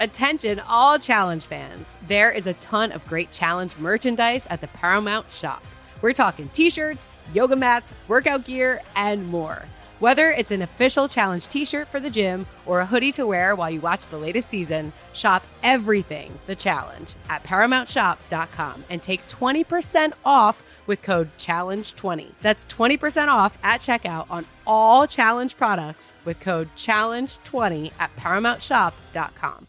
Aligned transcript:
Attention, 0.00 0.60
all 0.60 0.98
challenge 0.98 1.44
fans. 1.44 1.98
There 2.08 2.30
is 2.30 2.46
a 2.46 2.54
ton 2.54 2.90
of 2.90 3.06
great 3.06 3.30
challenge 3.30 3.76
merchandise 3.76 4.46
at 4.48 4.62
the 4.62 4.68
Paramount 4.68 5.30
shop. 5.30 5.62
We're 6.00 6.14
talking 6.14 6.48
t 6.48 6.70
shirts, 6.70 7.06
yoga 7.34 7.54
mats, 7.54 7.92
workout 8.08 8.46
gear, 8.46 8.80
and 8.96 9.28
more. 9.28 9.62
Whether 9.98 10.30
it's 10.30 10.52
an 10.52 10.62
official 10.62 11.06
challenge 11.06 11.48
t 11.48 11.66
shirt 11.66 11.86
for 11.86 12.00
the 12.00 12.08
gym 12.08 12.46
or 12.64 12.80
a 12.80 12.86
hoodie 12.86 13.12
to 13.12 13.26
wear 13.26 13.54
while 13.54 13.70
you 13.70 13.82
watch 13.82 14.06
the 14.06 14.16
latest 14.16 14.48
season, 14.48 14.94
shop 15.12 15.44
everything 15.62 16.32
the 16.46 16.56
challenge 16.56 17.14
at 17.28 17.44
ParamountShop.com 17.44 18.84
and 18.88 19.02
take 19.02 19.28
20% 19.28 20.14
off 20.24 20.62
with 20.86 21.02
code 21.02 21.28
CHALLENGE20. 21.36 22.32
That's 22.40 22.64
20% 22.64 23.28
off 23.28 23.58
at 23.62 23.82
checkout 23.82 24.30
on 24.30 24.46
all 24.66 25.06
challenge 25.06 25.58
products 25.58 26.14
with 26.24 26.40
code 26.40 26.70
CHALLENGE20 26.74 27.92
at 27.98 28.16
ParamountShop.com. 28.16 29.66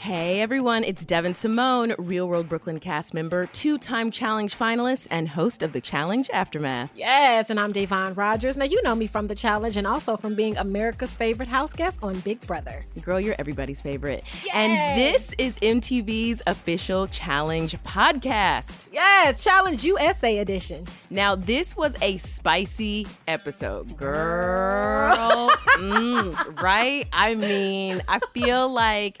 Hey 0.00 0.40
everyone, 0.40 0.82
it's 0.82 1.04
Devyn 1.04 1.36
Simone, 1.36 1.94
Real 1.98 2.26
World 2.26 2.48
Brooklyn 2.48 2.80
cast 2.80 3.12
member, 3.12 3.44
two 3.44 3.76
time 3.76 4.10
challenge 4.10 4.56
finalist, 4.58 5.08
and 5.10 5.28
host 5.28 5.62
of 5.62 5.74
the 5.74 5.80
Challenge 5.82 6.30
Aftermath. 6.32 6.88
Yes, 6.94 7.50
and 7.50 7.60
I'm 7.60 7.70
Da'Vonne 7.70 8.16
Rogers. 8.16 8.56
Now, 8.56 8.64
you 8.64 8.82
know 8.82 8.94
me 8.94 9.06
from 9.06 9.26
the 9.26 9.34
challenge 9.34 9.76
and 9.76 9.86
also 9.86 10.16
from 10.16 10.34
being 10.34 10.56
America's 10.56 11.12
favorite 11.12 11.50
house 11.50 11.74
guest 11.74 11.98
on 12.02 12.18
Big 12.20 12.40
Brother. 12.46 12.86
Girl, 13.02 13.20
you're 13.20 13.34
everybody's 13.38 13.82
favorite. 13.82 14.24
Yay! 14.42 14.50
And 14.54 14.98
this 14.98 15.34
is 15.36 15.58
MTV's 15.58 16.40
official 16.46 17.06
challenge 17.08 17.76
podcast. 17.82 18.86
Yes, 18.90 19.44
Challenge 19.44 19.84
USA 19.84 20.38
edition. 20.38 20.86
Now, 21.10 21.34
this 21.34 21.76
was 21.76 21.94
a 22.00 22.16
spicy 22.16 23.06
episode, 23.28 23.94
girl. 23.98 25.50
mm, 25.76 26.62
right? 26.62 27.06
I 27.12 27.34
mean, 27.34 28.00
I 28.08 28.18
feel 28.32 28.66
like 28.70 29.18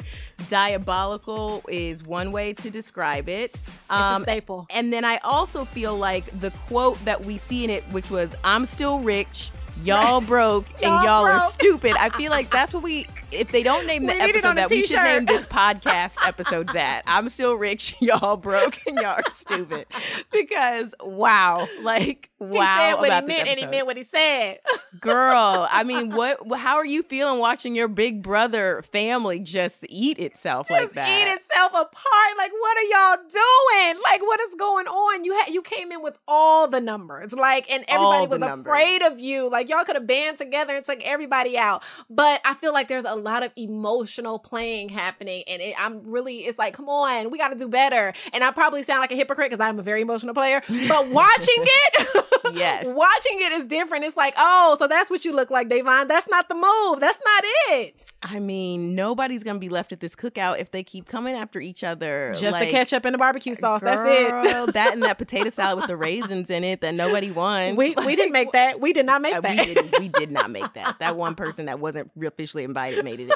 diabolical 0.48 1.62
is 1.68 2.02
one 2.04 2.32
way 2.32 2.52
to 2.54 2.70
describe 2.70 3.28
it. 3.28 3.60
Um, 3.88 4.22
staple. 4.22 4.66
And 4.70 4.92
then 4.92 5.04
I 5.04 5.18
also 5.18 5.64
feel 5.64 5.96
like 5.96 6.38
the 6.40 6.50
quote 6.50 7.02
that 7.04 7.24
we 7.24 7.36
see 7.36 7.64
in 7.64 7.70
it, 7.70 7.82
which 7.90 8.10
was, 8.10 8.36
I'm 8.44 8.66
still 8.66 9.00
rich 9.00 9.50
y'all 9.84 10.20
broke 10.26 10.66
and 10.74 10.82
y'all, 10.82 11.04
y'all 11.04 11.24
broke. 11.24 11.42
are 11.42 11.46
stupid. 11.48 11.96
I 11.96 12.10
feel 12.10 12.30
like 12.30 12.50
that's 12.50 12.74
what 12.74 12.82
we. 12.82 13.06
If 13.32 13.52
they 13.52 13.62
don't 13.62 13.86
name 13.86 14.06
the 14.06 14.14
we 14.14 14.18
episode 14.18 14.56
that, 14.56 14.70
we 14.70 14.84
should 14.86 14.96
name 14.96 15.24
this 15.24 15.46
podcast 15.46 16.16
episode 16.26 16.68
that. 16.70 17.02
I'm 17.06 17.28
still 17.28 17.54
rich, 17.54 17.94
y'all 18.00 18.36
broke, 18.36 18.78
and 18.86 18.96
y'all 18.96 19.20
are 19.24 19.30
stupid. 19.30 19.86
Because 20.32 20.94
wow, 21.00 21.68
like 21.82 22.30
wow, 22.40 22.48
he 22.48 22.58
said 22.58 22.94
what 22.94 23.22
he 23.22 23.26
meant, 23.26 23.48
and 23.48 23.58
he 23.58 23.66
meant 23.66 23.86
what 23.86 23.96
he 23.96 24.04
said. 24.04 24.58
Girl, 25.00 25.68
I 25.70 25.84
mean, 25.84 26.10
what? 26.10 26.40
How 26.58 26.76
are 26.76 26.84
you 26.84 27.02
feeling 27.02 27.38
watching 27.38 27.74
your 27.76 27.88
big 27.88 28.22
brother 28.22 28.82
family 28.82 29.38
just 29.38 29.86
eat 29.88 30.18
itself 30.18 30.68
just 30.68 30.80
like 30.80 30.92
that? 30.94 31.08
Eat 31.08 31.32
itself 31.32 31.70
apart. 31.70 32.36
Like, 32.36 32.52
what 32.52 32.76
are 32.76 32.82
y'all 32.82 33.16
doing? 33.30 34.02
Like, 34.02 34.22
what 34.22 34.40
is 34.40 34.54
going 34.58 34.86
on? 34.86 35.24
You 35.24 35.34
had 35.38 35.48
you 35.50 35.62
came 35.62 35.92
in 35.92 36.02
with 36.02 36.18
all 36.26 36.66
the 36.66 36.80
numbers, 36.80 37.32
like, 37.32 37.70
and 37.70 37.84
everybody 37.88 38.26
was 38.26 38.40
numbers. 38.40 38.70
afraid 38.70 39.02
of 39.02 39.20
you. 39.20 39.48
Like, 39.48 39.68
y'all 39.70 39.84
could 39.84 39.96
have 39.96 40.06
band 40.06 40.38
together 40.38 40.74
and 40.74 40.84
took 40.84 41.00
everybody 41.02 41.56
out. 41.56 41.82
But 42.10 42.40
I 42.44 42.54
feel 42.54 42.72
like 42.72 42.88
there's 42.88 43.04
a 43.04 43.14
lot 43.14 43.44
of 43.44 43.52
emotional 43.56 44.38
playing 44.38 44.90
happening, 44.90 45.44
and 45.48 45.62
it, 45.62 45.74
I'm 45.78 46.02
really, 46.04 46.40
it's 46.40 46.58
like, 46.58 46.74
come 46.74 46.88
on, 46.88 47.30
we 47.30 47.38
got 47.38 47.48
to 47.48 47.58
do 47.58 47.68
better. 47.68 48.12
And 48.32 48.44
I 48.44 48.50
probably 48.50 48.82
sound 48.82 49.00
like 49.00 49.12
a 49.12 49.16
hypocrite 49.16 49.50
because 49.50 49.64
I'm 49.64 49.78
a 49.78 49.82
very 49.82 50.02
emotional 50.02 50.34
player, 50.34 50.62
but 50.68 51.08
watching 51.10 51.64
it, 51.64 52.26
yes, 52.52 52.86
watching 52.94 53.40
it 53.40 53.52
is 53.52 53.66
different. 53.66 54.04
It's 54.04 54.16
like, 54.16 54.34
oh, 54.36 54.76
so 54.78 54.86
that's 54.86 55.08
what 55.08 55.24
you 55.24 55.32
look 55.32 55.50
like, 55.50 55.68
Da'Vonne. 55.68 56.08
That's 56.08 56.28
not 56.28 56.48
the 56.48 56.54
move. 56.54 57.00
That's 57.00 57.18
not 57.24 57.44
it. 57.70 58.09
I 58.22 58.38
mean, 58.38 58.94
nobody's 58.94 59.42
gonna 59.42 59.58
be 59.58 59.70
left 59.70 59.92
at 59.92 60.00
this 60.00 60.14
cookout 60.14 60.60
if 60.60 60.70
they 60.70 60.82
keep 60.82 61.06
coming 61.06 61.34
after 61.34 61.58
each 61.58 61.82
other. 61.82 62.34
Just 62.36 62.52
like, 62.52 62.68
the 62.68 62.70
ketchup 62.70 63.06
and 63.06 63.14
the 63.14 63.18
barbecue 63.18 63.54
sauce. 63.54 63.80
Girl, 63.80 63.94
that's 63.94 64.68
it. 64.68 64.72
that 64.74 64.92
and 64.92 65.02
that 65.04 65.16
potato 65.16 65.48
salad 65.48 65.76
with 65.76 65.86
the 65.86 65.96
raisins 65.96 66.50
in 66.50 66.62
it 66.62 66.82
that 66.82 66.94
nobody 66.94 67.30
wants. 67.30 67.78
We 67.78 67.94
we 68.04 68.16
didn't 68.16 68.32
make 68.32 68.52
that. 68.52 68.78
We 68.78 68.92
did 68.92 69.06
not 69.06 69.22
make 69.22 69.34
uh, 69.34 69.40
that. 69.40 69.66
We, 69.66 69.74
did, 69.74 69.98
we 69.98 70.08
did 70.08 70.30
not 70.30 70.50
make 70.50 70.74
that. 70.74 70.98
That 70.98 71.16
one 71.16 71.34
person 71.34 71.64
that 71.66 71.80
wasn't 71.80 72.10
officially 72.22 72.64
invited 72.64 73.04
made 73.04 73.20
it. 73.20 73.32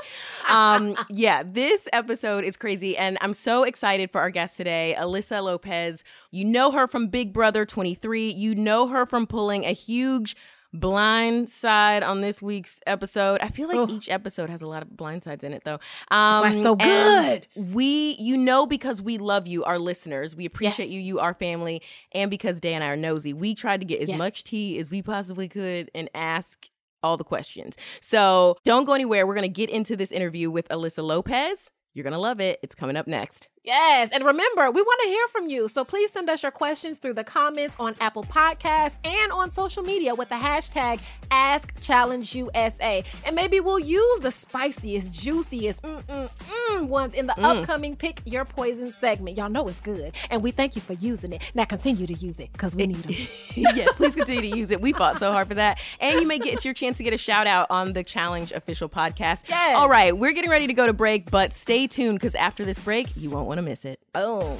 Um, 0.50 0.96
yeah, 1.08 1.42
this 1.42 1.88
episode 1.94 2.44
is 2.44 2.58
crazy, 2.58 2.94
and 2.96 3.16
I'm 3.22 3.34
so 3.34 3.62
excited 3.62 4.10
for 4.12 4.20
our 4.20 4.30
guest 4.30 4.58
today, 4.58 4.94
Alyssa 4.98 5.42
Lopez. 5.42 6.04
You 6.30 6.44
know 6.44 6.70
her 6.72 6.86
from 6.86 7.06
Big 7.06 7.32
Brother 7.32 7.64
23. 7.64 8.30
You 8.30 8.54
know 8.54 8.88
her 8.88 9.06
from 9.06 9.26
pulling 9.26 9.64
a 9.64 9.72
huge 9.72 10.36
blind 10.74 11.48
side 11.48 12.02
on 12.02 12.20
this 12.20 12.42
week's 12.42 12.80
episode. 12.86 13.40
I 13.40 13.48
feel 13.48 13.68
like 13.68 13.76
oh. 13.76 13.88
each 13.88 14.08
episode 14.08 14.50
has 14.50 14.60
a 14.60 14.66
lot 14.66 14.82
of 14.82 14.94
blind 14.96 15.22
sides 15.22 15.44
in 15.44 15.52
it 15.52 15.62
though. 15.64 15.78
Um 16.10 16.62
so 16.62 16.74
good. 16.76 17.46
We 17.56 18.16
you 18.18 18.36
know 18.36 18.66
because 18.66 19.00
we 19.00 19.18
love 19.18 19.46
you, 19.46 19.64
our 19.64 19.78
listeners. 19.78 20.36
We 20.36 20.44
appreciate 20.44 20.88
yes. 20.88 20.94
you, 20.94 21.00
you 21.00 21.20
our 21.20 21.34
family, 21.34 21.80
and 22.12 22.30
because 22.30 22.60
Day 22.60 22.74
and 22.74 22.82
I 22.82 22.88
are 22.88 22.96
nosy. 22.96 23.32
We 23.32 23.54
tried 23.54 23.80
to 23.80 23.86
get 23.86 24.00
as 24.00 24.10
yes. 24.10 24.18
much 24.18 24.44
tea 24.44 24.78
as 24.78 24.90
we 24.90 25.00
possibly 25.00 25.48
could 25.48 25.90
and 25.94 26.10
ask 26.14 26.68
all 27.02 27.16
the 27.16 27.24
questions. 27.24 27.76
So 28.00 28.56
don't 28.64 28.84
go 28.84 28.94
anywhere. 28.94 29.26
We're 29.26 29.34
gonna 29.34 29.48
get 29.48 29.70
into 29.70 29.96
this 29.96 30.10
interview 30.10 30.50
with 30.50 30.68
Alyssa 30.68 31.04
Lopez. 31.04 31.70
You're 31.94 32.04
gonna 32.04 32.18
love 32.18 32.40
it. 32.40 32.58
It's 32.62 32.74
coming 32.74 32.96
up 32.96 33.06
next. 33.06 33.48
Yes. 33.64 34.10
And 34.12 34.22
remember, 34.24 34.70
we 34.70 34.82
want 34.82 35.00
to 35.04 35.08
hear 35.08 35.26
from 35.28 35.48
you. 35.48 35.68
So 35.68 35.84
please 35.86 36.12
send 36.12 36.28
us 36.28 36.42
your 36.42 36.52
questions 36.52 36.98
through 36.98 37.14
the 37.14 37.24
comments 37.24 37.74
on 37.80 37.94
Apple 37.98 38.24
Podcasts 38.24 38.92
and 39.04 39.32
on 39.32 39.50
social 39.50 39.82
media 39.82 40.14
with 40.14 40.28
the 40.28 40.34
hashtag 40.34 41.00
AskChallengeUSA. 41.30 43.06
And 43.24 43.34
maybe 43.34 43.60
we'll 43.60 43.78
use 43.78 44.20
the 44.20 44.30
spiciest, 44.30 45.12
juiciest 45.12 45.82
mm-mm-mm 45.82 46.88
ones 46.88 47.14
in 47.14 47.26
the 47.26 47.32
mm. 47.32 47.42
upcoming 47.42 47.96
Pick 47.96 48.20
Your 48.26 48.44
Poison 48.44 48.92
segment. 49.00 49.38
Y'all 49.38 49.48
know 49.48 49.66
it's 49.66 49.80
good. 49.80 50.12
And 50.28 50.42
we 50.42 50.50
thank 50.50 50.76
you 50.76 50.82
for 50.82 50.92
using 50.92 51.32
it. 51.32 51.40
Now 51.54 51.64
continue 51.64 52.06
to 52.06 52.14
use 52.14 52.38
it 52.38 52.52
because 52.52 52.76
we 52.76 52.82
eh, 52.82 52.86
need 52.86 52.96
them. 52.96 53.12
yes, 53.54 53.94
please 53.96 54.14
continue 54.14 54.42
to 54.42 54.58
use 54.58 54.72
it. 54.72 54.82
We 54.82 54.92
fought 54.92 55.16
so 55.16 55.32
hard 55.32 55.48
for 55.48 55.54
that. 55.54 55.78
And 56.00 56.20
you 56.20 56.26
may 56.26 56.38
get 56.38 56.66
your 56.66 56.74
chance 56.74 56.98
to 56.98 57.02
get 57.02 57.14
a 57.14 57.18
shout 57.18 57.46
out 57.46 57.68
on 57.70 57.94
the 57.94 58.04
Challenge 58.04 58.52
official 58.52 58.90
podcast. 58.90 59.48
Yes. 59.48 59.74
All 59.74 59.88
right, 59.88 60.16
we're 60.16 60.32
getting 60.32 60.50
ready 60.50 60.66
to 60.66 60.74
go 60.74 60.86
to 60.86 60.92
break, 60.92 61.30
but 61.30 61.54
stay 61.54 61.86
tuned 61.86 62.18
because 62.18 62.34
after 62.34 62.66
this 62.66 62.78
break, 62.80 63.16
you 63.16 63.30
won't 63.30 63.53
want 63.54 63.64
to 63.64 63.70
miss 63.70 63.84
it. 63.84 64.00
Boom. 64.12 64.58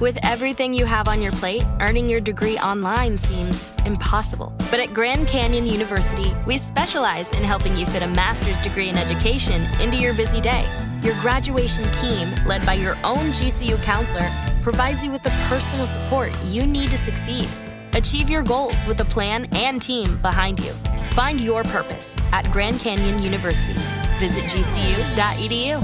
With 0.00 0.16
everything 0.22 0.74
you 0.74 0.84
have 0.84 1.08
on 1.08 1.20
your 1.20 1.32
plate, 1.32 1.64
earning 1.80 2.08
your 2.08 2.20
degree 2.20 2.56
online 2.58 3.18
seems 3.18 3.72
impossible. 3.84 4.54
But 4.70 4.78
at 4.78 4.94
Grand 4.94 5.26
Canyon 5.26 5.66
University, 5.66 6.32
we 6.46 6.56
specialize 6.56 7.32
in 7.32 7.42
helping 7.42 7.76
you 7.76 7.84
fit 7.84 8.02
a 8.02 8.06
master's 8.06 8.60
degree 8.60 8.88
in 8.88 8.96
education 8.96 9.62
into 9.80 9.96
your 9.96 10.14
busy 10.14 10.40
day. 10.40 10.64
Your 11.02 11.14
graduation 11.20 11.90
team, 11.90 12.32
led 12.46 12.64
by 12.64 12.74
your 12.74 12.96
own 13.04 13.32
GCU 13.32 13.82
counselor, 13.82 14.30
provides 14.62 15.02
you 15.02 15.10
with 15.10 15.22
the 15.24 15.30
personal 15.48 15.86
support 15.86 16.30
you 16.44 16.64
need 16.64 16.90
to 16.90 16.98
succeed. 16.98 17.48
Achieve 17.98 18.30
your 18.30 18.44
goals 18.44 18.86
with 18.86 19.00
a 19.00 19.04
plan 19.04 19.46
and 19.50 19.82
team 19.82 20.18
behind 20.22 20.60
you. 20.60 20.72
Find 21.14 21.40
your 21.40 21.64
purpose 21.64 22.16
at 22.30 22.48
Grand 22.52 22.78
Canyon 22.78 23.20
University. 23.24 23.74
Visit 24.20 24.44
gcu.edu. 24.44 25.82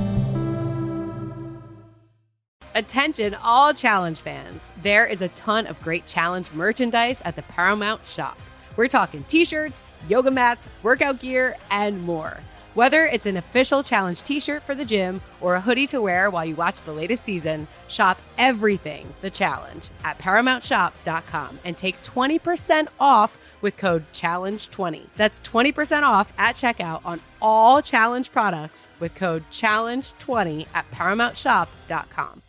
Attention, 2.77 3.35
all 3.35 3.75
challenge 3.75 4.21
fans. 4.21 4.71
There 4.81 5.05
is 5.05 5.23
a 5.23 5.29
ton 5.31 5.67
of 5.67 5.83
great 5.83 6.07
challenge 6.07 6.53
merchandise 6.53 7.21
at 7.25 7.35
the 7.35 7.43
Paramount 7.43 8.07
shop. 8.07 8.39
We're 8.77 8.87
talking 8.87 9.25
t 9.25 9.45
shirts, 9.45 9.83
yoga 10.09 10.31
mats, 10.31 10.69
workout 10.85 11.19
gear, 11.19 11.57
and 11.73 12.01
more. 12.05 12.39
Whether 12.75 13.07
it's 13.07 13.27
an 13.27 13.37
official 13.37 13.85
challenge 13.85 14.23
t 14.23 14.41
shirt 14.41 14.65
for 14.65 14.75
the 14.75 14.85
gym 14.85 15.21
or 15.41 15.55
a 15.55 15.61
hoodie 15.61 15.87
to 15.89 16.03
wear 16.03 16.29
while 16.29 16.45
you 16.45 16.57
watch 16.57 16.83
the 16.83 16.93
latest 16.93 17.23
season, 17.23 17.69
shop 17.87 18.21
everything 18.37 19.15
the 19.21 19.31
challenge 19.31 19.91
at 20.03 20.19
ParamountShop.com 20.19 21.61
and 21.65 21.77
take 21.77 22.03
20% 22.03 22.89
off 22.99 23.39
with 23.61 23.77
code 23.77 24.05
CHALLENGE20. 24.13 25.07
That's 25.17 25.39
20% 25.41 26.03
off 26.03 26.33
at 26.37 26.57
checkout 26.57 27.03
on 27.05 27.21
all 27.41 27.81
challenge 27.81 28.33
products 28.33 28.89
with 28.99 29.15
code 29.15 29.45
CHALLENGE20 29.53 30.67
at 30.75 30.91
ParamountShop.com. 30.91 32.44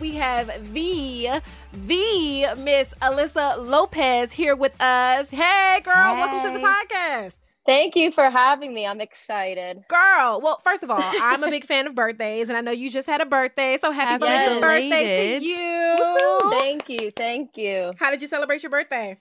we 0.00 0.12
have 0.12 0.72
the 0.72 1.40
the 1.72 2.54
Miss 2.58 2.88
Alyssa 3.02 3.64
Lopez 3.64 4.32
here 4.32 4.56
with 4.56 4.80
us. 4.80 5.28
Hey, 5.30 5.80
girl, 5.84 6.14
hey. 6.14 6.20
welcome 6.20 6.52
to 6.52 6.58
the 6.58 6.66
podcast. 6.66 7.36
Thank 7.66 7.94
you 7.94 8.10
for 8.10 8.30
having 8.30 8.72
me. 8.72 8.86
I'm 8.86 9.00
excited. 9.00 9.84
Girl, 9.88 10.40
well, 10.42 10.60
first 10.64 10.82
of 10.82 10.90
all, 10.90 11.00
I'm 11.02 11.44
a 11.44 11.50
big 11.50 11.64
fan 11.66 11.86
of 11.86 11.94
birthdays, 11.94 12.48
and 12.48 12.56
I 12.56 12.62
know 12.62 12.70
you 12.70 12.90
just 12.90 13.06
had 13.06 13.20
a 13.20 13.26
birthday. 13.26 13.78
So 13.80 13.92
happy 13.92 14.24
yes. 14.24 14.60
birthday 14.60 15.38
to 15.38 15.44
you. 15.44 15.96
Woo-hoo. 15.98 16.58
Thank 16.58 16.88
you. 16.88 17.12
Thank 17.14 17.56
you. 17.56 17.90
How 17.98 18.10
did 18.10 18.22
you 18.22 18.28
celebrate 18.28 18.62
your 18.62 18.70
birthday? 18.70 19.18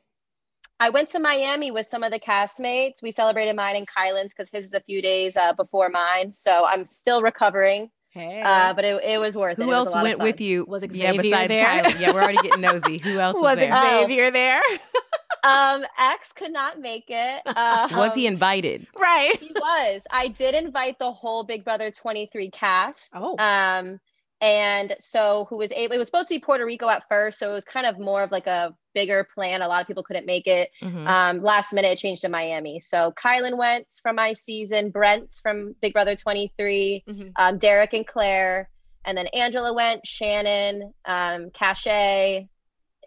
I 0.79 0.91
went 0.91 1.09
to 1.09 1.19
Miami 1.19 1.71
with 1.71 1.87
some 1.87 2.03
of 2.03 2.11
the 2.11 2.19
castmates. 2.19 3.03
We 3.03 3.11
celebrated 3.11 3.55
mine 3.57 3.75
in 3.75 3.85
Kylan's 3.85 4.33
because 4.33 4.49
his 4.49 4.67
is 4.67 4.73
a 4.73 4.79
few 4.79 5.01
days 5.01 5.35
uh, 5.35 5.51
before 5.51 5.89
mine. 5.89 6.31
So 6.31 6.65
I'm 6.65 6.85
still 6.85 7.21
recovering 7.21 7.91
Hey. 8.11 8.41
Uh, 8.43 8.73
but 8.73 8.83
it, 8.85 9.03
it 9.03 9.17
was 9.19 9.35
worth 9.35 9.57
Who 9.57 9.63
it. 9.63 9.65
Who 9.67 9.73
else 9.73 9.93
went 9.93 10.19
with 10.19 10.41
you? 10.41 10.65
Was 10.67 10.81
Xavier 10.81 11.03
yeah, 11.03 11.21
besides 11.21 11.49
there? 11.49 11.65
Kylie. 11.65 11.99
Yeah, 11.99 12.11
we're 12.11 12.21
already 12.21 12.39
getting 12.39 12.61
nosy. 12.61 12.97
Who 12.97 13.19
else 13.19 13.35
was, 13.35 13.43
was 13.43 13.57
there? 13.57 13.71
Xavier 13.71 14.25
oh. 14.25 14.31
there? 14.31 14.61
um, 15.43 15.85
X 15.97 16.33
could 16.33 16.51
not 16.51 16.79
make 16.79 17.05
it. 17.09 17.41
Um, 17.45 17.91
was 17.97 18.15
he 18.15 18.25
invited? 18.25 18.87
Right. 18.97 19.37
He 19.39 19.51
was. 19.53 20.07
I 20.11 20.29
did 20.29 20.55
invite 20.55 20.97
the 20.97 21.11
whole 21.11 21.43
Big 21.43 21.63
Brother 21.63 21.91
23 21.91 22.49
cast. 22.49 23.11
Oh. 23.13 23.37
Um, 23.37 23.99
and 24.41 24.95
so 24.99 25.45
who 25.49 25.57
was 25.57 25.71
able 25.73 25.95
it 25.95 25.97
was 25.97 26.07
supposed 26.07 26.29
to 26.29 26.35
be 26.35 26.39
puerto 26.39 26.65
rico 26.65 26.87
at 26.87 27.03
first 27.09 27.39
so 27.39 27.49
it 27.51 27.53
was 27.53 27.65
kind 27.65 27.85
of 27.85 27.99
more 27.99 28.23
of 28.23 28.31
like 28.31 28.47
a 28.47 28.73
bigger 28.93 29.27
plan. 29.35 29.61
A 29.61 29.67
lot 29.67 29.81
of 29.81 29.87
people 29.87 30.03
couldn't 30.03 30.25
make 30.25 30.47
it. 30.47 30.71
Mm-hmm. 30.81 31.07
um, 31.07 31.43
last 31.43 31.73
minute 31.73 31.89
it 31.89 31.97
changed 31.99 32.21
to 32.21 32.29
miami. 32.29 32.79
So 32.79 33.13
kylan 33.21 33.57
went 33.57 33.87
from 34.01 34.15
my 34.15 34.33
season 34.33 34.89
brent 34.89 35.33
from 35.41 35.75
big 35.81 35.93
brother 35.93 36.15
23 36.15 37.03
mm-hmm. 37.07 37.29
um, 37.37 37.57
derek 37.57 37.93
and 37.93 38.05
claire 38.05 38.69
and 39.05 39.17
then 39.17 39.27
angela 39.27 39.73
went 39.73 40.05
shannon 40.05 40.93
um, 41.05 41.49
Cashel, 41.51 42.47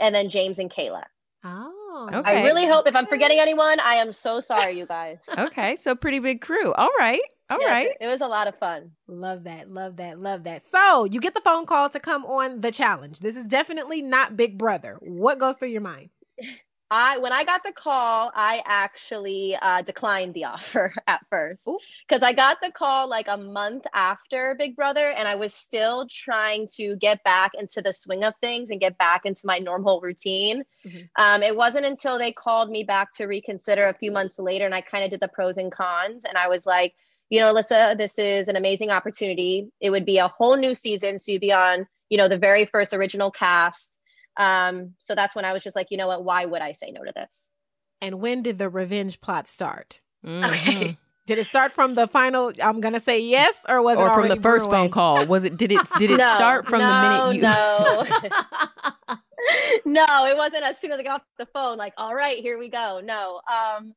and 0.01 0.15
then 0.15 0.31
james 0.31 0.59
and 0.59 0.71
kayla. 0.71 1.05
Oh 1.45 1.82
okay. 2.13 2.41
I 2.41 2.43
really 2.43 2.67
hope 2.67 2.87
if 2.87 2.95
I'm 2.95 3.07
forgetting 3.07 3.39
anyone, 3.39 3.81
I 3.81 3.95
am 3.97 4.13
so 4.13 4.41
sorry, 4.41 4.73
you 4.73 4.87
guys. 4.87 5.19
okay, 5.39 5.77
so 5.77 5.95
pretty 5.95 6.19
big 6.19 6.41
crew. 6.41 6.73
All 6.73 6.91
right. 6.99 7.21
All 7.51 7.59
yes, 7.61 7.71
right. 7.71 7.87
It, 7.89 7.97
it 8.01 8.07
was 8.09 8.21
a 8.23 8.27
lot 8.27 8.49
of 8.49 8.59
fun. 8.59 8.93
Love 9.07 9.45
that. 9.45 9.71
Love 9.71 9.97
that. 9.97 10.19
Love 10.19 10.45
that. 10.45 10.63
So 10.71 11.05
you 11.05 11.21
get 11.21 11.35
the 11.35 11.43
phone 11.43 11.67
call 11.67 11.91
to 11.91 12.01
come 12.01 12.25
on 12.25 12.61
the 12.63 12.71
challenge. 12.71 13.21
This 13.21 13.37
is 13.37 13.47
definitely 13.47 14.01
not 14.01 14.37
Big 14.37 14.57
Brother. 14.57 14.99
What 15.01 15.39
goes 15.39 15.57
through 15.57 15.69
your 15.69 15.83
mind? 15.83 16.09
I 16.93 17.17
when 17.17 17.33
I 17.33 17.45
got 17.45 17.63
the 17.65 17.73
call, 17.73 18.31
I 18.35 18.63
actually 18.67 19.57
uh, 19.57 19.81
declined 19.81 20.35
the 20.35 20.45
offer 20.55 20.93
at 21.07 21.25
first 21.31 21.67
because 22.07 22.23
I 22.23 22.35
got 22.35 22.59
the 22.63 22.71
call 22.71 23.09
like 23.09 23.29
a 23.29 23.39
month 23.39 23.85
after 23.95 24.55
Big 24.59 24.77
Brother, 24.77 25.09
and 25.09 25.27
I 25.27 25.37
was 25.37 25.55
still 25.55 26.07
trying 26.11 26.69
to 26.75 26.97
get 26.97 27.25
back 27.25 27.53
into 27.59 27.81
the 27.81 27.95
swing 27.95 28.25
of 28.25 28.35
things 28.43 28.71
and 28.71 28.79
get 28.79 28.99
back 28.99 29.23
into 29.25 29.47
my 29.47 29.59
normal 29.59 30.03
routine. 30.03 30.65
Mm-hmm. 30.87 31.01
Um, 31.17 31.43
it 31.43 31.57
wasn't 31.57 31.87
until 31.87 32.19
they 32.19 32.31
called 32.31 32.69
me 32.69 32.85
back 32.85 33.13
to 33.13 33.25
reconsider 33.25 33.85
a 33.85 33.95
few 33.95 34.13
months 34.13 34.39
later, 34.39 34.67
and 34.67 34.75
I 34.75 34.83
kind 34.83 35.03
of 35.03 35.11
did 35.11 35.21
the 35.21 35.29
pros 35.29 35.57
and 35.57 35.73
cons, 35.73 36.27
and 36.27 36.37
I 36.37 36.49
was 36.49 36.67
like, 36.67 36.95
you 37.31 37.41
know, 37.41 37.55
Alyssa, 37.55 37.97
this 37.97 38.19
is 38.19 38.49
an 38.49 38.57
amazing 38.57 38.91
opportunity. 38.91 39.71
It 39.81 39.89
would 39.89 40.05
be 40.05 40.19
a 40.19 40.29
whole 40.29 40.59
new 40.59 40.75
season, 40.75 41.19
so 41.19 41.33
you'd 41.33 41.41
be 41.41 41.55
on, 41.55 41.87
you 42.11 42.19
know, 42.19 42.29
the 42.29 42.37
very 42.37 42.67
first 42.67 42.93
original 42.93 43.31
cast 43.31 43.99
um, 44.37 44.95
so 44.99 45.15
that's 45.15 45.35
when 45.37 45.45
I 45.45 45.53
was 45.53 45.63
just 45.63 45.77
like, 45.77 45.91
you 45.91 45.97
know 45.97 46.09
what? 46.09 46.25
Why 46.25 46.45
would 46.45 46.63
I 46.63 46.73
say 46.73 46.91
no 46.91 47.05
to 47.05 47.13
this? 47.15 47.51
And 48.01 48.21
when 48.21 48.43
did 48.43 48.59
the 48.59 48.69
revenge 48.69 49.21
plot 49.21 49.49
start? 49.49 50.01
Mm-hmm. 50.27 50.45
Okay. 50.45 50.99
Did 51.25 51.39
it 51.39 51.47
start 51.47 51.73
from 51.73 51.95
the 51.95 52.09
final? 52.09 52.53
I'm 52.61 52.81
gonna 52.81 52.99
say 52.99 53.21
yes, 53.21 53.65
or 53.69 53.81
was 53.81 53.97
or 53.97 54.09
it 54.09 54.15
from 54.15 54.29
the 54.29 54.35
first 54.35 54.69
brewing? 54.69 54.87
phone 54.87 54.91
call? 54.91 55.25
Was 55.27 55.45
it? 55.45 55.57
Did 55.57 55.71
it? 55.71 55.89
Did 55.97 56.11
it 56.11 56.17
no, 56.19 56.35
start 56.35 56.67
from 56.67 56.81
no, 56.81 56.89
the 56.89 57.01
minute 57.01 57.37
you? 57.37 57.43
No, 57.43 58.07
no, 60.03 60.27
it 60.27 60.37
wasn't 60.37 60.65
as 60.65 60.79
soon 60.79 60.91
as 60.91 60.99
I 60.99 61.05
got 61.05 61.21
off 61.21 61.27
the 61.39 61.47
phone. 61.47 61.79
Like, 61.79 61.95
all 61.97 62.13
right, 62.13 62.39
here 62.39 62.59
we 62.59 62.69
go. 62.69 63.01
No, 63.05 63.41
um, 63.49 63.95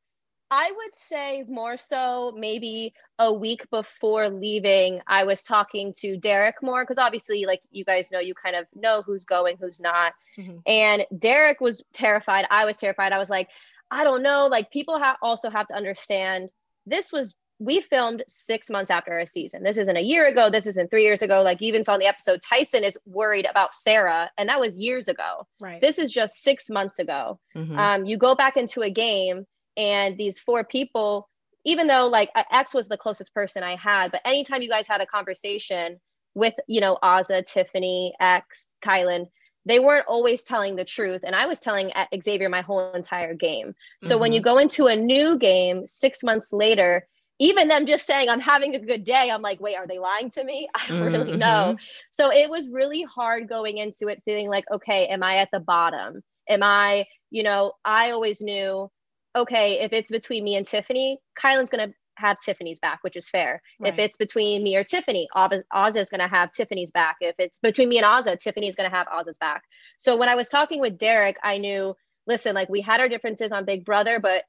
I 0.50 0.70
would 0.70 0.94
say 0.94 1.44
more 1.48 1.76
so 1.76 2.32
maybe 2.36 2.94
a 3.18 3.32
week 3.32 3.68
before 3.70 4.28
leaving, 4.28 5.00
I 5.06 5.24
was 5.24 5.42
talking 5.42 5.92
to 5.98 6.16
Derek 6.16 6.62
more 6.62 6.84
because 6.84 6.98
obviously, 6.98 7.46
like 7.46 7.62
you 7.70 7.84
guys 7.84 8.12
know, 8.12 8.20
you 8.20 8.34
kind 8.34 8.54
of 8.54 8.66
know 8.74 9.02
who's 9.02 9.24
going, 9.24 9.56
who's 9.60 9.80
not. 9.80 10.12
Mm-hmm. 10.38 10.58
And 10.66 11.06
Derek 11.18 11.60
was 11.60 11.82
terrified. 11.92 12.46
I 12.50 12.64
was 12.64 12.76
terrified. 12.76 13.12
I 13.12 13.18
was 13.18 13.30
like, 13.30 13.48
I 13.90 14.04
don't 14.04 14.22
know. 14.22 14.48
Like, 14.48 14.70
people 14.70 14.98
ha- 14.98 15.16
also 15.22 15.50
have 15.50 15.68
to 15.68 15.74
understand 15.74 16.50
this 16.86 17.12
was, 17.12 17.36
we 17.58 17.80
filmed 17.80 18.24
six 18.28 18.68
months 18.68 18.90
after 18.90 19.18
a 19.18 19.26
season. 19.26 19.62
This 19.62 19.78
isn't 19.78 19.96
a 19.96 20.02
year 20.02 20.26
ago. 20.26 20.50
This 20.50 20.66
isn't 20.66 20.90
three 20.90 21.04
years 21.04 21.22
ago. 21.22 21.42
Like, 21.42 21.60
you 21.60 21.68
even 21.68 21.84
saw 21.84 21.94
in 21.94 22.00
the 22.00 22.06
episode, 22.06 22.40
Tyson 22.42 22.84
is 22.84 22.98
worried 23.06 23.46
about 23.46 23.74
Sarah, 23.74 24.30
and 24.36 24.48
that 24.48 24.60
was 24.60 24.76
years 24.76 25.08
ago. 25.08 25.46
Right. 25.60 25.80
This 25.80 25.98
is 25.98 26.10
just 26.12 26.42
six 26.42 26.68
months 26.68 26.98
ago. 26.98 27.38
Mm-hmm. 27.56 27.78
Um, 27.78 28.06
you 28.06 28.18
go 28.18 28.34
back 28.34 28.56
into 28.56 28.82
a 28.82 28.90
game 28.90 29.46
and 29.76 30.16
these 30.16 30.38
four 30.38 30.64
people 30.64 31.28
even 31.64 31.86
though 31.88 32.06
like 32.06 32.30
x 32.50 32.72
was 32.72 32.88
the 32.88 32.96
closest 32.96 33.34
person 33.34 33.62
i 33.62 33.76
had 33.76 34.10
but 34.10 34.20
anytime 34.24 34.62
you 34.62 34.68
guys 34.68 34.86
had 34.86 35.00
a 35.00 35.06
conversation 35.06 35.98
with 36.34 36.54
you 36.68 36.80
know 36.80 36.98
Azah, 37.02 37.44
tiffany 37.44 38.14
x 38.20 38.68
kylan 38.84 39.26
they 39.64 39.80
weren't 39.80 40.06
always 40.06 40.44
telling 40.44 40.76
the 40.76 40.84
truth. 40.84 41.22
And 41.24 41.34
i 41.34 41.46
was 41.46 41.58
telling 41.58 41.90
xavier 42.22 42.48
my 42.48 42.60
whole 42.60 42.92
entire 42.92 43.34
game. 43.34 43.74
So 44.02 44.10
mm-hmm. 44.10 44.20
when 44.20 44.32
you 44.32 44.40
go 44.40 44.58
into 44.58 44.86
a 44.86 44.94
new 44.94 45.38
game 45.38 45.86
six 45.86 46.22
months 46.22 46.52
later 46.52 47.08
even 47.38 47.68
them 47.68 47.84
just 47.84 48.06
saying 48.06 48.30
i'm 48.30 48.40
having 48.40 48.74
a 48.74 48.78
good 48.78 49.04
day 49.04 49.30
i'm 49.30 49.42
like 49.42 49.60
wait 49.60 49.76
are 49.76 49.86
they 49.86 49.98
lying 49.98 50.30
to 50.30 50.44
me? 50.44 50.68
I 50.74 50.86
don't 50.88 51.02
really 51.02 51.30
mm-hmm. 51.32 51.38
know. 51.38 51.76
So 52.10 52.30
it 52.30 52.48
was 52.48 52.68
really 52.68 53.02
hard 53.02 53.48
going 53.48 53.78
into 53.78 54.08
it 54.08 54.22
feeling 54.24 54.48
like 54.48 54.64
okay 54.70 55.06
am 55.08 55.22
i 55.22 55.36
at 55.38 55.50
the 55.52 55.60
bottom? 55.60 56.22
Am 56.48 56.62
i 56.62 57.06
you 57.30 57.42
know 57.42 57.72
i 57.84 58.10
always 58.10 58.40
knew 58.40 58.90
okay, 59.36 59.80
if 59.80 59.92
it's 59.92 60.10
between 60.10 60.42
me 60.42 60.56
and 60.56 60.66
Tiffany, 60.66 61.20
Kylan's 61.38 61.70
going 61.70 61.88
to 61.88 61.94
have 62.16 62.40
Tiffany's 62.40 62.80
back, 62.80 63.00
which 63.02 63.16
is 63.16 63.28
fair. 63.28 63.62
Right. 63.78 63.92
If 63.92 63.98
it's 63.98 64.16
between 64.16 64.62
me 64.62 64.76
or 64.76 64.84
Tiffany, 64.84 65.28
Azah 65.36 65.96
is 65.98 66.08
going 66.08 66.20
to 66.20 66.28
have 66.28 66.50
Tiffany's 66.50 66.90
back. 66.90 67.16
If 67.20 67.36
it's 67.38 67.58
between 67.58 67.90
me 67.90 67.98
and 67.98 68.06
Azah, 68.06 68.38
Tiffany 68.38 68.68
is 68.68 68.74
going 68.74 68.90
to 68.90 68.96
have 68.96 69.06
Azah's 69.06 69.38
back. 69.38 69.62
So 69.98 70.16
when 70.16 70.30
I 70.30 70.34
was 70.34 70.48
talking 70.48 70.80
with 70.80 70.98
Derek, 70.98 71.36
I 71.42 71.58
knew, 71.58 71.94
listen, 72.26 72.54
like 72.54 72.70
we 72.70 72.80
had 72.80 73.00
our 73.00 73.08
differences 73.08 73.52
on 73.52 73.66
Big 73.66 73.84
Brother, 73.84 74.18
but 74.18 74.44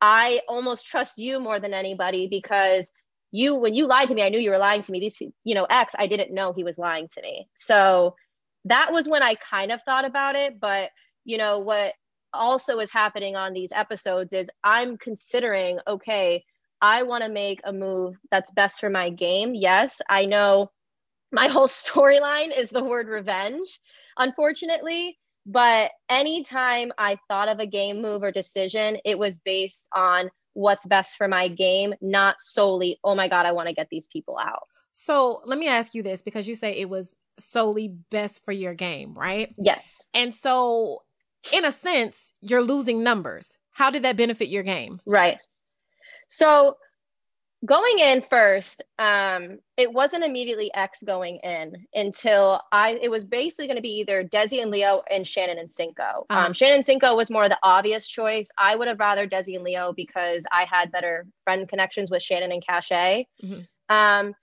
I 0.00 0.40
almost 0.48 0.86
trust 0.86 1.18
you 1.18 1.38
more 1.38 1.60
than 1.60 1.72
anybody 1.72 2.26
because 2.28 2.90
you, 3.30 3.54
when 3.54 3.72
you 3.72 3.86
lied 3.86 4.08
to 4.08 4.14
me, 4.14 4.22
I 4.22 4.28
knew 4.28 4.40
you 4.40 4.50
were 4.50 4.58
lying 4.58 4.82
to 4.82 4.92
me. 4.92 4.98
These, 4.98 5.22
you 5.44 5.54
know, 5.54 5.64
X, 5.64 5.94
I 5.96 6.08
didn't 6.08 6.34
know 6.34 6.52
he 6.52 6.64
was 6.64 6.76
lying 6.76 7.06
to 7.14 7.22
me. 7.22 7.48
So 7.54 8.16
that 8.64 8.92
was 8.92 9.08
when 9.08 9.22
I 9.22 9.36
kind 9.36 9.70
of 9.70 9.80
thought 9.84 10.04
about 10.04 10.34
it. 10.34 10.58
But, 10.58 10.90
you 11.24 11.38
know, 11.38 11.60
what 11.60 11.94
also 12.32 12.78
is 12.78 12.90
happening 12.90 13.36
on 13.36 13.52
these 13.52 13.72
episodes 13.72 14.32
is 14.32 14.50
I'm 14.64 14.96
considering, 14.96 15.78
okay, 15.86 16.44
I 16.80 17.04
want 17.04 17.22
to 17.24 17.30
make 17.30 17.60
a 17.64 17.72
move 17.72 18.16
that's 18.30 18.50
best 18.50 18.80
for 18.80 18.90
my 18.90 19.10
game. 19.10 19.54
Yes, 19.54 20.00
I 20.08 20.26
know 20.26 20.70
my 21.30 21.48
whole 21.48 21.68
storyline 21.68 22.56
is 22.56 22.70
the 22.70 22.84
word 22.84 23.08
revenge, 23.08 23.80
unfortunately. 24.16 25.18
But 25.44 25.90
anytime 26.08 26.92
I 26.98 27.18
thought 27.28 27.48
of 27.48 27.58
a 27.58 27.66
game 27.66 28.00
move 28.00 28.22
or 28.22 28.30
decision, 28.30 28.98
it 29.04 29.18
was 29.18 29.38
based 29.38 29.88
on 29.94 30.30
what's 30.54 30.86
best 30.86 31.16
for 31.16 31.26
my 31.26 31.48
game, 31.48 31.94
not 32.00 32.36
solely, 32.38 33.00
oh 33.02 33.14
my 33.14 33.28
God, 33.28 33.46
I 33.46 33.52
want 33.52 33.68
to 33.68 33.74
get 33.74 33.88
these 33.90 34.06
people 34.12 34.38
out. 34.38 34.62
So 34.94 35.42
let 35.44 35.58
me 35.58 35.68
ask 35.68 35.94
you 35.94 36.02
this 36.02 36.22
because 36.22 36.46
you 36.46 36.54
say 36.54 36.76
it 36.76 36.88
was 36.88 37.14
solely 37.38 37.88
best 37.88 38.44
for 38.44 38.52
your 38.52 38.74
game, 38.74 39.14
right? 39.14 39.54
Yes. 39.58 40.08
And 40.14 40.34
so 40.34 41.02
in 41.52 41.64
a 41.64 41.72
sense, 41.72 42.34
you're 42.40 42.62
losing 42.62 43.02
numbers. 43.02 43.56
How 43.72 43.90
did 43.90 44.02
that 44.02 44.16
benefit 44.16 44.48
your 44.48 44.62
game? 44.62 45.00
Right. 45.06 45.38
So 46.28 46.76
going 47.64 47.98
in 47.98 48.22
first, 48.22 48.82
um, 48.98 49.58
it 49.76 49.92
wasn't 49.92 50.24
immediately 50.24 50.72
X 50.74 51.02
going 51.02 51.38
in 51.38 51.86
until 51.94 52.60
I. 52.70 52.98
It 53.00 53.10
was 53.10 53.24
basically 53.24 53.66
going 53.66 53.76
to 53.76 53.82
be 53.82 54.00
either 54.00 54.24
Desi 54.24 54.60
and 54.60 54.70
Leo 54.70 55.02
and 55.10 55.26
Shannon 55.26 55.58
and 55.58 55.70
Cinco. 55.72 56.26
Uh-huh. 56.28 56.46
Um, 56.46 56.52
Shannon 56.52 56.76
and 56.76 56.84
Cinco 56.84 57.16
was 57.16 57.30
more 57.30 57.48
the 57.48 57.58
obvious 57.62 58.06
choice. 58.06 58.50
I 58.58 58.76
would 58.76 58.88
have 58.88 58.98
rather 58.98 59.26
Desi 59.26 59.54
and 59.54 59.64
Leo 59.64 59.92
because 59.92 60.44
I 60.52 60.64
had 60.70 60.92
better 60.92 61.26
friend 61.44 61.68
connections 61.68 62.10
with 62.10 62.22
Shannon 62.22 62.52
and 62.52 62.64
Cashel. 62.66 63.24
Mm-hmm. 63.42 63.94
Um, 63.94 64.34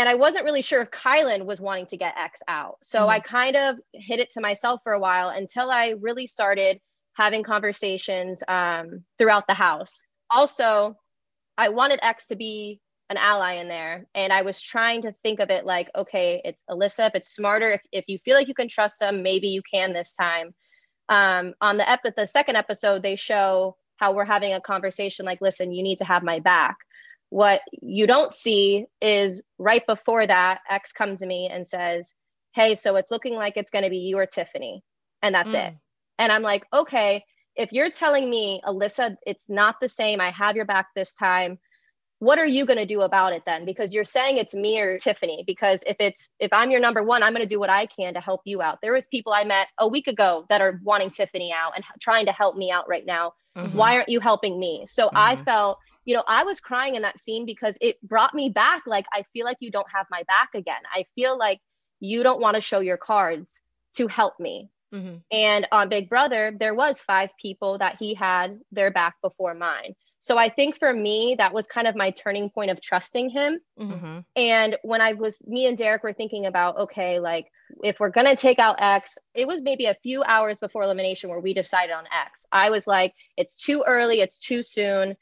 and 0.00 0.08
I 0.08 0.14
wasn't 0.14 0.46
really 0.46 0.62
sure 0.62 0.80
if 0.80 0.90
Kylan 0.90 1.44
was 1.44 1.60
wanting 1.60 1.84
to 1.86 1.98
get 1.98 2.16
X 2.16 2.40
out. 2.48 2.78
So 2.80 3.00
mm-hmm. 3.00 3.10
I 3.10 3.20
kind 3.20 3.54
of 3.54 3.76
hid 3.92 4.18
it 4.18 4.30
to 4.30 4.40
myself 4.40 4.80
for 4.82 4.94
a 4.94 4.98
while 4.98 5.28
until 5.28 5.70
I 5.70 5.94
really 6.00 6.26
started 6.26 6.80
having 7.12 7.42
conversations 7.42 8.42
um, 8.48 9.04
throughout 9.18 9.46
the 9.46 9.52
house. 9.52 10.02
Also, 10.30 10.96
I 11.58 11.68
wanted 11.68 12.00
X 12.02 12.28
to 12.28 12.36
be 12.36 12.80
an 13.10 13.18
ally 13.18 13.56
in 13.56 13.68
there. 13.68 14.06
And 14.14 14.32
I 14.32 14.40
was 14.40 14.62
trying 14.62 15.02
to 15.02 15.14
think 15.22 15.38
of 15.38 15.50
it 15.50 15.66
like, 15.66 15.90
okay, 15.94 16.40
it's 16.46 16.62
Alyssa. 16.70 17.08
If 17.08 17.16
it's 17.16 17.34
smarter, 17.34 17.72
if, 17.72 17.82
if 17.92 18.04
you 18.08 18.18
feel 18.24 18.36
like 18.36 18.48
you 18.48 18.54
can 18.54 18.70
trust 18.70 19.00
them, 19.00 19.22
maybe 19.22 19.48
you 19.48 19.60
can 19.70 19.92
this 19.92 20.14
time. 20.14 20.54
Um, 21.10 21.52
on 21.60 21.76
the, 21.76 21.86
ep- 21.86 22.16
the 22.16 22.26
second 22.26 22.56
episode, 22.56 23.02
they 23.02 23.16
show 23.16 23.76
how 23.96 24.14
we're 24.14 24.24
having 24.24 24.54
a 24.54 24.62
conversation 24.62 25.26
like, 25.26 25.42
listen, 25.42 25.72
you 25.72 25.82
need 25.82 25.98
to 25.98 26.06
have 26.06 26.22
my 26.22 26.38
back. 26.38 26.78
What 27.30 27.62
you 27.72 28.06
don't 28.06 28.34
see 28.34 28.86
is 29.00 29.40
right 29.58 29.86
before 29.86 30.26
that, 30.26 30.60
X 30.68 30.92
comes 30.92 31.20
to 31.20 31.26
me 31.26 31.48
and 31.50 31.66
says, 31.66 32.12
Hey, 32.52 32.74
so 32.74 32.96
it's 32.96 33.10
looking 33.10 33.34
like 33.34 33.56
it's 33.56 33.70
going 33.70 33.84
to 33.84 33.90
be 33.90 33.98
you 33.98 34.18
or 34.18 34.26
Tiffany. 34.26 34.82
And 35.22 35.34
that's 35.34 35.54
mm. 35.54 35.68
it. 35.68 35.74
And 36.18 36.30
I'm 36.30 36.42
like, 36.42 36.66
okay, 36.72 37.24
if 37.56 37.72
you're 37.72 37.90
telling 37.90 38.28
me, 38.28 38.60
Alyssa, 38.64 39.16
it's 39.24 39.48
not 39.48 39.76
the 39.80 39.88
same, 39.88 40.20
I 40.20 40.30
have 40.30 40.56
your 40.56 40.64
back 40.64 40.88
this 40.94 41.14
time, 41.14 41.58
what 42.18 42.38
are 42.38 42.46
you 42.46 42.66
going 42.66 42.78
to 42.78 42.84
do 42.84 43.00
about 43.00 43.32
it 43.32 43.44
then? 43.46 43.64
Because 43.64 43.94
you're 43.94 44.04
saying 44.04 44.36
it's 44.36 44.54
me 44.54 44.78
or 44.78 44.98
Tiffany. 44.98 45.42
Because 45.46 45.82
if 45.86 45.96
it's, 46.00 46.28
if 46.38 46.52
I'm 46.52 46.70
your 46.70 46.80
number 46.80 47.02
one, 47.02 47.22
I'm 47.22 47.32
going 47.32 47.42
to 47.42 47.48
do 47.48 47.58
what 47.58 47.70
I 47.70 47.86
can 47.86 48.12
to 48.14 48.20
help 48.20 48.42
you 48.44 48.60
out. 48.60 48.80
There 48.82 48.92
was 48.92 49.06
people 49.06 49.32
I 49.32 49.44
met 49.44 49.68
a 49.78 49.88
week 49.88 50.06
ago 50.06 50.44
that 50.50 50.60
are 50.60 50.78
wanting 50.84 51.10
Tiffany 51.10 51.52
out 51.52 51.72
and 51.74 51.84
trying 51.98 52.26
to 52.26 52.32
help 52.32 52.56
me 52.56 52.70
out 52.70 52.88
right 52.88 53.06
now. 53.06 53.32
Mm-hmm. 53.56 53.76
Why 53.76 53.96
aren't 53.96 54.10
you 54.10 54.20
helping 54.20 54.60
me? 54.60 54.84
So 54.86 55.06
mm-hmm. 55.06 55.16
I 55.16 55.36
felt, 55.36 55.78
you 56.10 56.16
know, 56.16 56.24
I 56.26 56.42
was 56.42 56.58
crying 56.58 56.96
in 56.96 57.02
that 57.02 57.20
scene 57.20 57.46
because 57.46 57.78
it 57.80 58.02
brought 58.02 58.34
me 58.34 58.48
back. 58.48 58.82
Like, 58.84 59.06
I 59.12 59.22
feel 59.32 59.44
like 59.44 59.58
you 59.60 59.70
don't 59.70 59.86
have 59.94 60.06
my 60.10 60.24
back 60.24 60.48
again. 60.56 60.80
I 60.92 61.04
feel 61.14 61.38
like 61.38 61.60
you 62.00 62.24
don't 62.24 62.40
want 62.40 62.56
to 62.56 62.60
show 62.60 62.80
your 62.80 62.96
cards 62.96 63.60
to 63.94 64.08
help 64.08 64.34
me. 64.40 64.70
Mm-hmm. 64.92 65.18
And 65.30 65.68
on 65.70 65.88
Big 65.88 66.08
Brother, 66.08 66.52
there 66.58 66.74
was 66.74 66.98
five 66.98 67.30
people 67.40 67.78
that 67.78 67.94
he 68.00 68.14
had 68.14 68.58
their 68.72 68.90
back 68.90 69.14
before 69.22 69.54
mine. 69.54 69.94
So 70.18 70.36
I 70.36 70.50
think 70.50 70.80
for 70.80 70.92
me, 70.92 71.36
that 71.38 71.54
was 71.54 71.68
kind 71.68 71.86
of 71.86 71.94
my 71.94 72.10
turning 72.10 72.50
point 72.50 72.72
of 72.72 72.80
trusting 72.80 73.30
him. 73.30 73.60
Mm-hmm. 73.78 74.18
And 74.34 74.78
when 74.82 75.00
I 75.00 75.12
was, 75.12 75.40
me 75.46 75.66
and 75.66 75.78
Derek 75.78 76.02
were 76.02 76.12
thinking 76.12 76.44
about, 76.44 76.76
okay, 76.76 77.20
like 77.20 77.46
if 77.84 78.00
we're 78.00 78.10
going 78.10 78.26
to 78.26 78.34
take 78.34 78.58
out 78.58 78.82
X, 78.82 79.16
it 79.32 79.46
was 79.46 79.62
maybe 79.62 79.86
a 79.86 79.96
few 80.02 80.24
hours 80.24 80.58
before 80.58 80.82
elimination 80.82 81.30
where 81.30 81.38
we 81.38 81.54
decided 81.54 81.92
on 81.92 82.06
X. 82.06 82.46
I 82.50 82.70
was 82.70 82.88
like, 82.88 83.14
it's 83.36 83.54
too 83.54 83.84
early, 83.86 84.20
it's 84.20 84.40
too 84.40 84.62
soon. 84.62 85.14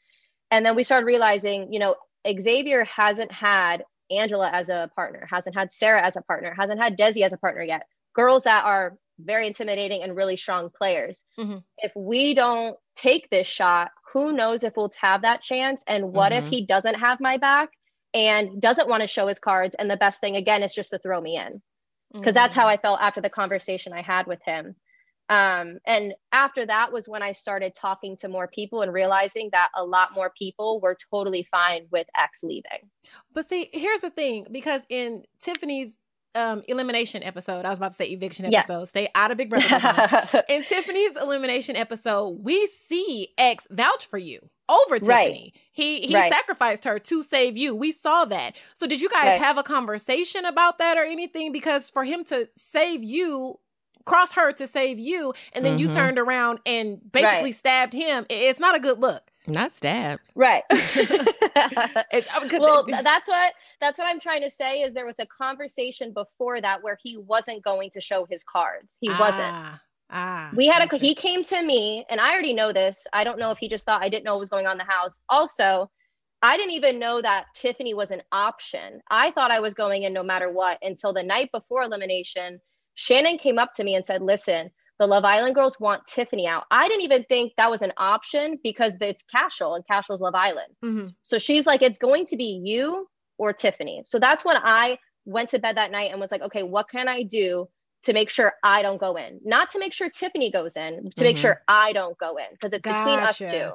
And 0.51 0.65
then 0.65 0.75
we 0.75 0.83
started 0.83 1.05
realizing, 1.05 1.71
you 1.73 1.79
know, 1.79 1.95
Xavier 2.27 2.83
hasn't 2.85 3.31
had 3.31 3.83
Angela 4.11 4.49
as 4.51 4.69
a 4.69 4.89
partner, 4.95 5.27
hasn't 5.29 5.55
had 5.55 5.71
Sarah 5.71 6.05
as 6.05 6.15
a 6.15 6.21
partner, 6.21 6.53
hasn't 6.57 6.81
had 6.81 6.97
Desi 6.97 7.23
as 7.23 7.33
a 7.33 7.37
partner 7.37 7.61
yet. 7.61 7.83
Girls 8.15 8.43
that 8.43 8.65
are 8.65 8.97
very 9.19 9.47
intimidating 9.47 10.01
and 10.01 10.15
really 10.15 10.37
strong 10.37 10.69
players. 10.75 11.23
Mm-hmm. 11.39 11.57
If 11.77 11.91
we 11.95 12.33
don't 12.33 12.77
take 12.95 13.29
this 13.29 13.47
shot, 13.47 13.91
who 14.13 14.31
knows 14.31 14.63
if 14.63 14.75
we'll 14.75 14.91
have 14.99 15.21
that 15.21 15.41
chance? 15.41 15.83
And 15.87 16.13
what 16.13 16.31
mm-hmm. 16.31 16.45
if 16.45 16.51
he 16.51 16.65
doesn't 16.65 16.95
have 16.95 17.19
my 17.19 17.37
back 17.37 17.69
and 18.13 18.61
doesn't 18.61 18.89
want 18.89 19.01
to 19.01 19.07
show 19.07 19.27
his 19.27 19.39
cards? 19.39 19.75
And 19.77 19.89
the 19.89 19.97
best 19.97 20.19
thing, 20.19 20.35
again, 20.35 20.63
is 20.63 20.73
just 20.73 20.91
to 20.91 20.99
throw 20.99 21.19
me 21.19 21.37
in. 21.37 21.61
Because 22.11 22.31
mm-hmm. 22.31 22.33
that's 22.33 22.55
how 22.55 22.67
I 22.67 22.77
felt 22.77 23.01
after 23.01 23.21
the 23.21 23.29
conversation 23.29 23.93
I 23.93 24.01
had 24.01 24.25
with 24.25 24.39
him. 24.43 24.75
Um, 25.29 25.77
and 25.85 26.13
after 26.31 26.65
that 26.65 26.91
was 26.91 27.07
when 27.07 27.21
I 27.21 27.33
started 27.33 27.75
talking 27.75 28.17
to 28.17 28.27
more 28.27 28.47
people 28.47 28.81
and 28.81 28.91
realizing 28.91 29.49
that 29.51 29.69
a 29.75 29.85
lot 29.85 30.09
more 30.15 30.33
people 30.35 30.81
were 30.81 30.97
totally 31.11 31.47
fine 31.51 31.85
with 31.91 32.07
X 32.17 32.43
leaving. 32.43 32.89
But 33.33 33.47
see, 33.47 33.69
here's 33.71 34.01
the 34.01 34.09
thing 34.09 34.47
because 34.51 34.81
in 34.89 35.23
Tiffany's 35.41 35.97
um 36.35 36.63
elimination 36.67 37.23
episode. 37.23 37.65
I 37.65 37.69
was 37.69 37.77
about 37.77 37.89
to 37.89 37.95
say 37.95 38.05
eviction 38.05 38.45
episode. 38.45 38.79
Yeah. 38.79 38.85
Stay 38.85 39.09
out 39.15 39.31
of 39.31 39.37
Big 39.37 39.49
Brother. 39.49 40.43
In 40.49 40.63
Tiffany's 40.63 41.17
elimination 41.17 41.75
episode, 41.75 42.39
we 42.41 42.67
see 42.67 43.29
X 43.37 43.67
vouch 43.71 44.05
for 44.05 44.17
you 44.17 44.39
over 44.69 44.99
Tiffany. 44.99 45.07
Right. 45.07 45.53
He 45.71 46.01
he 46.01 46.13
right. 46.13 46.31
sacrificed 46.31 46.85
her 46.85 46.99
to 46.99 47.23
save 47.23 47.57
you. 47.57 47.75
We 47.75 47.91
saw 47.91 48.25
that. 48.25 48.57
So 48.75 48.85
did 48.87 49.01
you 49.01 49.09
guys 49.09 49.25
right. 49.25 49.41
have 49.41 49.57
a 49.57 49.63
conversation 49.63 50.45
about 50.45 50.77
that 50.77 50.97
or 50.97 51.03
anything? 51.03 51.51
Because 51.51 51.89
for 51.89 52.03
him 52.03 52.23
to 52.25 52.47
save 52.55 53.03
you, 53.03 53.59
cross 54.09 54.33
her 54.33 54.51
to 54.53 54.67
save 54.67 54.99
you, 54.99 55.33
and 55.53 55.63
then 55.63 55.77
mm-hmm. 55.77 55.89
you 55.89 55.93
turned 55.93 56.19
around 56.19 56.59
and 56.65 56.99
basically 57.11 57.51
stabbed 57.51 57.93
him. 57.93 58.25
It's 58.29 58.59
not 58.59 58.75
a 58.75 58.79
good 58.79 58.99
look. 58.99 59.23
Not 59.47 59.71
stabbed. 59.71 60.31
Right. 60.35 60.63
it, 60.69 62.27
well, 62.59 62.85
that's 62.85 63.27
what 63.27 63.53
that's 63.81 63.97
what 63.97 64.07
I'm 64.07 64.19
trying 64.19 64.41
to 64.41 64.49
say 64.49 64.81
is 64.81 64.93
there 64.93 65.05
was 65.05 65.19
a 65.19 65.25
conversation 65.25 66.13
before 66.13 66.61
that 66.61 66.83
where 66.83 66.97
he 67.01 67.17
wasn't 67.17 67.63
going 67.63 67.89
to 67.91 68.01
show 68.01 68.27
his 68.29 68.43
cards. 68.43 68.97
He 69.01 69.09
ah, 69.09 69.17
wasn't. 69.19 69.81
Ah. 70.11 70.51
We 70.55 70.67
had 70.67 70.91
a 70.91 70.97
he 70.97 71.15
came 71.15 71.43
to 71.45 71.61
me 71.61 72.05
and 72.09 72.19
I 72.19 72.31
already 72.31 72.53
know 72.53 72.73
this. 72.73 73.05
I 73.13 73.23
don't 73.23 73.39
know 73.39 73.51
if 73.51 73.57
he 73.59 73.69
just 73.69 73.85
thought 73.85 74.03
I 74.03 74.09
didn't 74.09 74.25
know 74.25 74.33
what 74.33 74.39
was 74.39 74.49
going 74.49 74.65
on 74.65 74.73
in 74.73 74.77
the 74.79 74.91
house. 74.91 75.21
Also, 75.29 75.89
I 76.41 76.57
didn't 76.57 76.71
even 76.73 76.99
know 76.99 77.21
that 77.21 77.45
Tiffany 77.53 77.93
was 77.93 78.11
an 78.11 78.21
option. 78.31 79.01
I 79.09 79.31
thought 79.31 79.51
I 79.51 79.59
was 79.59 79.73
going 79.73 80.03
in 80.03 80.13
no 80.13 80.23
matter 80.23 80.51
what 80.51 80.79
until 80.81 81.13
the 81.13 81.23
night 81.23 81.51
before 81.51 81.83
elimination. 81.83 82.59
Shannon 82.99 83.37
came 83.37 83.57
up 83.57 83.71
to 83.75 83.83
me 83.83 83.95
and 83.95 84.03
said, 84.03 84.21
"Listen, 84.21 84.71
the 84.99 85.07
Love 85.07 85.23
Island 85.23 85.55
girls 85.55 85.79
want 85.79 86.05
Tiffany 86.05 86.45
out. 86.45 86.65
I 86.69 86.89
didn't 86.89 87.03
even 87.03 87.23
think 87.23 87.53
that 87.55 87.71
was 87.71 87.81
an 87.81 87.93
option 87.97 88.59
because 88.61 88.97
it's 88.99 89.23
Cashel 89.23 89.73
and 89.75 89.87
Cashel's 89.87 90.19
Love 90.19 90.35
Island. 90.35 90.75
Mm-hmm. 90.83 91.07
So 91.23 91.39
she's 91.39 91.65
like, 91.65 91.81
it's 91.81 91.97
going 91.97 92.25
to 92.27 92.35
be 92.35 92.61
you 92.63 93.07
or 93.37 93.53
Tiffany. 93.53 94.03
So 94.05 94.19
that's 94.19 94.43
when 94.43 94.57
I 94.57 94.99
went 95.25 95.49
to 95.51 95.59
bed 95.59 95.77
that 95.77 95.91
night 95.91 96.11
and 96.11 96.19
was 96.19 96.31
like, 96.31 96.41
okay, 96.41 96.63
what 96.63 96.89
can 96.89 97.07
I 97.07 97.23
do 97.23 97.69
to 98.03 98.13
make 98.13 98.29
sure 98.29 98.51
I 98.61 98.81
don't 98.81 98.99
go 98.99 99.15
in? 99.15 99.39
Not 99.45 99.69
to 99.71 99.79
make 99.79 99.93
sure 99.93 100.09
Tiffany 100.09 100.51
goes 100.51 100.75
in, 100.75 100.95
to 100.95 101.01
mm-hmm. 101.01 101.23
make 101.23 101.37
sure 101.37 101.61
I 101.65 101.93
don't 101.93 102.17
go 102.17 102.35
in 102.35 102.47
because 102.51 102.73
it's 102.73 102.83
gotcha. 102.83 103.05
between 103.05 103.19
us 103.19 103.37
two. 103.37 103.71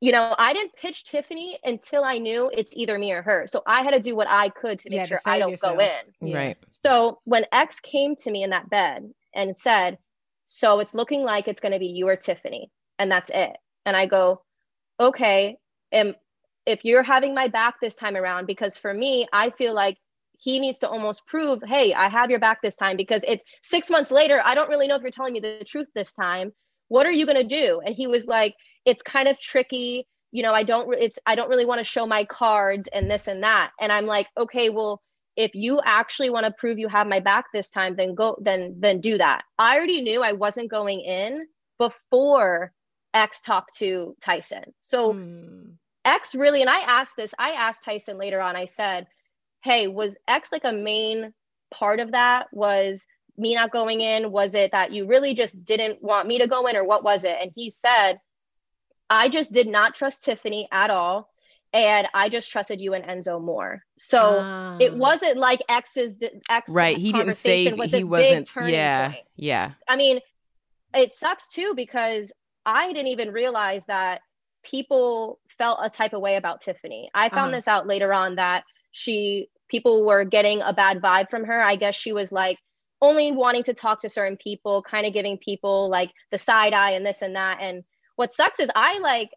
You 0.00 0.12
know, 0.12 0.34
I 0.38 0.54
didn't 0.54 0.74
pitch 0.74 1.04
Tiffany 1.04 1.58
until 1.62 2.04
I 2.04 2.18
knew 2.18 2.50
it's 2.52 2.74
either 2.74 2.98
me 2.98 3.12
or 3.12 3.20
her. 3.22 3.46
So 3.46 3.62
I 3.66 3.82
had 3.82 3.90
to 3.90 4.00
do 4.00 4.16
what 4.16 4.28
I 4.28 4.48
could 4.48 4.78
to 4.80 4.90
make 4.90 4.96
yeah, 4.96 5.06
sure 5.06 5.20
to 5.22 5.28
I 5.28 5.38
don't 5.38 5.50
yourself. 5.50 5.78
go 5.78 5.86
in. 6.22 6.32
Right. 6.32 6.56
So 6.70 7.20
when 7.24 7.44
X 7.52 7.80
came 7.80 8.16
to 8.16 8.30
me 8.30 8.42
in 8.42 8.50
that 8.50 8.70
bed 8.70 9.10
and 9.34 9.54
said, 9.54 9.98
so 10.46 10.80
it's 10.80 10.94
looking 10.94 11.22
like 11.22 11.48
it's 11.48 11.60
going 11.60 11.72
to 11.72 11.78
be 11.78 11.86
you 11.88 12.08
or 12.08 12.16
Tiffany, 12.16 12.70
and 12.98 13.12
that's 13.12 13.30
it. 13.32 13.56
And 13.84 13.94
I 13.94 14.06
go, 14.06 14.42
okay, 14.98 15.58
and 15.92 16.14
if 16.66 16.84
you're 16.84 17.02
having 17.02 17.34
my 17.34 17.48
back 17.48 17.74
this 17.80 17.94
time 17.94 18.16
around, 18.16 18.46
because 18.46 18.76
for 18.76 18.92
me, 18.92 19.26
I 19.32 19.50
feel 19.50 19.74
like 19.74 19.98
he 20.38 20.58
needs 20.58 20.80
to 20.80 20.88
almost 20.88 21.26
prove, 21.26 21.62
hey, 21.66 21.92
I 21.92 22.08
have 22.08 22.30
your 22.30 22.38
back 22.38 22.62
this 22.62 22.76
time 22.76 22.96
because 22.96 23.22
it's 23.28 23.44
six 23.62 23.90
months 23.90 24.10
later. 24.10 24.40
I 24.42 24.54
don't 24.54 24.68
really 24.70 24.88
know 24.88 24.96
if 24.96 25.02
you're 25.02 25.10
telling 25.10 25.34
me 25.34 25.40
the 25.40 25.64
truth 25.66 25.88
this 25.94 26.12
time. 26.12 26.52
What 26.88 27.06
are 27.06 27.12
you 27.12 27.26
going 27.26 27.36
to 27.36 27.44
do? 27.44 27.80
And 27.84 27.94
he 27.94 28.06
was 28.06 28.26
like, 28.26 28.54
it's 28.84 29.02
kind 29.02 29.28
of 29.28 29.38
tricky. 29.38 30.06
You 30.32 30.42
know, 30.42 30.52
I 30.52 30.62
don't, 30.62 30.94
it's, 30.94 31.18
I 31.26 31.34
don't 31.34 31.48
really 31.48 31.66
want 31.66 31.78
to 31.78 31.84
show 31.84 32.06
my 32.06 32.24
cards 32.24 32.88
and 32.92 33.10
this 33.10 33.26
and 33.26 33.42
that. 33.42 33.72
And 33.80 33.90
I'm 33.90 34.06
like, 34.06 34.28
okay, 34.38 34.70
well, 34.70 35.02
if 35.36 35.54
you 35.54 35.80
actually 35.84 36.30
want 36.30 36.44
to 36.44 36.52
prove 36.52 36.78
you 36.78 36.88
have 36.88 37.06
my 37.06 37.20
back 37.20 37.46
this 37.52 37.70
time 37.70 37.96
then 37.96 38.14
go 38.14 38.36
then 38.40 38.76
then 38.78 39.00
do 39.00 39.16
that 39.16 39.42
i 39.58 39.76
already 39.76 40.02
knew 40.02 40.22
i 40.22 40.32
wasn't 40.32 40.70
going 40.70 41.00
in 41.00 41.46
before 41.78 42.72
x 43.14 43.40
talked 43.40 43.74
to 43.76 44.14
tyson 44.20 44.62
so 44.82 45.14
mm. 45.14 45.72
x 46.04 46.34
really 46.34 46.60
and 46.60 46.70
i 46.70 46.80
asked 46.80 47.16
this 47.16 47.34
i 47.38 47.52
asked 47.52 47.84
tyson 47.84 48.18
later 48.18 48.40
on 48.40 48.56
i 48.56 48.64
said 48.64 49.06
hey 49.62 49.86
was 49.86 50.16
x 50.28 50.50
like 50.52 50.64
a 50.64 50.72
main 50.72 51.32
part 51.72 52.00
of 52.00 52.12
that 52.12 52.46
was 52.52 53.06
me 53.38 53.54
not 53.54 53.72
going 53.72 54.00
in 54.00 54.30
was 54.30 54.54
it 54.54 54.72
that 54.72 54.92
you 54.92 55.06
really 55.06 55.34
just 55.34 55.64
didn't 55.64 56.02
want 56.02 56.28
me 56.28 56.38
to 56.38 56.48
go 56.48 56.66
in 56.66 56.76
or 56.76 56.84
what 56.84 57.04
was 57.04 57.24
it 57.24 57.36
and 57.40 57.52
he 57.54 57.70
said 57.70 58.20
i 59.10 59.28
just 59.28 59.52
did 59.52 59.68
not 59.68 59.94
trust 59.94 60.24
tiffany 60.24 60.68
at 60.72 60.90
all 60.90 61.28
and 61.72 62.08
I 62.12 62.28
just 62.28 62.50
trusted 62.50 62.80
you 62.80 62.94
and 62.94 63.04
Enzo 63.04 63.40
more. 63.40 63.84
So 63.98 64.76
it 64.80 64.92
ah. 64.92 64.96
wasn't 64.96 65.36
like 65.36 65.60
X's 65.68 66.22
X 66.48 66.68
right. 66.68 66.96
He 66.96 67.12
didn't 67.12 67.34
say 67.34 67.72
was 67.72 67.92
he 67.92 68.04
wasn't. 68.04 68.50
yeah, 68.66 69.10
point. 69.10 69.24
yeah. 69.36 69.72
I 69.86 69.96
mean, 69.96 70.20
it 70.94 71.12
sucks 71.12 71.48
too 71.48 71.74
because 71.76 72.32
I 72.66 72.88
didn't 72.88 73.08
even 73.08 73.32
realize 73.32 73.84
that 73.86 74.20
people 74.62 75.38
felt 75.58 75.78
a 75.82 75.90
type 75.90 76.12
of 76.12 76.20
way 76.20 76.36
about 76.36 76.60
Tiffany. 76.60 77.10
I 77.14 77.28
found 77.28 77.50
uh-huh. 77.50 77.56
this 77.56 77.68
out 77.68 77.86
later 77.86 78.12
on 78.12 78.36
that 78.36 78.64
she 78.92 79.48
people 79.68 80.04
were 80.04 80.24
getting 80.24 80.60
a 80.62 80.72
bad 80.72 81.00
vibe 81.00 81.30
from 81.30 81.44
her. 81.44 81.60
I 81.60 81.76
guess 81.76 81.94
she 81.94 82.12
was 82.12 82.32
like 82.32 82.58
only 83.00 83.32
wanting 83.32 83.62
to 83.64 83.74
talk 83.74 84.00
to 84.00 84.08
certain 84.08 84.36
people, 84.36 84.82
kind 84.82 85.06
of 85.06 85.14
giving 85.14 85.38
people 85.38 85.88
like 85.88 86.10
the 86.30 86.38
side 86.38 86.72
eye 86.72 86.92
and 86.92 87.06
this 87.06 87.22
and 87.22 87.36
that 87.36 87.58
and 87.60 87.84
what 88.20 88.34
sucks 88.34 88.60
is 88.60 88.68
I 88.76 88.98
like 88.98 89.30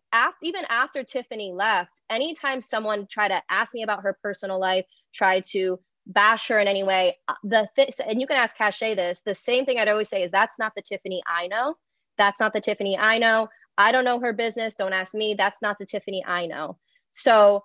even 0.43 0.65
after 0.67 1.05
Tiffany 1.05 1.53
left, 1.53 2.01
anytime 2.09 2.59
someone 2.59 3.07
tried 3.09 3.29
to 3.29 3.41
ask 3.49 3.73
me 3.73 3.81
about 3.81 4.03
her 4.03 4.17
personal 4.21 4.59
life, 4.59 4.83
tried 5.13 5.45
to 5.51 5.79
bash 6.05 6.49
her 6.49 6.59
in 6.59 6.67
any 6.67 6.83
way, 6.83 7.17
uh, 7.29 7.35
the 7.45 7.69
th- 7.77 7.91
and 8.05 8.19
you 8.19 8.27
can 8.27 8.35
ask 8.35 8.57
Cashel 8.57 8.93
this, 8.93 9.21
the 9.21 9.35
same 9.35 9.63
thing 9.63 9.79
I'd 9.79 9.87
always 9.87 10.09
say 10.09 10.21
is 10.21 10.31
that's 10.31 10.59
not 10.59 10.73
the 10.75 10.81
Tiffany 10.81 11.23
I 11.25 11.47
know. 11.47 11.75
That's 12.17 12.41
not 12.41 12.51
the 12.51 12.59
Tiffany 12.59 12.97
I 12.97 13.19
know. 13.19 13.47
I 13.77 13.93
don't 13.93 14.03
know 14.03 14.19
her 14.19 14.33
business. 14.33 14.75
Don't 14.75 14.91
ask 14.91 15.15
me. 15.15 15.35
That's 15.37 15.61
not 15.61 15.77
the 15.79 15.85
Tiffany 15.85 16.21
I 16.27 16.47
know. 16.47 16.77
So 17.13 17.63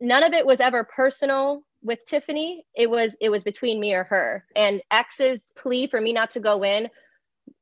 none 0.00 0.22
of 0.22 0.34
it 0.34 0.46
was 0.46 0.60
ever 0.60 0.84
personal 0.84 1.64
with 1.82 2.06
Tiffany. 2.06 2.64
It 2.76 2.88
was 2.88 3.16
it 3.20 3.30
was 3.30 3.42
between 3.42 3.80
me 3.80 3.92
or 3.92 4.04
her. 4.04 4.44
And 4.54 4.82
X's 4.88 5.42
plea 5.56 5.88
for 5.88 6.00
me 6.00 6.12
not 6.12 6.30
to 6.30 6.40
go 6.40 6.62
in 6.62 6.90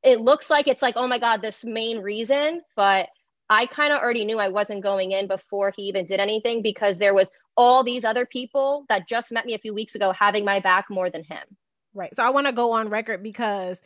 it 0.03 0.21
looks 0.21 0.51
like 0.51 0.69
it's 0.69 0.83
like, 0.83 0.95
oh 0.97 1.07
my 1.07 1.19
God, 1.19 1.43
this 1.43 1.65
main 1.65 1.99
reason, 1.99 2.63
but 2.75 3.09
I 3.49 3.67
kind 3.67 3.93
of 3.93 4.01
already 4.01 4.25
knew 4.25 4.39
I 4.39 4.49
wasn't 4.49 4.83
going 4.83 5.13
in 5.13 5.29
before 5.29 5.73
he 5.77 5.85
even 5.85 6.05
did 6.05 6.21
anything 6.21 6.63
because 6.63 6.99
there 6.99 7.15
was 7.15 7.31
all 7.57 7.85
these 7.85 8.05
other 8.05 8.27
people 8.27 8.85
that 8.89 9.09
just 9.09 9.33
met 9.33 9.47
me 9.47 9.55
a 9.55 9.59
few 9.59 9.73
weeks 9.73 9.95
ago 9.95 10.13
having 10.13 10.45
my 10.45 10.61
back 10.61 10.87
more 10.91 11.11
than 11.11 11.25
him. 11.25 11.43
Right. 11.95 12.15
So 12.15 12.25
I 12.25 12.31
want 12.31 12.47
to 12.47 12.53
go 12.53 12.73
on 12.73 12.89
record 12.91 13.23
because 13.23 13.81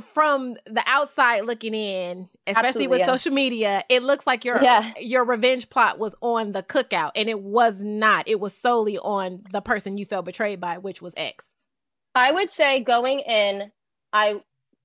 from 0.00 0.56
the 0.64 0.82
outside 0.86 1.40
looking 1.40 1.74
in, 1.74 2.28
especially 2.46 2.68
Absolutely, 2.68 2.86
with 2.86 2.98
yeah. 3.00 3.06
social 3.06 3.32
media, 3.32 3.84
it 3.88 4.02
looks 4.02 4.26
like 4.26 4.44
your 4.44 4.62
yeah. 4.62 4.92
your 4.98 5.24
revenge 5.24 5.68
plot 5.68 5.98
was 5.98 6.14
on 6.22 6.52
the 6.52 6.62
cookout 6.62 7.10
and 7.14 7.28
it 7.28 7.40
was 7.40 7.82
not. 7.82 8.26
It 8.28 8.40
was 8.40 8.56
solely 8.56 8.98
on 8.98 9.42
the 9.52 9.60
person 9.60 9.98
you 9.98 10.06
felt 10.06 10.24
betrayed 10.24 10.60
by, 10.60 10.78
which 10.78 11.02
was 11.02 11.12
X. 11.16 11.44
I 12.14 12.32
would 12.32 12.50
say 12.50 12.82
going 12.82 13.20
in, 13.20 13.70
I 14.12 14.40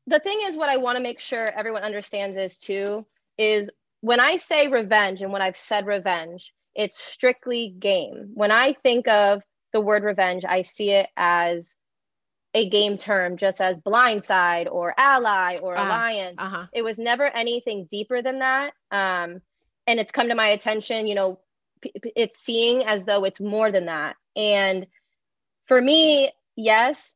the 0.07 0.19
thing 0.19 0.39
is 0.45 0.57
what 0.57 0.69
i 0.69 0.77
want 0.77 0.97
to 0.97 1.03
make 1.03 1.19
sure 1.19 1.47
everyone 1.47 1.83
understands 1.83 2.37
is 2.37 2.57
too 2.57 3.05
is 3.37 3.69
when 4.01 4.19
i 4.19 4.35
say 4.35 4.67
revenge 4.67 5.21
and 5.21 5.31
when 5.31 5.41
i've 5.41 5.57
said 5.57 5.85
revenge 5.85 6.53
it's 6.75 6.97
strictly 6.97 7.69
game 7.79 8.31
when 8.33 8.51
i 8.51 8.73
think 8.83 9.07
of 9.07 9.41
the 9.73 9.81
word 9.81 10.03
revenge 10.03 10.43
i 10.45 10.61
see 10.61 10.91
it 10.91 11.09
as 11.15 11.75
a 12.53 12.69
game 12.69 12.97
term 12.97 13.37
just 13.37 13.61
as 13.61 13.79
blindside 13.79 14.67
or 14.71 14.93
ally 14.97 15.55
or 15.61 15.77
uh, 15.77 15.85
alliance 15.85 16.37
uh-huh. 16.39 16.65
it 16.73 16.81
was 16.81 16.97
never 16.97 17.25
anything 17.25 17.87
deeper 17.91 18.21
than 18.21 18.39
that 18.39 18.73
um, 18.91 19.41
and 19.87 19.99
it's 19.99 20.11
come 20.11 20.27
to 20.27 20.35
my 20.35 20.49
attention, 20.49 21.07
you 21.07 21.15
know, 21.15 21.39
it's 21.81 22.37
seeing 22.37 22.83
as 22.83 23.05
though 23.05 23.23
it's 23.23 23.39
more 23.39 23.71
than 23.71 23.85
that. 23.85 24.17
And 24.35 24.85
for 25.65 25.81
me, 25.81 26.31
yes, 26.55 27.15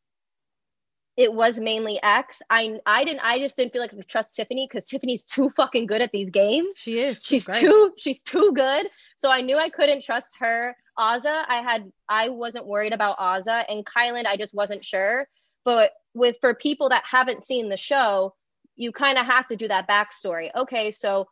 it 1.18 1.34
was 1.34 1.60
mainly 1.60 2.00
X. 2.02 2.42
I 2.50 2.80
I 2.86 3.04
didn't 3.04 3.22
I 3.24 3.40
just 3.40 3.56
didn't 3.58 3.74
feel 3.74 3.82
like 3.82 3.94
I 3.94 3.98
could 3.98 4.08
trust 4.08 4.36
Tiffany 4.36 4.68
because 4.70 4.86
Tiffany's 4.86 5.24
too 5.24 5.52
fucking 5.56 5.86
good 5.86 6.02
at 6.02 6.12
these 6.12 6.30
games. 6.30 6.78
She 6.78 7.00
is. 7.00 7.22
She's, 7.24 7.44
she's 7.44 7.58
too 7.58 7.94
she's 7.98 8.24
too 8.24 8.54
good. 8.56 8.88
So 9.18 9.30
I 9.30 9.42
knew 9.42 9.58
I 9.58 9.70
couldn't 9.70 10.04
trust 10.04 10.32
her. 10.40 10.76
Azah, 10.98 11.44
I 11.48 11.62
had 11.62 11.92
I 12.08 12.30
wasn't 12.30 12.68
worried 12.68 12.94
about 12.94 13.18
Azah 13.18 13.66
and 13.68 13.86
Kyland, 13.86 14.26
I 14.26 14.38
just 14.38 14.54
wasn't 14.54 14.86
sure. 14.86 15.28
But 15.66 15.92
with 16.14 16.38
for 16.42 16.56
people 16.56 16.90
that 16.90 17.04
haven't 17.10 17.44
seen 17.44 17.70
the 17.70 17.78
show, 17.78 18.34
you 18.76 18.92
kind 18.92 19.18
of 19.18 19.26
have 19.26 19.48
to 19.48 19.56
do 19.56 19.68
that 19.68 19.88
backstory. 19.88 20.50
Okay, 20.56 20.92
so 20.92 21.28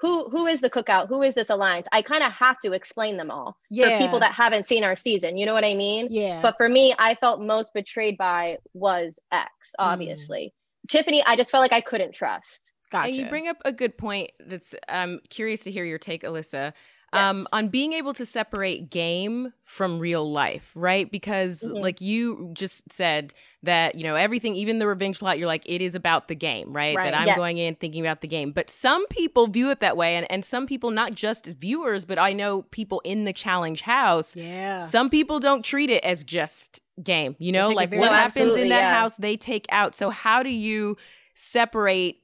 who 0.00 0.28
who 0.30 0.46
is 0.46 0.60
the 0.60 0.70
cookout 0.70 1.08
who 1.08 1.22
is 1.22 1.34
this 1.34 1.50
alliance 1.50 1.86
i 1.92 2.02
kind 2.02 2.22
of 2.22 2.32
have 2.32 2.58
to 2.58 2.72
explain 2.72 3.16
them 3.16 3.30
all 3.30 3.56
yeah. 3.70 3.90
for 3.90 4.04
people 4.04 4.20
that 4.20 4.32
haven't 4.32 4.64
seen 4.64 4.84
our 4.84 4.96
season 4.96 5.36
you 5.36 5.46
know 5.46 5.54
what 5.54 5.64
i 5.64 5.74
mean 5.74 6.08
yeah 6.10 6.40
but 6.42 6.56
for 6.56 6.68
me 6.68 6.94
i 6.98 7.14
felt 7.14 7.40
most 7.40 7.72
betrayed 7.74 8.16
by 8.16 8.58
was 8.74 9.18
x 9.32 9.50
mm. 9.78 9.84
obviously 9.84 10.52
mm. 10.86 10.90
tiffany 10.90 11.22
i 11.24 11.36
just 11.36 11.50
felt 11.50 11.62
like 11.62 11.72
i 11.72 11.80
couldn't 11.80 12.14
trust 12.14 12.72
gotcha. 12.90 13.08
and 13.08 13.16
you 13.16 13.26
bring 13.26 13.48
up 13.48 13.58
a 13.64 13.72
good 13.72 13.96
point 13.96 14.30
that's 14.46 14.74
i'm 14.88 15.14
um, 15.14 15.20
curious 15.28 15.64
to 15.64 15.70
hear 15.70 15.84
your 15.84 15.98
take 15.98 16.22
alyssa 16.22 16.72
um, 17.12 17.46
on 17.52 17.68
being 17.68 17.92
able 17.92 18.12
to 18.14 18.24
separate 18.24 18.90
game 18.90 19.52
from 19.64 19.98
real 19.98 20.30
life, 20.30 20.70
right? 20.74 21.10
Because, 21.10 21.62
mm-hmm. 21.62 21.76
like 21.78 22.00
you 22.00 22.50
just 22.52 22.92
said, 22.92 23.34
that 23.62 23.94
you 23.94 24.04
know 24.04 24.14
everything 24.14 24.54
even 24.54 24.78
the 24.78 24.86
revenge 24.86 25.18
plot 25.18 25.38
you're 25.38 25.46
like 25.46 25.62
it 25.66 25.82
is 25.82 25.94
about 25.94 26.28
the 26.28 26.34
game 26.34 26.72
right, 26.72 26.96
right. 26.96 27.10
that 27.10 27.14
i'm 27.14 27.26
yes. 27.26 27.36
going 27.36 27.58
in 27.58 27.74
thinking 27.74 28.00
about 28.00 28.22
the 28.22 28.28
game. 28.28 28.52
But 28.52 28.70
some 28.70 29.06
people 29.08 29.48
view 29.48 29.70
it 29.70 29.80
that 29.80 29.96
way 29.96 30.16
and, 30.16 30.30
and 30.30 30.44
some 30.44 30.66
people 30.66 30.90
not 30.90 31.14
just 31.14 31.46
viewers 31.46 32.04
but 32.04 32.18
i 32.18 32.32
know 32.32 32.62
people 32.62 33.00
in 33.04 33.24
the 33.24 33.32
challenge 33.32 33.82
house 33.82 34.34
yeah. 34.34 34.78
some 34.78 35.10
people 35.10 35.40
don't 35.40 35.64
treat 35.64 35.90
it 35.90 36.02
as 36.04 36.24
just 36.24 36.80
game 37.02 37.36
you 37.38 37.52
know? 37.52 37.70
like 37.70 37.92
what 37.92 38.10
happens 38.10 38.56
in 38.56 38.68
that 38.70 38.80
yeah. 38.80 38.94
house 38.94 39.16
they 39.16 39.36
take 39.36 39.66
out. 39.70 39.94
So 39.94 40.10
how 40.10 40.42
do 40.42 40.50
you 40.50 40.96
separate 41.34 42.22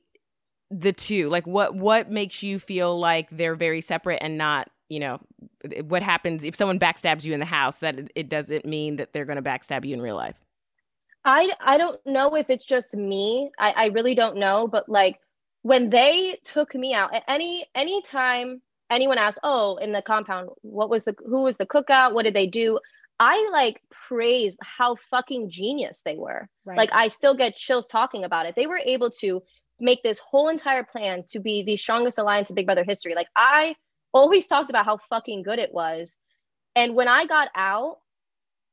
the 0.71 0.93
two? 0.93 1.28
Like 1.28 1.47
what 1.47 1.75
what 1.75 2.11
makes 2.11 2.43
you 2.43 2.59
feel 2.59 2.99
like 2.99 3.28
they're 3.31 3.55
very 3.55 3.81
separate 3.81 4.19
and 4.21 4.38
not 4.38 4.71
you 4.88 5.00
know 5.00 5.21
what 5.85 6.02
happens 6.02 6.45
if 6.45 6.55
someone 6.55 6.78
backstabs 6.78 7.25
you 7.25 7.35
in 7.35 7.40
the 7.40 7.47
house 7.47 7.81
that 7.81 7.99
it 8.14 8.28
doesn't 8.28 8.64
mean 8.64 8.97
that 8.97 9.12
they're 9.12 9.25
going 9.25 9.43
to 9.43 9.43
backstab 9.43 9.85
you 9.85 9.95
in 9.95 10.00
real 10.00 10.14
life 10.14 10.37
I 11.26 11.50
I 11.61 11.76
don't 11.76 12.00
know 12.06 12.37
if 12.37 12.49
it's 12.49 12.64
just 12.64 12.97
me. 12.97 13.50
I, 13.59 13.71
I 13.73 13.87
really 13.87 14.14
don't 14.14 14.37
know, 14.37 14.68
but 14.68 14.88
like 14.88 15.18
when 15.62 15.90
they 15.90 16.38
took 16.45 16.75
me 16.75 16.95
out, 16.95 17.12
at 17.12 17.25
any 17.26 17.66
any 17.75 18.00
time 18.02 18.62
anyone 18.88 19.18
asks, 19.18 19.40
"Oh, 19.42 19.76
in 19.76 19.90
the 19.92 20.02
compound, 20.02 20.50
what 20.62 20.88
was 20.88 21.04
the 21.04 21.16
who 21.26 21.42
was 21.42 21.56
the 21.56 21.66
cookout? 21.66 22.14
What 22.14 22.23
did 22.23 22.35
they 22.35 22.47
do?" 22.47 22.78
I 23.18 23.49
like 23.50 23.83
praised 24.09 24.59
how 24.62 24.97
fucking 25.11 25.50
genius 25.50 26.02
they 26.04 26.16
were. 26.16 26.49
Right. 26.64 26.78
Like 26.78 26.90
I 26.92 27.09
still 27.09 27.37
get 27.37 27.56
chills 27.56 27.88
talking 27.88 28.25
about 28.25 28.47
it. 28.47 28.54
They 28.54 28.66
were 28.68 28.80
able 28.85 29.11
to 29.23 29.42
make 29.80 30.02
this 30.02 30.21
whole 30.21 30.49
entire 30.49 30.85
plan 30.85 31.25
to 31.30 31.40
be 31.40 31.64
the 31.64 31.76
strongest 31.76 32.18
alliance 32.18 32.50
in 32.50 32.54
Big 32.56 32.66
Brother 32.66 32.85
history. 32.85 33.14
Like 33.14 33.28
I 33.35 33.75
always 34.14 34.47
talked 34.47 34.71
about 34.71 34.85
how 34.85 34.99
fucking 35.11 35.42
good 35.42 35.59
it 35.59 35.73
was. 35.73 36.18
And 36.76 36.95
when 36.95 37.09
I 37.09 37.26
got 37.26 37.49
out, 37.56 37.99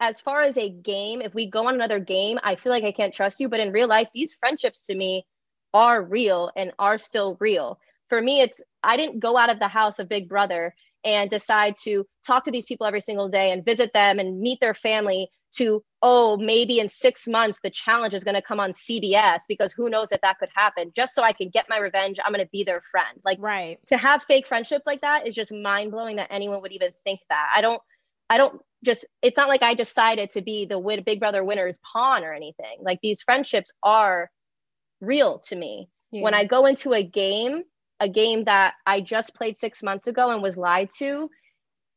as 0.03 0.19
far 0.19 0.41
as 0.41 0.57
a 0.57 0.69
game, 0.69 1.21
if 1.21 1.33
we 1.33 1.49
go 1.49 1.67
on 1.67 1.75
another 1.75 1.99
game, 1.99 2.37
I 2.43 2.55
feel 2.55 2.73
like 2.73 2.83
I 2.83 2.91
can't 2.91 3.13
trust 3.13 3.39
you. 3.39 3.47
But 3.47 3.61
in 3.61 3.71
real 3.71 3.87
life, 3.87 4.09
these 4.13 4.33
friendships 4.33 4.85
to 4.87 4.95
me 4.95 5.25
are 5.73 6.03
real 6.03 6.51
and 6.57 6.73
are 6.77 6.97
still 6.97 7.37
real. 7.39 7.79
For 8.09 8.21
me, 8.21 8.41
it's 8.41 8.61
I 8.83 8.97
didn't 8.97 9.21
go 9.21 9.37
out 9.37 9.49
of 9.49 9.59
the 9.59 9.69
house 9.69 9.99
of 9.99 10.09
Big 10.09 10.27
Brother 10.27 10.75
and 11.05 11.29
decide 11.29 11.75
to 11.83 12.05
talk 12.27 12.43
to 12.45 12.51
these 12.51 12.65
people 12.65 12.85
every 12.85 12.99
single 12.99 13.29
day 13.29 13.51
and 13.51 13.63
visit 13.63 13.93
them 13.93 14.19
and 14.19 14.41
meet 14.41 14.59
their 14.59 14.73
family 14.73 15.29
to, 15.53 15.81
oh, 16.01 16.35
maybe 16.35 16.79
in 16.79 16.89
six 16.89 17.25
months 17.25 17.59
the 17.63 17.69
challenge 17.69 18.13
is 18.13 18.25
going 18.25 18.35
to 18.35 18.41
come 18.41 18.59
on 18.59 18.71
CBS 18.71 19.41
because 19.47 19.71
who 19.71 19.89
knows 19.89 20.11
if 20.11 20.19
that 20.21 20.37
could 20.37 20.49
happen. 20.53 20.91
Just 20.93 21.15
so 21.15 21.23
I 21.23 21.31
can 21.31 21.49
get 21.49 21.67
my 21.69 21.77
revenge, 21.77 22.17
I'm 22.23 22.33
going 22.33 22.43
to 22.43 22.51
be 22.51 22.65
their 22.65 22.81
friend. 22.91 23.19
Like, 23.23 23.37
right. 23.39 23.79
To 23.87 23.97
have 23.97 24.23
fake 24.23 24.47
friendships 24.47 24.85
like 24.85 25.01
that 25.01 25.27
is 25.27 25.33
just 25.33 25.53
mind 25.53 25.91
blowing 25.91 26.17
that 26.17 26.27
anyone 26.29 26.61
would 26.61 26.73
even 26.73 26.91
think 27.05 27.21
that. 27.29 27.51
I 27.55 27.61
don't, 27.61 27.81
I 28.33 28.37
don't 28.37 28.59
just 28.83 29.05
it's 29.21 29.37
not 29.37 29.47
like 29.47 29.61
I 29.61 29.75
decided 29.75 30.31
to 30.31 30.41
be 30.41 30.65
the 30.65 30.79
win, 30.79 31.03
Big 31.03 31.19
Brother 31.19 31.43
winner's 31.43 31.77
pawn 31.83 32.23
or 32.23 32.33
anything. 32.33 32.77
Like 32.81 32.99
these 33.03 33.21
friendships 33.21 33.71
are 33.83 34.31
real 35.01 35.37
to 35.49 35.55
me. 35.55 35.87
Yeah. 36.11 36.23
When 36.23 36.33
I 36.33 36.45
go 36.45 36.65
into 36.65 36.93
a 36.93 37.03
game, 37.03 37.61
a 37.99 38.09
game 38.09 38.45
that 38.45 38.73
I 38.87 39.01
just 39.01 39.35
played 39.35 39.55
six 39.55 39.83
months 39.83 40.07
ago 40.07 40.31
and 40.31 40.41
was 40.41 40.57
lied 40.57 40.89
to, 40.97 41.29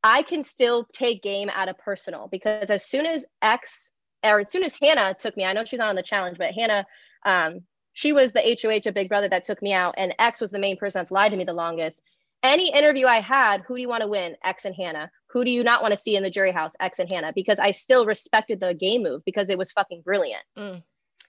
I 0.05 0.23
can 0.25 0.43
still 0.43 0.87
take 0.93 1.23
game 1.23 1.49
at 1.49 1.71
a 1.71 1.75
personal 1.75 2.29
because 2.31 2.71
as 2.71 2.85
soon 2.85 3.07
as 3.07 3.25
X 3.41 3.91
or 4.23 4.41
as 4.41 4.53
soon 4.53 4.63
as 4.63 4.75
Hannah 4.79 5.15
took 5.19 5.39
me, 5.39 5.45
I 5.47 5.55
know 5.55 5.65
she's 5.65 5.79
not 5.79 5.89
on 5.89 5.97
the 5.97 6.03
challenge, 6.03 6.37
but 6.37 6.53
Hannah, 6.53 6.85
um, 7.25 7.61
she 7.95 8.13
was 8.13 8.35
the 8.35 8.59
HOH 8.63 8.91
of 8.91 8.95
Big 8.95 9.09
Brother 9.09 9.31
that 9.31 9.45
took 9.45 9.63
me 9.63 9.73
out, 9.73 9.95
and 9.97 10.15
X 10.19 10.43
was 10.43 10.51
the 10.51 10.59
main 10.59 10.77
person 10.77 11.01
that's 11.01 11.11
lied 11.11 11.31
to 11.31 11.39
me 11.39 11.45
the 11.45 11.55
longest. 11.55 12.03
Any 12.47 12.73
interview 12.73 13.07
I 13.07 13.21
had, 13.21 13.63
who 13.63 13.77
do 13.77 13.81
you 13.81 13.89
want 13.89 14.03
to 14.03 14.09
win? 14.09 14.37
X 14.45 14.65
and 14.65 14.75
Hannah 14.75 15.11
who 15.37 15.45
do 15.45 15.51
you 15.51 15.63
not 15.63 15.83
want 15.83 15.93
to 15.93 15.99
see 15.99 16.17
in 16.17 16.23
the 16.23 16.31
jury 16.31 16.51
house 16.51 16.73
x 16.81 16.99
and 16.99 17.11
hannah 17.11 17.31
because 17.35 17.59
i 17.59 17.71
still 17.71 18.07
respected 18.07 18.59
the 18.59 18.73
game 18.73 19.03
move 19.03 19.23
because 19.27 19.51
it 19.51 19.59
was 19.59 19.71
fucking 19.71 20.01
brilliant 20.01 20.43
mm. 20.57 20.83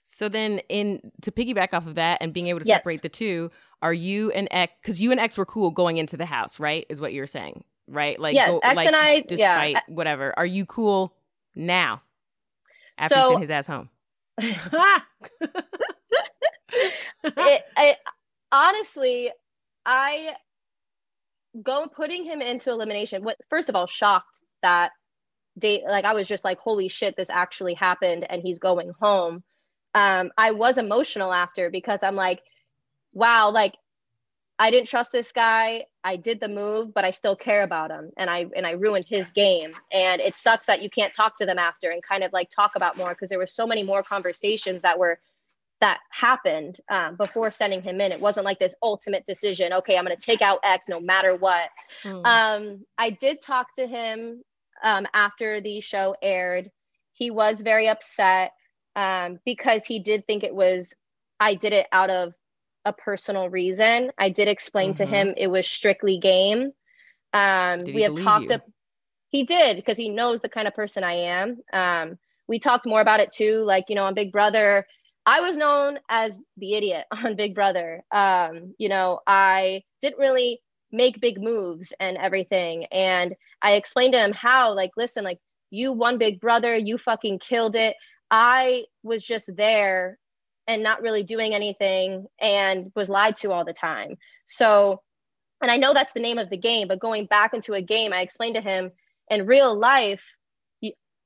so 0.04 0.30
then 0.30 0.60
in 0.70 1.12
to 1.22 1.30
piggyback 1.30 1.74
off 1.74 1.86
of 1.86 1.96
that 1.96 2.18
and 2.22 2.32
being 2.32 2.48
able 2.48 2.62
to 2.62 2.66
yes. 2.66 2.78
separate 2.78 3.02
the 3.02 3.10
two 3.10 3.52
are 3.82 3.94
you 3.94 4.32
and 4.32 4.48
x 4.50 4.72
because 4.82 5.02
you 5.02 5.12
and 5.12 5.20
x 5.20 5.38
were 5.38 5.46
cool 5.46 5.72
going 5.72 5.98
into 5.98 6.16
the 6.16 6.26
house 6.26 6.58
right 6.58 6.86
is 6.88 7.02
what 7.02 7.12
you're 7.12 7.28
saying 7.28 7.66
right 7.90 8.18
like 8.18 8.34
yes 8.34 8.52
go, 8.52 8.60
x 8.60 8.78
like, 8.78 8.88
and 8.88 8.96
i 8.96 9.20
despite 9.28 9.74
yeah. 9.74 9.82
whatever 9.88 10.34
are 10.38 10.46
you 10.46 10.66
cool 10.66 11.14
now 11.54 12.02
after 12.98 13.16
so, 13.16 13.30
send 13.30 13.42
his 13.42 13.52
ass 13.52 13.68
home 13.68 13.90
it, 14.40 15.02
I, 17.76 17.98
honestly 18.54 19.32
i 19.86 20.34
go 21.64 21.88
putting 21.88 22.24
him 22.24 22.42
into 22.42 22.72
elimination 22.72 23.24
what 23.24 23.38
first 23.50 23.70
of 23.70 23.76
all 23.76 23.88
shocked 23.88 24.42
that 24.62 24.92
date 25.58 25.84
like 25.88 26.06
i 26.06 26.14
was 26.14 26.28
just 26.28 26.44
like 26.44 26.60
holy 26.60 26.88
shit 26.88 27.16
this 27.16 27.30
actually 27.30 27.74
happened 27.74 28.26
and 28.30 28.42
he's 28.42 28.60
going 28.60 28.92
home. 29.00 29.44
Um 29.94 30.32
i 30.38 30.52
was 30.52 30.78
emotional 30.78 31.34
after 31.34 31.70
because 31.70 32.04
i'm 32.04 32.16
like 32.16 32.42
wow 33.14 33.52
like 33.52 33.74
i 34.60 34.72
didn't 34.72 34.88
trust 34.88 35.12
this 35.12 35.32
guy. 35.32 35.86
I 36.04 36.16
did 36.16 36.40
the 36.40 36.48
move 36.48 36.94
but 36.94 37.06
i 37.06 37.12
still 37.12 37.36
care 37.36 37.64
about 37.64 37.92
him 37.92 38.12
and 38.18 38.30
i 38.30 38.46
and 38.56 38.68
i 38.68 38.72
ruined 38.72 39.06
his 39.08 39.32
game. 39.32 39.72
And 39.92 40.22
it 40.22 40.38
sucks 40.38 40.68
that 40.68 40.82
you 40.82 40.90
can't 40.90 41.14
talk 41.14 41.38
to 41.38 41.46
them 41.46 41.60
after 41.60 41.90
and 41.90 42.04
kind 42.04 42.24
of 42.24 42.34
like 42.34 42.50
talk 42.50 42.72
about 42.76 42.98
more 42.98 43.10
because 43.10 43.30
there 43.30 43.40
were 43.40 43.46
so 43.48 43.66
many 43.66 43.84
more 43.84 44.04
conversations 44.04 44.84
that 44.84 45.00
were 45.00 45.20
that 45.80 46.00
happened 46.10 46.80
um, 46.90 47.16
before 47.16 47.52
sending 47.52 47.82
him 47.82 48.02
in. 48.02 48.12
It 48.12 48.20
wasn't 48.20 48.46
like 48.46 48.60
this 48.60 48.76
ultimate 48.82 49.26
decision. 49.26 49.74
Okay, 49.74 49.98
I'm 49.98 50.06
going 50.06 50.18
to 50.18 50.26
take 50.26 50.42
out 50.42 50.60
X 50.64 50.90
no 50.90 51.00
matter 51.00 51.36
what. 51.36 51.70
Mm. 52.04 52.26
Um, 52.26 52.86
I 52.98 53.12
did 53.12 53.42
talk 53.42 53.68
to 53.76 53.88
him 53.88 54.42
um, 54.84 55.08
after 55.14 55.62
the 55.62 55.82
show 55.82 56.16
aired. 56.22 56.72
He 57.14 57.32
was 57.32 57.62
very 57.62 57.88
upset 57.88 58.52
um, 58.96 59.40
because 59.46 59.86
he 59.86 60.00
did 60.00 60.26
think 60.26 60.44
it 60.44 60.56
was. 60.56 60.96
I 61.40 61.54
did 61.54 61.74
it 61.74 61.88
out 61.92 62.10
of 62.10 62.34
a 62.84 62.94
personal 62.94 63.50
reason. 63.50 64.12
I 64.18 64.30
did 64.30 64.48
explain 64.48 64.94
mm-hmm. 64.94 65.04
to 65.04 65.18
him 65.18 65.34
it 65.38 65.48
was 65.48 65.68
strictly 65.68 66.18
game. 66.18 66.72
Um, 67.34 67.80
we 67.84 68.02
have 68.02 68.16
talked. 68.16 68.52
He 69.30 69.44
did 69.44 69.76
because 69.76 69.98
he 69.98 70.10
knows 70.10 70.42
the 70.42 70.50
kind 70.50 70.68
of 70.68 70.74
person 70.74 71.04
I 71.04 71.14
am. 71.14 71.58
Um, 71.72 72.18
we 72.48 72.60
talked 72.60 72.88
more 72.88 73.02
about 73.02 73.20
it 73.20 73.30
too. 73.32 73.64
Like 73.64 73.86
you 73.90 73.96
know, 73.96 74.06
on 74.06 74.16
Big 74.16 74.32
Brother 74.32 74.88
I 75.28 75.42
was 75.42 75.58
known 75.58 76.00
as 76.10 76.40
the 76.56 76.74
idiot 76.76 77.06
on 77.24 77.36
Big 77.36 77.54
Brother. 77.54 78.04
Um, 78.12 78.74
you 78.80 78.90
know, 78.90 79.20
I 79.28 79.84
didn't 80.02 80.20
really 80.20 80.62
make 80.90 81.20
big 81.20 81.42
moves 81.42 81.92
and 82.00 82.18
everything. 82.18 82.86
And 82.86 83.36
I 83.62 83.74
explained 83.74 84.14
to 84.14 84.20
him 84.20 84.32
how, 84.32 84.74
like, 84.74 84.92
listen, 84.96 85.26
like, 85.26 85.40
you 85.70 85.92
won 85.92 86.18
Big 86.18 86.40
Brother, 86.40 86.78
you 86.78 86.98
fucking 86.98 87.40
killed 87.40 87.76
it. 87.76 87.98
I 88.32 88.86
was 89.04 89.22
just 89.22 89.54
there 89.54 90.18
and 90.66 90.82
not 90.82 91.02
really 91.02 91.24
doing 91.24 91.54
anything 91.54 92.26
and 92.40 92.90
was 92.96 93.10
lied 93.10 93.36
to 93.38 93.52
all 93.52 93.66
the 93.66 93.74
time. 93.74 94.16
So, 94.46 95.02
and 95.62 95.70
I 95.70 95.76
know 95.76 95.94
that's 95.94 96.14
the 96.14 96.22
name 96.22 96.38
of 96.38 96.50
the 96.50 96.58
game, 96.58 96.88
but 96.88 97.00
going 97.00 97.26
back 97.26 97.54
into 97.54 97.74
a 97.74 97.82
game, 97.82 98.14
I 98.14 98.22
explained 98.22 98.56
to 98.56 98.62
him 98.62 98.92
in 99.30 99.46
real 99.46 99.78
life, 99.78 100.24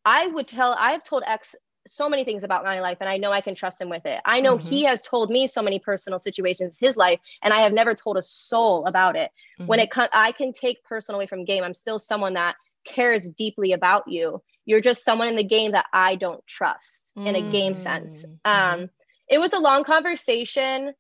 I 0.04 0.26
would 0.26 0.48
tell, 0.48 0.76
I've 0.80 1.04
told 1.04 1.22
X 1.28 1.56
so 1.88 2.08
many 2.08 2.24
things 2.24 2.44
about 2.44 2.64
my 2.64 2.80
life 2.80 2.98
and 3.00 3.10
I 3.10 3.18
know 3.18 3.32
I 3.32 3.42
can 3.42 3.56
trust 3.56 3.82
him 3.82 3.90
with 3.90 4.06
it. 4.06 4.20
I 4.24 4.42
know 4.42 4.58
mm-hmm. 4.58 4.68
he 4.68 4.84
has 4.84 5.02
told 5.02 5.30
me 5.30 5.48
so 5.48 5.62
many 5.62 5.80
personal 5.80 6.20
situations 6.20 6.78
his 6.80 6.96
life 6.96 7.20
and 7.42 7.54
I 7.54 7.62
have 7.62 7.74
never 7.74 7.96
told 7.96 8.18
a 8.18 8.22
soul 8.22 8.86
about 8.86 9.16
it. 9.16 9.32
Mm-hmm. 9.60 9.68
When 9.68 9.80
it 9.80 9.92
comes 9.92 10.10
I 10.14 10.32
can 10.32 10.54
take 10.54 10.84
personal 10.84 11.20
away 11.20 11.28
from 11.28 11.46
game. 11.46 11.64
I'm 11.64 11.74
still 11.74 12.00
someone 12.00 12.34
that 12.36 12.56
cares 12.86 13.28
deeply 13.28 13.74
about 13.74 14.08
you. 14.08 14.42
You're 14.66 14.82
just 14.82 15.04
someone 15.04 15.28
in 15.28 15.36
the 15.36 15.44
game 15.44 15.72
that 15.72 15.88
I 15.92 16.16
don't 16.16 16.46
trust 16.46 17.12
mm-hmm. 17.18 17.28
in 17.28 17.36
a 17.36 17.52
game 17.52 17.76
sense. 17.76 18.26
Mm-hmm. 18.26 18.82
Um 18.84 18.90
it 19.28 19.40
was 19.40 19.54
a 19.54 19.60
long 19.60 19.84
conversation 19.84 20.94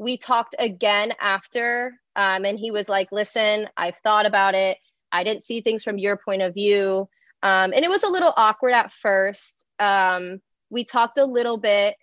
we 0.00 0.16
talked 0.16 0.56
again 0.58 1.12
after, 1.20 1.92
um, 2.16 2.46
and 2.46 2.58
he 2.58 2.70
was 2.70 2.88
like, 2.88 3.12
"Listen, 3.12 3.68
I've 3.76 3.96
thought 4.02 4.24
about 4.24 4.54
it. 4.54 4.78
I 5.12 5.24
didn't 5.24 5.42
see 5.42 5.60
things 5.60 5.84
from 5.84 5.98
your 5.98 6.16
point 6.16 6.40
of 6.40 6.54
view, 6.54 7.08
um, 7.42 7.72
and 7.72 7.84
it 7.84 7.90
was 7.90 8.04
a 8.04 8.08
little 8.08 8.32
awkward 8.36 8.72
at 8.72 8.92
first. 8.92 9.64
Um, 9.78 10.40
we 10.70 10.84
talked 10.84 11.18
a 11.18 11.24
little 11.24 11.56
bit 11.56 11.96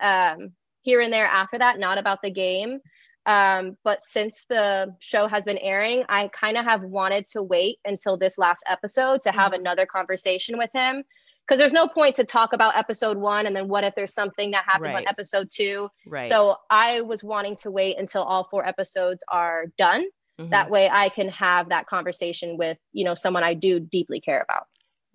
um, 0.00 0.52
here 0.80 1.00
and 1.00 1.12
there 1.12 1.26
after 1.26 1.58
that, 1.58 1.78
not 1.78 1.98
about 1.98 2.22
the 2.22 2.30
game." 2.30 2.80
Um, 3.26 3.76
but 3.82 4.04
since 4.04 4.46
the 4.48 4.94
show 5.00 5.26
has 5.26 5.44
been 5.44 5.58
airing, 5.58 6.04
I 6.08 6.28
kind 6.28 6.56
of 6.56 6.64
have 6.64 6.82
wanted 6.82 7.26
to 7.32 7.42
wait 7.42 7.78
until 7.84 8.16
this 8.16 8.38
last 8.38 8.62
episode 8.68 9.22
to 9.22 9.32
have 9.32 9.50
mm-hmm. 9.50 9.62
another 9.62 9.84
conversation 9.84 10.56
with 10.56 10.70
him. 10.72 11.02
Because 11.46 11.58
there's 11.58 11.72
no 11.72 11.86
point 11.86 12.16
to 12.16 12.24
talk 12.24 12.52
about 12.52 12.76
episode 12.76 13.16
one 13.16 13.46
and 13.46 13.54
then 13.54 13.68
what 13.68 13.84
if 13.84 13.94
there's 13.94 14.14
something 14.14 14.52
that 14.52 14.64
happens 14.64 14.94
right. 14.94 15.06
on 15.06 15.08
episode 15.08 15.48
two. 15.52 15.88
Right. 16.04 16.28
So 16.28 16.56
I 16.70 17.02
was 17.02 17.22
wanting 17.22 17.54
to 17.56 17.70
wait 17.70 17.98
until 17.98 18.22
all 18.22 18.48
four 18.50 18.66
episodes 18.66 19.22
are 19.28 19.66
done. 19.78 20.06
Mm-hmm. 20.40 20.50
That 20.50 20.70
way 20.70 20.88
I 20.90 21.08
can 21.08 21.28
have 21.28 21.68
that 21.68 21.86
conversation 21.86 22.56
with, 22.56 22.78
you 22.92 23.04
know, 23.04 23.14
someone 23.14 23.44
I 23.44 23.54
do 23.54 23.78
deeply 23.78 24.20
care 24.20 24.42
about. 24.42 24.66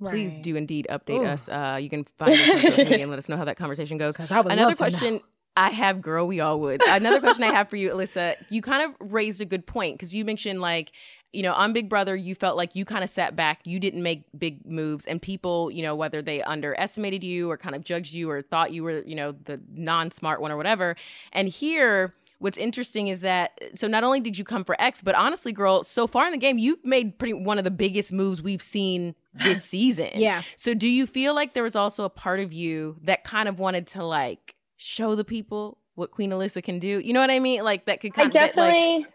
Right. 0.02 0.12
Please 0.12 0.40
do 0.40 0.56
indeed 0.56 0.88
update 0.90 1.20
Ooh. 1.20 1.26
us. 1.26 1.48
Uh, 1.48 1.78
you 1.80 1.88
can 1.88 2.06
find 2.18 2.34
us 2.34 2.50
on 2.50 2.60
social 2.60 2.86
media 2.86 3.02
and 3.02 3.12
let 3.12 3.20
us 3.20 3.30
know 3.30 3.38
how 3.38 3.46
that 3.46 3.56
conversation 3.56 4.00
goes. 4.00 4.18
Another 4.20 4.76
question 4.76 5.22
I 5.56 5.70
have, 5.70 6.02
girl, 6.02 6.26
we 6.26 6.40
all 6.40 6.60
would. 6.62 6.82
Another 6.88 7.20
question 7.20 7.44
I 7.44 7.52
have 7.54 7.70
for 7.70 7.76
you, 7.76 7.92
Alyssa, 7.92 8.36
you 8.50 8.64
kind 8.64 8.84
of 8.84 9.12
raised 9.14 9.42
a 9.42 9.46
good 9.46 9.68
point 9.68 9.98
because 9.98 10.16
you 10.16 10.26
mentioned 10.26 10.60
like, 10.60 10.92
you 11.34 11.44
know, 11.44 11.54
on 11.54 11.72
Big 11.72 11.88
Brother, 11.88 12.16
you 12.16 12.34
felt 12.34 12.58
like 12.58 12.76
you 12.76 12.84
kind 12.84 13.04
of 13.04 13.10
sat 13.10 13.36
back, 13.36 13.62
you 13.64 13.80
didn't 13.80 14.02
make 14.02 14.24
big 14.38 14.66
moves, 14.66 15.06
and 15.06 15.22
people, 15.22 15.70
you 15.70 15.82
know, 15.82 15.96
whether 15.96 16.22
they 16.22 16.42
underestimated 16.42 17.24
you 17.24 17.50
or 17.50 17.58
kind 17.58 17.76
of 17.76 17.84
judged 17.84 18.14
you 18.14 18.30
or 18.30 18.42
thought 18.42 18.74
you 18.74 18.84
were, 18.84 19.04
you 19.06 19.16
know, 19.16 19.34
the 19.44 19.62
non 19.72 20.10
smart 20.10 20.42
one 20.42 20.52
or 20.52 20.58
whatever. 20.58 20.96
And 21.32 21.48
here, 21.48 22.16
what's 22.42 22.58
interesting 22.58 23.08
is 23.08 23.22
that 23.22 23.60
so 23.74 23.88
not 23.88 24.04
only 24.04 24.20
did 24.20 24.38
you 24.38 24.44
come 24.44 24.64
for 24.64 24.76
X, 24.80 25.02
but 25.02 25.16
honestly, 25.16 25.52
girl, 25.52 25.84
so 25.84 26.08
far 26.08 26.26
in 26.26 26.32
the 26.32 26.38
game, 26.38 26.58
you've 26.58 26.84
made 26.84 27.18
pretty 27.18 27.34
one 27.34 27.58
of 27.58 27.64
the 27.64 27.72
biggest 27.72 28.12
moves 28.12 28.42
we've 28.42 28.62
seen 28.62 29.16
this 29.34 29.64
season. 29.74 30.10
yeah. 30.16 30.42
So 30.56 30.74
do 30.74 30.88
you 30.88 31.08
feel 31.08 31.34
like 31.34 31.54
there 31.54 31.64
was 31.64 31.76
also 31.76 32.04
a 32.04 32.10
part 32.10 32.40
of 32.40 32.52
you 32.52 32.98
that 33.04 33.24
kind 33.24 33.48
of 33.48 33.60
wanted 33.60 33.88
to 33.88 34.04
like 34.04 34.56
show 34.78 35.16
the 35.16 35.24
people 35.24 35.78
what 35.96 36.12
Queen 36.12 36.32
Alyssa 36.32 36.64
can 36.64 36.80
do. 36.80 37.00
You 37.00 37.14
know 37.14 37.22
what 37.22 37.30
I 37.30 37.40
mean? 37.40 37.64
Like 37.64 37.86
that 37.86 38.02
could 38.02 38.14
kind 38.14 38.28
I 38.28 38.30
definitely 38.32 39.00
like, 39.00 39.08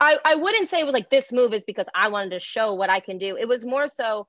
I, 0.00 0.16
I 0.24 0.34
wouldn't 0.36 0.68
say 0.68 0.80
it 0.80 0.84
was 0.84 0.94
like 0.94 1.10
this 1.10 1.32
move 1.32 1.52
is 1.52 1.64
because 1.64 1.86
I 1.94 2.08
wanted 2.08 2.30
to 2.30 2.40
show 2.40 2.74
what 2.74 2.90
I 2.90 3.00
can 3.00 3.18
do. 3.18 3.36
It 3.36 3.48
was 3.48 3.66
more 3.66 3.88
so 3.88 4.26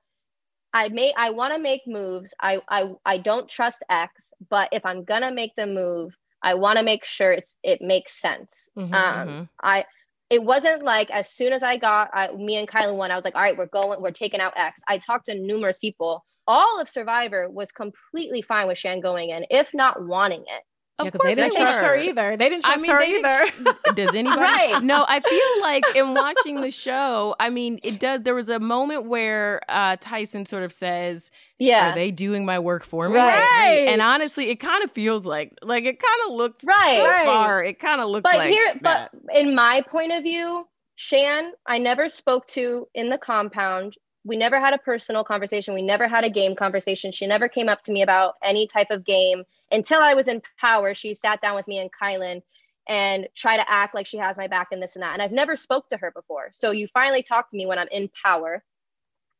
I 0.74 0.88
may 0.88 1.12
I 1.16 1.30
want 1.30 1.54
to 1.54 1.60
make 1.60 1.82
moves. 1.86 2.34
I, 2.40 2.60
I 2.68 2.92
I 3.04 3.18
don't 3.18 3.48
trust 3.48 3.82
X, 3.88 4.32
but 4.50 4.70
if 4.72 4.84
I'm 4.84 5.04
gonna 5.04 5.32
make 5.32 5.54
the 5.56 5.66
move, 5.66 6.12
I 6.42 6.54
want 6.54 6.78
to 6.78 6.84
make 6.84 7.04
sure 7.04 7.32
it's 7.32 7.56
it 7.62 7.80
makes 7.80 8.20
sense. 8.20 8.68
Mm-hmm, 8.76 8.94
um 8.94 9.28
mm-hmm. 9.28 9.42
I 9.62 9.84
it 10.30 10.42
wasn't 10.42 10.82
like 10.82 11.10
as 11.10 11.30
soon 11.30 11.52
as 11.52 11.62
I 11.62 11.76
got 11.76 12.10
I, 12.14 12.32
me 12.32 12.56
and 12.56 12.66
Kylan 12.66 12.96
won, 12.96 13.10
I 13.10 13.16
was 13.16 13.24
like, 13.24 13.34
all 13.34 13.42
right, 13.42 13.56
we're 13.56 13.66
going, 13.66 14.00
we're 14.00 14.12
taking 14.12 14.40
out 14.40 14.54
X. 14.56 14.80
I 14.88 14.96
talked 14.96 15.26
to 15.26 15.38
numerous 15.38 15.78
people. 15.78 16.24
All 16.46 16.80
of 16.80 16.88
Survivor 16.88 17.50
was 17.50 17.70
completely 17.70 18.40
fine 18.40 18.66
with 18.66 18.78
Shan 18.78 19.00
going 19.00 19.28
in, 19.28 19.44
if 19.50 19.74
not 19.74 20.02
wanting 20.02 20.40
it. 20.40 20.62
Of 20.98 21.06
yeah, 21.06 21.10
because 21.10 21.20
they 21.22 21.34
didn't 21.34 21.56
trust 21.56 21.80
her 21.80 21.96
either. 21.96 22.36
They 22.36 22.50
didn't 22.50 22.64
trust 22.64 22.78
I 22.78 22.80
mean, 22.82 22.90
her 22.90 23.00
either. 23.00 23.74
Does 23.94 24.14
anybody? 24.14 24.40
right. 24.40 24.82
No, 24.92 25.06
I 25.08 25.20
feel 25.20 25.62
like 25.62 25.84
in 25.96 26.12
watching 26.12 26.60
the 26.60 26.70
show, 26.70 27.34
I 27.40 27.50
mean, 27.50 27.78
it 27.82 27.98
does. 27.98 28.22
There 28.22 28.34
was 28.34 28.48
a 28.48 28.58
moment 28.58 29.06
where 29.06 29.60
uh, 29.68 29.96
Tyson 30.00 30.44
sort 30.44 30.64
of 30.64 30.72
says, 30.72 31.30
"Yeah, 31.58 31.92
are 31.92 31.94
they 31.94 32.10
doing 32.10 32.44
my 32.44 32.58
work 32.58 32.84
for 32.84 33.08
me?" 33.08 33.16
Right. 33.16 33.86
And 33.88 34.02
honestly, 34.02 34.50
it 34.50 34.56
kind 34.56 34.84
of 34.84 34.90
feels 34.90 35.24
like, 35.24 35.56
like 35.62 35.84
it 35.84 35.98
kind 35.98 36.20
of 36.26 36.34
looked 36.34 36.64
right. 36.64 36.98
So 36.98 37.24
far. 37.26 37.62
It 37.62 37.78
kind 37.78 38.00
of 38.00 38.08
looks 38.08 38.30
but 38.30 38.36
like. 38.36 38.50
Here, 38.50 38.74
that. 38.82 39.10
but 39.12 39.34
in 39.34 39.54
my 39.54 39.82
point 39.88 40.12
of 40.12 40.22
view, 40.22 40.66
Shan, 40.96 41.52
I 41.66 41.78
never 41.78 42.08
spoke 42.08 42.46
to 42.48 42.86
in 42.94 43.08
the 43.08 43.18
compound 43.18 43.96
we 44.24 44.36
never 44.36 44.60
had 44.60 44.72
a 44.72 44.78
personal 44.78 45.24
conversation. 45.24 45.74
We 45.74 45.82
never 45.82 46.06
had 46.06 46.24
a 46.24 46.30
game 46.30 46.54
conversation. 46.54 47.12
She 47.12 47.26
never 47.26 47.48
came 47.48 47.68
up 47.68 47.82
to 47.82 47.92
me 47.92 48.02
about 48.02 48.34
any 48.42 48.66
type 48.66 48.88
of 48.90 49.04
game 49.04 49.44
until 49.72 50.00
I 50.00 50.14
was 50.14 50.28
in 50.28 50.42
power. 50.60 50.94
She 50.94 51.14
sat 51.14 51.40
down 51.40 51.56
with 51.56 51.66
me 51.66 51.78
and 51.78 51.90
Kylan 51.92 52.42
and 52.88 53.28
try 53.34 53.56
to 53.56 53.70
act 53.70 53.94
like 53.94 54.06
she 54.06 54.18
has 54.18 54.36
my 54.36 54.48
back 54.48 54.68
and 54.72 54.82
this 54.82 54.96
and 54.96 55.02
that. 55.02 55.12
And 55.14 55.22
I've 55.22 55.32
never 55.32 55.56
spoke 55.56 55.88
to 55.90 55.96
her 55.96 56.10
before. 56.10 56.50
So 56.52 56.70
you 56.70 56.88
finally 56.92 57.22
talk 57.22 57.50
to 57.50 57.56
me 57.56 57.66
when 57.66 57.78
I'm 57.78 57.88
in 57.90 58.10
power. 58.24 58.62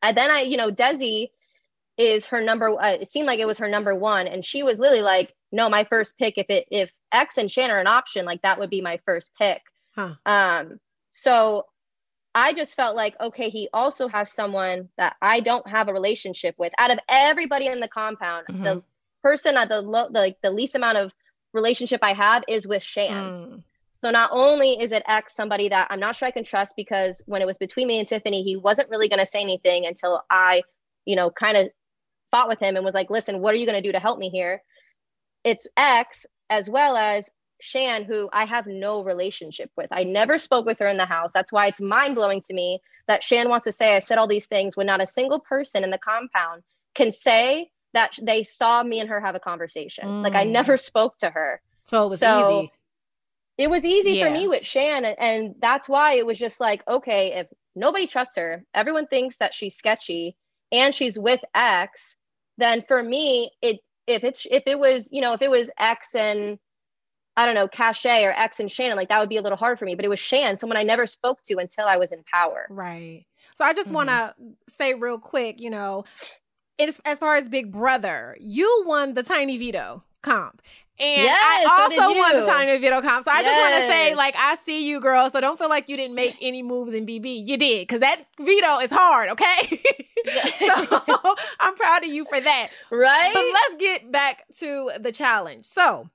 And 0.02 0.16
then 0.16 0.30
I, 0.30 0.42
you 0.42 0.56
know, 0.56 0.70
Desi 0.70 1.28
is 1.98 2.26
her 2.26 2.40
number. 2.40 2.70
Uh, 2.70 2.94
it 3.00 3.08
seemed 3.08 3.26
like 3.26 3.38
it 3.38 3.46
was 3.46 3.58
her 3.58 3.68
number 3.68 3.96
one, 3.96 4.26
and 4.26 4.44
she 4.44 4.62
was 4.62 4.78
literally 4.78 5.02
like, 5.02 5.34
"No, 5.52 5.68
my 5.68 5.84
first 5.84 6.16
pick. 6.18 6.38
If 6.38 6.46
it 6.48 6.66
if 6.70 6.90
X 7.12 7.38
and 7.38 7.50
Shan 7.50 7.70
are 7.70 7.78
an 7.78 7.86
option, 7.86 8.24
like 8.24 8.42
that 8.42 8.58
would 8.58 8.70
be 8.70 8.80
my 8.80 8.98
first 9.04 9.30
pick." 9.38 9.60
Huh. 9.94 10.14
Um. 10.24 10.80
So 11.10 11.66
I 12.34 12.54
just 12.54 12.74
felt 12.74 12.96
like, 12.96 13.14
okay, 13.20 13.50
he 13.50 13.68
also 13.72 14.08
has 14.08 14.32
someone 14.32 14.88
that 14.96 15.16
I 15.20 15.40
don't 15.40 15.68
have 15.68 15.88
a 15.88 15.92
relationship 15.92 16.54
with. 16.58 16.72
Out 16.78 16.90
of 16.90 16.98
everybody 17.08 17.66
in 17.66 17.80
the 17.80 17.88
compound, 17.88 18.46
mm-hmm. 18.50 18.64
the 18.64 18.82
person 19.22 19.56
at 19.56 19.68
the, 19.68 19.80
low 19.80 20.08
like 20.10 20.38
the 20.42 20.50
least 20.50 20.74
amount 20.74 20.98
of 20.98 21.12
relationship 21.52 22.00
I 22.02 22.14
have 22.14 22.44
is 22.48 22.66
with 22.66 22.82
Shan. 22.82 23.10
Mm. 23.10 23.62
So 24.00 24.10
not 24.10 24.30
only 24.32 24.80
is 24.80 24.92
it 24.92 25.04
X 25.06 25.34
somebody 25.34 25.68
that 25.68 25.86
I'm 25.90 26.00
not 26.00 26.16
sure 26.16 26.26
I 26.26 26.32
can 26.32 26.44
trust 26.44 26.74
because 26.76 27.22
when 27.26 27.40
it 27.40 27.46
was 27.46 27.56
between 27.56 27.86
me 27.86 27.98
and 28.00 28.08
Tiffany, 28.08 28.42
he 28.42 28.56
wasn't 28.56 28.90
really 28.90 29.08
going 29.08 29.20
to 29.20 29.26
say 29.26 29.40
anything 29.40 29.86
until 29.86 30.22
I, 30.28 30.62
you 31.04 31.14
know, 31.14 31.30
kind 31.30 31.56
of 31.56 31.68
fought 32.32 32.48
with 32.48 32.58
him 32.58 32.74
and 32.76 32.84
was 32.84 32.94
like, 32.94 33.10
"Listen, 33.10 33.40
what 33.40 33.54
are 33.54 33.58
you 33.58 33.66
going 33.66 33.80
to 33.80 33.88
do 33.88 33.92
to 33.92 34.00
help 34.00 34.18
me 34.18 34.28
here?" 34.28 34.62
It's 35.44 35.66
X 35.76 36.26
as 36.50 36.68
well 36.68 36.96
as 36.96 37.30
Shan, 37.60 38.04
who 38.04 38.28
I 38.32 38.44
have 38.44 38.66
no 38.66 39.04
relationship 39.04 39.70
with. 39.76 39.88
I 39.92 40.02
never 40.02 40.38
spoke 40.38 40.66
with 40.66 40.80
her 40.80 40.88
in 40.88 40.96
the 40.96 41.06
house. 41.06 41.30
That's 41.32 41.52
why 41.52 41.68
it's 41.68 41.80
mind 41.80 42.16
blowing 42.16 42.40
to 42.42 42.54
me 42.54 42.80
that 43.06 43.22
Shan 43.22 43.48
wants 43.48 43.64
to 43.64 43.72
say 43.72 43.94
I 43.94 44.00
said 44.00 44.18
all 44.18 44.26
these 44.26 44.46
things 44.46 44.76
when 44.76 44.86
not 44.86 45.00
a 45.00 45.06
single 45.06 45.38
person 45.38 45.84
in 45.84 45.90
the 45.90 45.98
compound 45.98 46.64
can 46.94 47.12
say 47.12 47.70
that 47.92 48.18
they 48.20 48.44
saw 48.44 48.82
me 48.82 49.00
and 49.00 49.08
her 49.08 49.20
have 49.20 49.34
a 49.34 49.40
conversation. 49.40 50.06
Mm. 50.06 50.22
Like 50.22 50.34
I 50.34 50.46
mm. 50.46 50.50
never 50.50 50.76
spoke 50.76 51.18
to 51.18 51.30
her. 51.30 51.60
So 51.84 52.04
it 52.04 52.10
was 52.10 52.20
so 52.20 52.60
easy. 52.60 52.72
It 53.58 53.70
was 53.70 53.84
easy 53.84 54.12
yeah. 54.12 54.26
for 54.26 54.32
me 54.32 54.48
with 54.48 54.64
Shan. 54.64 55.04
And, 55.04 55.18
and 55.18 55.54
that's 55.60 55.88
why 55.88 56.14
it 56.14 56.26
was 56.26 56.38
just 56.38 56.60
like, 56.60 56.82
okay, 56.88 57.34
if 57.34 57.46
nobody 57.76 58.06
trusts 58.06 58.36
her, 58.36 58.64
everyone 58.74 59.06
thinks 59.06 59.38
that 59.38 59.54
she's 59.54 59.76
sketchy 59.76 60.36
and 60.70 60.94
she's 60.94 61.18
with 61.18 61.40
X, 61.54 62.16
then 62.58 62.82
for 62.88 63.02
me, 63.02 63.50
it 63.60 63.80
if 64.06 64.24
it's 64.24 64.46
if 64.50 64.64
it 64.66 64.78
was, 64.78 65.08
you 65.12 65.20
know, 65.20 65.34
if 65.34 65.42
it 65.42 65.50
was 65.50 65.70
X 65.78 66.14
and 66.14 66.58
I 67.36 67.46
don't 67.46 67.54
know, 67.54 67.68
Cashel 67.68 68.24
or 68.24 68.30
X 68.30 68.60
and 68.60 68.70
Shannon, 68.70 68.96
like 68.96 69.08
that 69.08 69.20
would 69.20 69.28
be 69.28 69.36
a 69.36 69.42
little 69.42 69.58
hard 69.58 69.78
for 69.78 69.84
me. 69.84 69.94
But 69.94 70.04
it 70.04 70.08
was 70.08 70.20
Shan, 70.20 70.56
someone 70.56 70.76
I 70.76 70.82
never 70.82 71.06
spoke 71.06 71.42
to 71.44 71.58
until 71.58 71.86
I 71.86 71.98
was 71.98 72.12
in 72.12 72.22
power. 72.24 72.66
Right. 72.68 73.26
So 73.54 73.64
I 73.64 73.74
just 73.74 73.88
mm-hmm. 73.88 73.94
want 73.94 74.08
to 74.08 74.34
say 74.78 74.94
real 74.94 75.18
quick, 75.18 75.60
you 75.60 75.70
know, 75.70 76.04
as, 76.78 77.00
as 77.04 77.18
far 77.18 77.36
as 77.36 77.48
Big 77.48 77.70
Brother, 77.70 78.36
you 78.40 78.84
won 78.86 79.14
the 79.14 79.22
Tiny 79.22 79.58
Veto 79.58 80.04
comp. 80.22 80.62
And 80.98 81.24
yes, 81.24 81.66
I 81.66 81.82
also 81.82 81.96
so 81.96 82.18
won 82.18 82.36
the 82.36 82.46
Tiny 82.46 82.78
Veto 82.78 83.00
comp. 83.00 83.24
So 83.24 83.30
I 83.32 83.40
yes. 83.40 83.46
just 83.46 83.60
want 83.60 83.74
to 83.74 83.90
say, 83.90 84.14
like, 84.14 84.34
I 84.36 84.56
see 84.64 84.86
you, 84.86 85.00
girl. 85.00 85.30
So 85.30 85.40
don't 85.40 85.58
feel 85.58 85.68
like 85.68 85.88
you 85.88 85.96
didn't 85.96 86.14
make 86.14 86.36
any 86.40 86.62
moves 86.62 86.94
in 86.94 87.06
BB. 87.06 87.46
You 87.46 87.56
did, 87.56 87.88
because 87.88 88.00
that 88.00 88.24
veto 88.38 88.78
is 88.78 88.90
hard, 88.90 89.30
okay? 89.30 89.80
so 90.60 91.34
I'm 91.60 91.74
proud 91.74 92.04
of 92.04 92.10
you 92.10 92.24
for 92.24 92.40
that. 92.40 92.68
Right. 92.90 93.32
But 93.32 93.44
let's 93.52 93.76
get 93.80 94.12
back 94.12 94.44
to 94.58 94.92
the 95.00 95.12
challenge. 95.12 95.66
So 95.66 96.08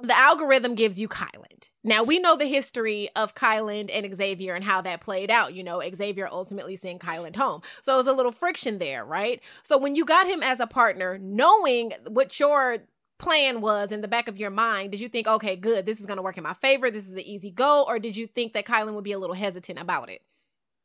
the 0.00 0.16
algorithm 0.16 0.74
gives 0.74 1.00
you 1.00 1.08
Kyland. 1.08 1.69
Now 1.82 2.02
we 2.02 2.18
know 2.18 2.36
the 2.36 2.46
history 2.46 3.08
of 3.16 3.34
Kyland 3.34 3.90
and 3.92 4.14
Xavier 4.14 4.54
and 4.54 4.64
how 4.64 4.80
that 4.82 5.00
played 5.00 5.30
out. 5.30 5.54
You 5.54 5.64
know, 5.64 5.82
Xavier 5.94 6.28
ultimately 6.30 6.76
sent 6.76 7.00
Kyland 7.00 7.36
home. 7.36 7.62
So 7.82 7.94
it 7.94 7.98
was 7.98 8.06
a 8.06 8.12
little 8.12 8.32
friction 8.32 8.78
there, 8.78 9.04
right? 9.04 9.40
So 9.62 9.78
when 9.78 9.96
you 9.96 10.04
got 10.04 10.26
him 10.26 10.42
as 10.42 10.60
a 10.60 10.66
partner, 10.66 11.18
knowing 11.18 11.92
what 12.08 12.38
your 12.38 12.78
plan 13.18 13.60
was 13.60 13.92
in 13.92 14.00
the 14.00 14.08
back 14.08 14.28
of 14.28 14.38
your 14.38 14.50
mind, 14.50 14.92
did 14.92 15.00
you 15.00 15.08
think, 15.08 15.26
okay, 15.26 15.56
good, 15.56 15.86
this 15.86 16.00
is 16.00 16.06
going 16.06 16.16
to 16.16 16.22
work 16.22 16.36
in 16.36 16.42
my 16.42 16.54
favor, 16.54 16.90
this 16.90 17.06
is 17.06 17.14
an 17.14 17.20
easy 17.20 17.50
go, 17.50 17.84
or 17.86 17.98
did 17.98 18.16
you 18.16 18.26
think 18.26 18.52
that 18.54 18.66
Kylan 18.66 18.94
would 18.94 19.04
be 19.04 19.12
a 19.12 19.18
little 19.18 19.36
hesitant 19.36 19.78
about 19.78 20.08
it? 20.10 20.22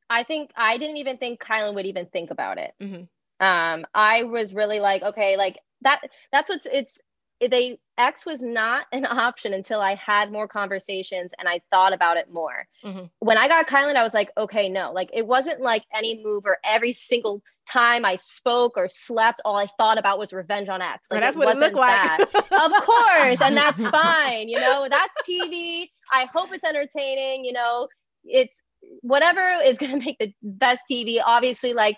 I 0.09 0.23
think 0.23 0.51
I 0.55 0.77
didn't 0.77 0.97
even 0.97 1.17
think 1.17 1.41
Kylan 1.41 1.75
would 1.75 1.85
even 1.85 2.05
think 2.05 2.31
about 2.31 2.57
it. 2.57 2.73
Mm-hmm. 2.81 3.45
Um, 3.45 3.85
I 3.93 4.23
was 4.23 4.53
really 4.53 4.79
like, 4.79 5.01
okay, 5.01 5.35
like 5.35 5.59
that. 5.81 6.01
That's 6.31 6.49
what's 6.49 6.65
it's 6.65 7.01
they 7.39 7.79
X 7.97 8.25
was 8.25 8.41
not 8.41 8.85
an 8.91 9.05
option 9.09 9.53
until 9.53 9.81
I 9.81 9.95
had 9.95 10.31
more 10.31 10.47
conversations 10.47 11.33
and 11.37 11.47
I 11.47 11.61
thought 11.71 11.93
about 11.93 12.17
it 12.17 12.31
more. 12.31 12.67
Mm-hmm. 12.83 13.05
When 13.19 13.37
I 13.37 13.47
got 13.47 13.67
Kylan, 13.67 13.95
I 13.95 14.03
was 14.03 14.13
like, 14.13 14.31
okay, 14.37 14.69
no, 14.69 14.91
like 14.91 15.09
it 15.13 15.25
wasn't 15.25 15.61
like 15.61 15.83
any 15.93 16.21
move 16.23 16.45
or 16.45 16.57
every 16.63 16.93
single 16.93 17.41
time 17.67 18.05
I 18.05 18.15
spoke 18.17 18.73
or 18.77 18.87
slept, 18.87 19.41
all 19.43 19.57
I 19.57 19.67
thought 19.77 19.97
about 19.97 20.19
was 20.19 20.31
revenge 20.33 20.69
on 20.69 20.81
X. 20.81 21.09
Like, 21.09 21.21
that's 21.21 21.35
it 21.35 21.39
what 21.39 21.55
it 21.55 21.59
looked 21.59 21.75
like. 21.75 22.21
of 22.21 22.71
course, 22.85 23.41
and 23.41 23.57
that's 23.57 23.81
fine. 23.89 24.49
You 24.49 24.59
know, 24.59 24.87
that's 24.89 25.15
TV. 25.27 25.89
I 26.11 26.27
hope 26.33 26.49
it's 26.53 26.65
entertaining. 26.65 27.45
You 27.45 27.53
know, 27.53 27.87
it's 28.23 28.61
whatever 29.01 29.41
is 29.65 29.77
going 29.77 29.99
to 29.99 30.05
make 30.05 30.17
the 30.19 30.33
best 30.43 30.83
TV. 30.89 31.19
Obviously, 31.25 31.73
like, 31.73 31.97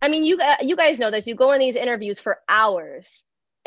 I 0.00 0.08
mean, 0.08 0.24
you 0.24 0.38
you 0.62 0.76
guys 0.76 0.98
know 0.98 1.10
this. 1.10 1.26
You 1.26 1.34
go 1.34 1.52
in 1.52 1.60
these 1.60 1.76
interviews 1.76 2.18
for 2.18 2.38
hours 2.48 3.24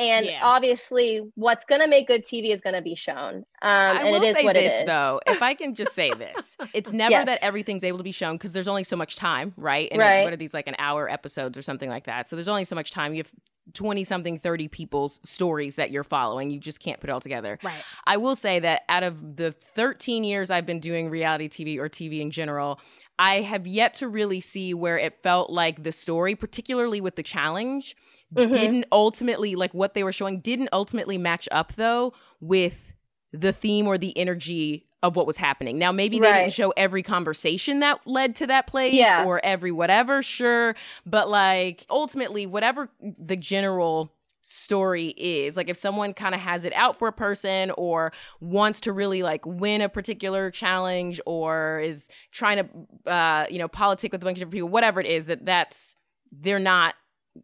and 0.09 0.25
yeah. 0.25 0.39
obviously 0.43 1.21
what's 1.35 1.65
going 1.65 1.81
to 1.81 1.87
make 1.87 2.07
good 2.07 2.23
tv 2.23 2.53
is 2.53 2.61
going 2.61 2.75
to 2.75 2.81
be 2.81 2.95
shown. 2.95 3.35
Um 3.35 3.43
I 3.61 4.01
and 4.01 4.11
will 4.11 4.21
it 4.21 4.27
is 4.27 4.35
say 4.35 4.43
what 4.43 4.55
this, 4.55 4.73
it 4.73 4.81
is. 4.81 4.87
though. 4.87 5.19
If 5.27 5.41
i 5.41 5.53
can 5.53 5.75
just 5.75 5.93
say 5.93 6.11
this 6.17 6.57
it's 6.73 6.91
never 6.91 7.11
yes. 7.11 7.25
that 7.27 7.39
everything's 7.41 7.83
able 7.83 7.97
to 7.97 8.03
be 8.03 8.11
shown 8.11 8.35
because 8.35 8.53
there's 8.53 8.67
only 8.67 8.83
so 8.83 8.95
much 8.95 9.15
time 9.15 9.53
right? 9.57 9.89
And 9.91 9.99
right. 9.99 10.23
what 10.23 10.33
are 10.33 10.37
these 10.37 10.53
like 10.53 10.67
an 10.67 10.75
hour 10.77 11.09
episodes 11.09 11.57
or 11.57 11.61
something 11.61 11.89
like 11.89 12.05
that? 12.05 12.27
So 12.27 12.35
there's 12.35 12.47
only 12.47 12.63
so 12.63 12.75
much 12.75 12.91
time. 12.91 13.13
You 13.13 13.23
have 13.23 13.31
20 13.73 14.03
something 14.03 14.37
30 14.37 14.67
people's 14.67 15.19
stories 15.23 15.75
that 15.75 15.91
you're 15.91 16.03
following. 16.03 16.51
You 16.51 16.59
just 16.59 16.79
can't 16.79 16.99
put 16.99 17.09
it 17.09 17.13
all 17.13 17.21
together. 17.21 17.59
Right. 17.63 17.83
I 18.05 18.17
will 18.17 18.35
say 18.35 18.59
that 18.59 18.81
out 18.89 19.03
of 19.03 19.37
the 19.37 19.51
13 19.51 20.23
years 20.23 20.49
i've 20.49 20.65
been 20.65 20.79
doing 20.79 21.09
reality 21.09 21.47
tv 21.47 21.77
or 21.77 21.87
tv 21.87 22.19
in 22.19 22.31
general 22.31 22.79
I 23.21 23.41
have 23.41 23.67
yet 23.67 23.93
to 23.95 24.07
really 24.07 24.41
see 24.41 24.73
where 24.73 24.97
it 24.97 25.21
felt 25.21 25.51
like 25.51 25.83
the 25.83 25.91
story, 25.91 26.33
particularly 26.33 27.01
with 27.01 27.15
the 27.15 27.21
challenge, 27.21 27.95
mm-hmm. 28.35 28.51
didn't 28.51 28.85
ultimately, 28.91 29.55
like 29.55 29.73
what 29.73 29.93
they 29.93 30.03
were 30.03 30.13
showing, 30.13 30.39
didn't 30.39 30.69
ultimately 30.71 31.17
match 31.17 31.47
up 31.51 31.73
though 31.73 32.13
with 32.39 32.93
the 33.33 33.53
theme 33.53 33.87
or 33.87 33.97
the 33.97 34.17
energy 34.17 34.87
of 35.03 35.15
what 35.15 35.25
was 35.25 35.37
happening. 35.37 35.79
Now, 35.79 35.91
maybe 35.91 36.19
they 36.19 36.27
right. 36.27 36.41
didn't 36.41 36.53
show 36.53 36.71
every 36.77 37.01
conversation 37.01 37.79
that 37.79 38.01
led 38.05 38.35
to 38.35 38.47
that 38.47 38.67
place 38.67 38.93
yeah. 38.93 39.25
or 39.25 39.41
every 39.43 39.71
whatever, 39.71 40.21
sure. 40.21 40.75
But 41.05 41.29
like 41.29 41.85
ultimately, 41.89 42.45
whatever 42.45 42.89
the 42.99 43.35
general 43.35 44.13
story 44.41 45.13
is. 45.17 45.55
Like 45.55 45.69
if 45.69 45.77
someone 45.77 46.13
kind 46.13 46.33
of 46.33 46.41
has 46.41 46.65
it 46.65 46.73
out 46.73 46.97
for 46.97 47.07
a 47.07 47.13
person 47.13 47.71
or 47.77 48.11
wants 48.39 48.81
to 48.81 48.93
really 48.93 49.23
like 49.23 49.45
win 49.45 49.81
a 49.81 49.89
particular 49.89 50.49
challenge 50.49 51.21
or 51.25 51.79
is 51.79 52.09
trying 52.31 52.57
to 52.57 53.11
uh 53.11 53.45
you 53.49 53.59
know 53.59 53.67
politic 53.67 54.11
with 54.11 54.21
a 54.21 54.25
bunch 54.25 54.37
of 54.37 54.39
different 54.39 54.53
people, 54.53 54.69
whatever 54.69 54.99
it 54.99 55.05
is 55.05 55.27
that 55.27 55.45
that's 55.45 55.95
they're 56.31 56.59
not 56.59 56.95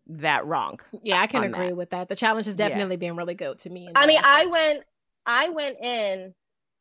that 0.08 0.46
wrong. 0.46 0.80
Yeah, 1.04 1.22
I 1.22 1.28
can 1.28 1.44
agree 1.44 1.68
that. 1.68 1.78
with 1.78 1.90
that. 1.92 2.10
The 2.10 2.16
challenge 2.16 2.46
has 2.46 2.56
definitely 2.56 2.96
yeah. 2.96 3.10
been 3.10 3.16
really 3.16 3.36
good 3.36 3.60
to 3.60 3.70
me. 3.70 3.90
I 3.96 4.08
mean, 4.08 4.20
I 4.24 4.46
went 4.48 4.84
I 5.26 5.50
went 5.50 5.78
in 5.80 6.34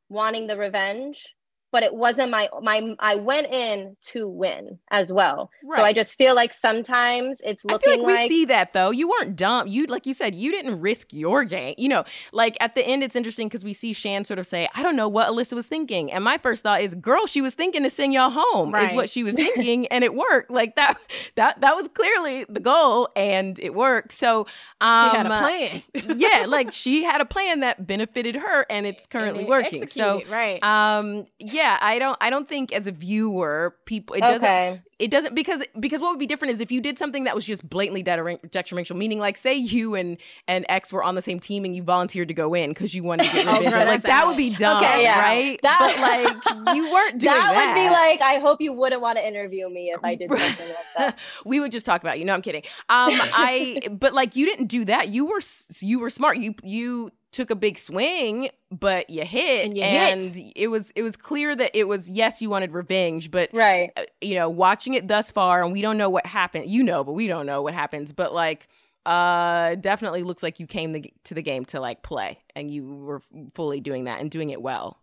wanting 0.09 0.47
the 0.47 0.57
revenge 0.57 1.27
but 1.73 1.83
it 1.83 1.95
wasn't 1.95 2.31
my 2.31 2.49
my 2.63 2.95
I 2.99 3.17
went 3.17 3.49
in 3.49 3.97
to 4.13 4.29
win 4.29 4.79
as 4.91 5.13
well. 5.13 5.51
Right. 5.65 5.77
So 5.77 5.83
I 5.83 5.93
just 5.93 6.17
feel 6.17 6.35
like 6.35 6.53
sometimes 6.53 7.41
it's 7.45 7.65
looking 7.65 8.01
like, 8.01 8.01
like, 8.01 8.19
we 8.21 8.29
see 8.29 8.45
that 8.47 8.73
though. 8.73 8.91
You 8.91 9.09
weren't 9.09 9.37
dumb. 9.37 9.67
You 9.69 9.87
like 9.87 10.07
you 10.07 10.15
said 10.15 10.35
you 10.35 10.53
didn't 10.53 10.81
risk 10.81 11.13
your 11.13 11.45
game. 11.45 11.75
You 11.79 11.89
know, 11.89 12.05
like 12.33 12.57
at 12.61 12.75
the 12.75 12.87
end 12.87 13.03
it's 13.03 13.17
interesting 13.17 13.49
because 13.49 13.65
we 13.65 13.73
see 13.73 13.93
Shan 13.93 14.25
sort 14.25 14.39
of 14.39 14.47
say, 14.47 14.69
"I 14.75 14.83
don't 14.83 14.97
know 14.97 15.09
what 15.09 15.29
Alyssa 15.29 15.55
was 15.55 15.67
thinking," 15.67 16.13
and 16.13 16.23
my 16.23 16.39
first 16.39 16.63
thought 16.63 16.81
is, 16.81 16.95
"Girl, 16.95 17.27
she 17.27 17.41
was 17.41 17.55
thinking 17.55 17.83
to 17.83 17.91
send 17.91 18.13
y'all 18.13 18.31
home." 18.31 18.73
Right. 18.73 18.91
Is 18.91 18.95
what 18.95 19.11
she 19.11 19.23
was 19.23 19.35
thinking, 19.35 19.87
and 19.91 20.05
it 20.05 20.15
worked. 20.15 20.51
Like 20.51 20.77
that 20.77 20.95
that 21.35 21.61
that 21.61 21.77
was 21.77 21.89
clearly 21.89 22.47
the 22.49 22.61
goal, 22.61 23.09
and 23.17 23.59
it 23.59 23.75
worked. 23.75 24.13
So 24.13 24.47
um, 24.81 25.11
she 25.11 25.17
had 25.17 25.27
a 25.27 25.33
um, 25.33 25.43
plan. 25.43 25.83
yeah, 26.17 26.47
like 26.47 26.73
she 26.73 27.03
had 27.03 27.21
a 27.21 27.25
plan 27.27 27.61
that 27.61 27.87
benefited 27.87 28.37
her, 28.37 28.67
and 28.71 28.87
it's 28.87 29.07
currently 29.07 29.41
and 29.41 29.49
it 29.49 29.51
working. 29.51 29.87
So 29.89 30.23
right. 30.29 30.63
Um, 30.63 31.27
yeah, 31.39 31.56
I 31.81 31.99
don't 31.99 32.17
I 32.21 32.31
don't 32.31 32.47
think 32.47 32.73
as 32.73 32.87
a 32.87 32.93
viewer 32.93 33.77
people 33.85 34.17
it 34.17 34.21
doesn't 34.21 34.45
okay. 34.45 34.83
it 34.99 35.11
doesn't 35.11 35.35
because 35.35 35.63
because 35.79 36.01
what 36.01 36.11
would 36.11 36.19
be 36.19 36.27
different 36.27 36.53
is 36.53 36.61
if 36.61 36.71
you 36.71 36.81
did 36.81 36.99
something 36.99 37.25
that 37.25 37.35
was 37.35 37.45
just 37.45 37.69
blatantly 37.69 38.03
detrimental, 38.03 38.97
meaning 38.97 39.19
like 39.19 39.37
say 39.37 39.55
you 39.55 39.95
and 39.95 40.19
and 40.49 40.65
X 40.69 40.93
were 40.93 41.03
on 41.03 41.15
the 41.15 41.23
same 41.23 41.41
team 41.41 41.65
and 41.65 41.75
you 41.75 41.83
volunteered 41.83 42.29
to 42.29 42.35
go 42.35 42.55
in 42.55 42.71
because 42.71 42.95
you 42.95 43.03
wanted 43.03 43.27
to 43.27 43.33
get 43.33 43.47
revenge, 43.59 43.75
oh, 43.75 43.85
like 43.85 44.03
that 44.03 44.27
would 44.27 44.37
be 44.37 44.51
dumb, 44.57 44.83
okay, 44.83 45.03
yeah. 45.03 45.21
right? 45.21 45.61
That, 45.63 45.79
but 45.79 46.67
like 46.67 46.77
you 46.77 46.91
weren't 46.91 47.19
doing 47.21 47.35
that. 47.35 47.43
That 47.43 47.75
would 47.75 47.81
be 47.81 47.91
like 47.91 48.21
I 48.21 48.41
hope 48.41 48.61
you 48.61 48.73
wouldn't 48.73 49.01
want 49.01 49.19
to 49.19 49.27
interview 49.27 49.69
me 49.69 49.91
if 49.95 50.05
I 50.05 50.15
did 50.15 50.31
something 50.31 50.69
like 50.69 50.77
that. 50.97 51.19
we 51.45 51.61
would 51.61 51.73
just 51.73 51.87
talk 51.87 52.03
about 52.03 52.19
you. 52.19 52.25
No, 52.25 52.35
I'm 52.35 52.43
kidding. 52.43 52.63
Um, 52.89 53.11
I 53.13 53.81
but 53.91 54.13
like 54.13 54.37
you 54.37 54.47
didn't 54.47 54.67
do 54.67 54.85
that. 54.87 55.09
You 55.09 55.27
were 55.27 55.41
you 55.81 56.01
were 56.01 56.11
smart. 56.11 56.39
You 56.39 56.55
you 56.63 57.11
took 57.37 57.51
a 57.51 57.55
big 57.55 57.79
swing, 57.79 58.49
but 58.71 59.11
you 59.11 59.23
hit, 59.25 59.67
and, 59.67 59.77
you 59.77 59.85
and 59.85 60.35
hit. 60.35 60.53
it 60.57 60.69
was 60.69 60.91
it 60.93 61.03
was 61.03 61.17
clear 61.17 61.55
that 61.55 61.71
it 61.75 61.87
was 61.87 62.09
yes, 62.09 62.41
you 62.41 62.49
wanted 62.49 62.73
revenge, 62.73 63.31
but 63.31 63.51
right, 63.53 63.93
uh, 63.97 64.05
you 64.23 64.35
know, 64.35 64.49
watching 64.49 64.95
it 64.95 65.07
thus 65.07 65.31
far, 65.31 65.63
and 65.63 65.71
we 65.71 65.83
don't 65.83 65.99
know 65.99 66.09
what 66.09 66.25
happened. 66.25 66.71
You 66.71 66.83
know, 66.83 67.05
but 67.05 67.13
we 67.13 67.27
don't 67.27 67.45
know 67.45 67.61
what 67.61 67.75
happens. 67.75 68.11
But 68.13 68.33
like, 68.33 68.69
uh, 69.05 69.75
definitely 69.75 70.23
looks 70.23 70.43
like 70.43 70.59
you 70.59 70.67
came 70.67 70.93
the, 70.93 71.13
to 71.25 71.35
the 71.35 71.43
game 71.43 71.67
to 71.67 71.81
like 71.81 72.03
play, 72.03 72.39
and 72.57 72.71
you 72.71 72.87
were 72.87 73.21
fully 73.53 73.81
doing 73.81 74.05
that 74.05 74.21
and 74.21 74.31
doing 74.31 74.49
it 74.49 74.63
well. 74.63 74.99